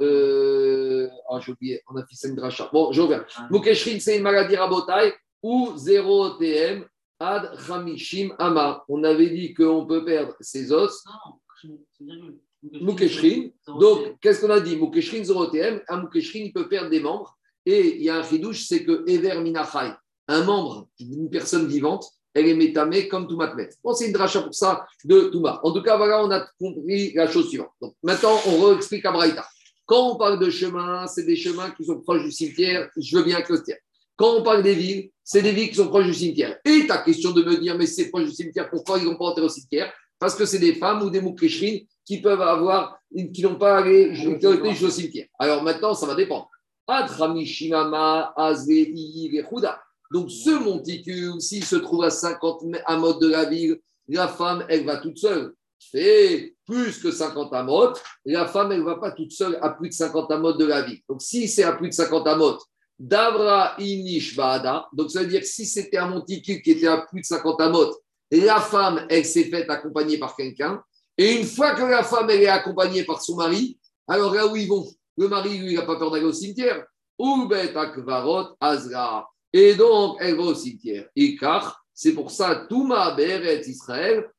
[0.00, 2.68] Euh, oh, j'ai oublié, on a fait une dracha.
[2.72, 3.24] Bon, je reviens.
[3.36, 3.48] Ah.
[3.50, 6.84] Mukeshrin, c'est une maladie rabotaille ou 0 TM
[7.18, 8.84] ad Hamishim Ama.
[8.88, 11.04] On avait dit qu'on peut perdre ses os.
[12.00, 12.38] Non,
[12.80, 13.50] Mukeshrin.
[13.66, 14.76] Donc, qu'est-ce qu'on a dit?
[14.76, 15.82] Mukeshrin 0 TM.
[15.88, 17.36] Un Mukeshrin, il peut perdre des membres.
[17.64, 19.92] Et il y a un chidouche, c'est que Ever Minachai,
[20.28, 22.04] un membre d'une personne vivante,
[22.34, 25.60] elle est métamée comme Toumat Bon, c'est une dracha pour ça de Touma.
[25.62, 27.70] En tout cas, voilà, on a compris la chose suivante.
[28.02, 29.46] Maintenant, on réexplique à Braïta.
[29.84, 32.88] Quand on parle de chemins, c'est des chemins qui sont proches du cimetière.
[32.96, 33.62] Je veux bien que le
[34.16, 36.58] Quand on parle des villes, c'est des villes qui sont proches du cimetière.
[36.64, 39.26] Et ta question de me dire, mais c'est proche du cimetière, pourquoi ils n'ont pas
[39.26, 42.98] enterré au cimetière Parce que c'est des femmes ou des moukrishrines qui peuvent avoir,
[43.34, 45.26] qui n'ont pas allé, qui ont été au cimetière.
[45.38, 46.48] Alors maintenant, ça va dépendre.
[50.12, 53.78] Donc, ce monticule, s'il se trouve à 50 amotes de la ville,
[54.08, 55.54] la femme, elle va toute seule.
[55.80, 59.88] Fait plus que 50 amotes, la femme, elle ne va pas toute seule à plus
[59.88, 61.00] de 50 amotes de la ville.
[61.08, 62.60] Donc, si c'est à plus de 50 amotes,
[62.98, 64.36] Davra Inish
[64.92, 67.60] donc ça veut dire que si c'était un monticule qui était à plus de 50
[67.62, 67.96] amotes,
[68.30, 70.82] la femme, elle s'est faite accompagner par quelqu'un.
[71.16, 74.56] Et une fois que la femme, elle est accompagnée par son mari, alors là où
[74.56, 74.86] ils vont,
[75.16, 76.86] le mari, lui, il n'a pas peur d'aller au cimetière.
[78.60, 79.31] Azra.
[79.52, 81.06] Et donc, elle va au cimetière.
[81.14, 84.30] Et car, c'est pour ça, Touma Beret Israël,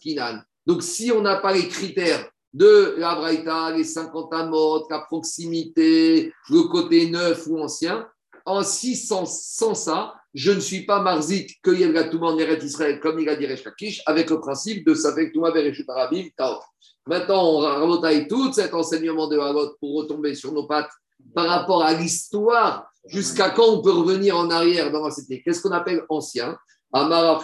[0.00, 0.40] Kinan.
[0.66, 6.32] Donc, si on n'a pas les critères de la Braïta, les 50 amot, la proximité,
[6.48, 8.06] le côté neuf ou ancien,
[8.46, 13.00] en 600, sans ça, je ne suis pas marzik que Yelga Touma en Eret Israël,
[13.00, 16.58] comme il a dit Reshkakish, avec le principe de Safek Touma Bereshut Arabim, Tao.
[17.06, 20.90] Maintenant, on rabotaille tout cet enseignement de Halot pour retomber sur nos pattes
[21.34, 25.42] par rapport à l'histoire, jusqu'à quand on peut revenir en arrière dans la cité.
[25.42, 26.56] Qu'est-ce qu'on appelle ancien?
[26.92, 27.42] Amara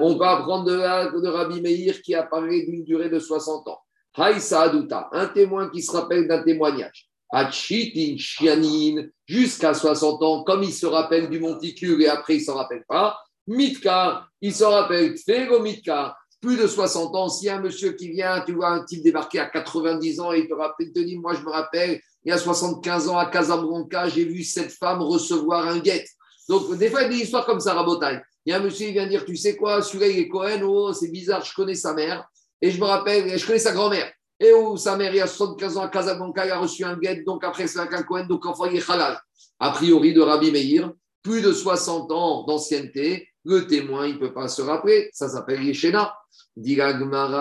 [0.00, 3.78] On va apprendre de, de Rabbi Meir qui a parlé d'une durée de 60 ans.
[4.18, 7.08] un témoin qui se rappelle d'un témoignage.
[7.30, 12.44] Achitin Shianin, jusqu'à 60 ans, comme il se rappelle du monticule et après il ne
[12.44, 13.18] s'en rappelle pas.
[13.46, 18.42] Mitka, il se rappelle Tfego Mitka, plus de 60 ans, si un monsieur qui vient,
[18.44, 21.34] tu vois un type débarqué à 90 ans et il te, rappelle, te dit, moi
[21.34, 25.68] je me rappelle, il y a 75 ans à Casablanca, j'ai vu cette femme recevoir
[25.68, 26.04] un guet.
[26.48, 28.20] Donc des fois, il y a des histoires comme ça, Rabotaille.
[28.44, 30.60] Il y a un monsieur qui vient dire, tu sais quoi, celui-là il est Cohen,
[30.64, 32.28] oh c'est bizarre, je connais sa mère
[32.60, 34.12] et je me rappelle, je connais sa grand-mère.
[34.40, 36.96] Et où sa mère, il y a 75 ans à Casablanca, il a reçu un
[36.96, 39.16] guet, donc après c'est un Cohen, donc enfin il est halal.
[39.60, 40.92] A priori de Rabbi Meir,
[41.22, 45.62] plus de 60 ans d'ancienneté, le témoin, il ne peut pas se rappeler, ça s'appelle
[45.62, 46.12] Yeshena.
[46.56, 46.78] Dit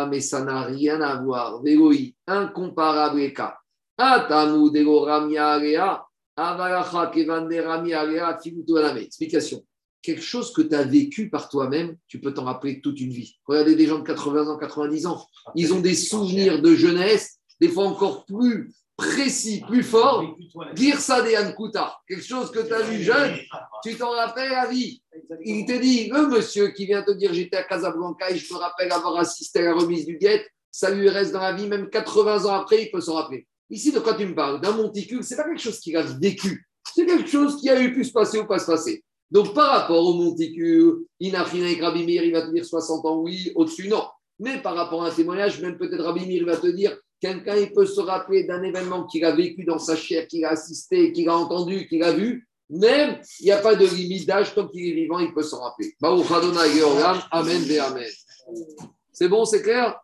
[0.09, 1.63] mais ça n'a rien à voir.
[1.63, 3.57] Véloï, incomparable cas.
[9.03, 9.63] Explication.
[10.01, 13.37] Quelque chose que tu as vécu par toi-même, tu peux t'en rappeler toute une vie.
[13.45, 15.25] Regardez des gens de 80 ans, 90 ans.
[15.55, 20.35] Ils ont des souvenirs de jeunesse, des fois encore plus précis, plus fort,
[20.73, 23.35] dire ça des Kouta, quelque chose que tu as vu jeune,
[23.83, 25.01] tu t'en rappelles à vie.
[25.43, 28.59] Il te dit, le monsieur qui vient te dire j'étais à Casablanca et je me
[28.59, 31.89] rappelle avoir assisté à la remise du guet, ça lui reste dans la vie, même
[31.89, 33.47] 80 ans après, il peut s'en rappeler.
[33.69, 34.61] Ici, de quoi tu me parles?
[34.61, 37.93] D'un monticule, c'est pas quelque chose qui a vécu, c'est quelque chose qui a eu
[37.93, 39.03] pu se passer ou pas se passer.
[39.31, 43.51] Donc, par rapport au monticule, Inafina et Rabimir, il va te dire 60 ans, oui,
[43.55, 44.03] au-dessus, non.
[44.39, 47.71] Mais par rapport à un témoignage, même peut-être Rabimir, il va te dire Quelqu'un, il
[47.71, 51.29] peut se rappeler d'un événement qu'il a vécu dans sa chair, qu'il a assisté, qu'il
[51.29, 52.47] a entendu, qu'il a vu.
[52.69, 55.61] Même, il n'y a pas de limite d'âge, tant qu'il est vivant, il peut s'en
[55.61, 55.93] rappeler.
[57.31, 58.09] Amen, Amen.
[59.11, 59.99] C'est bon, c'est clair?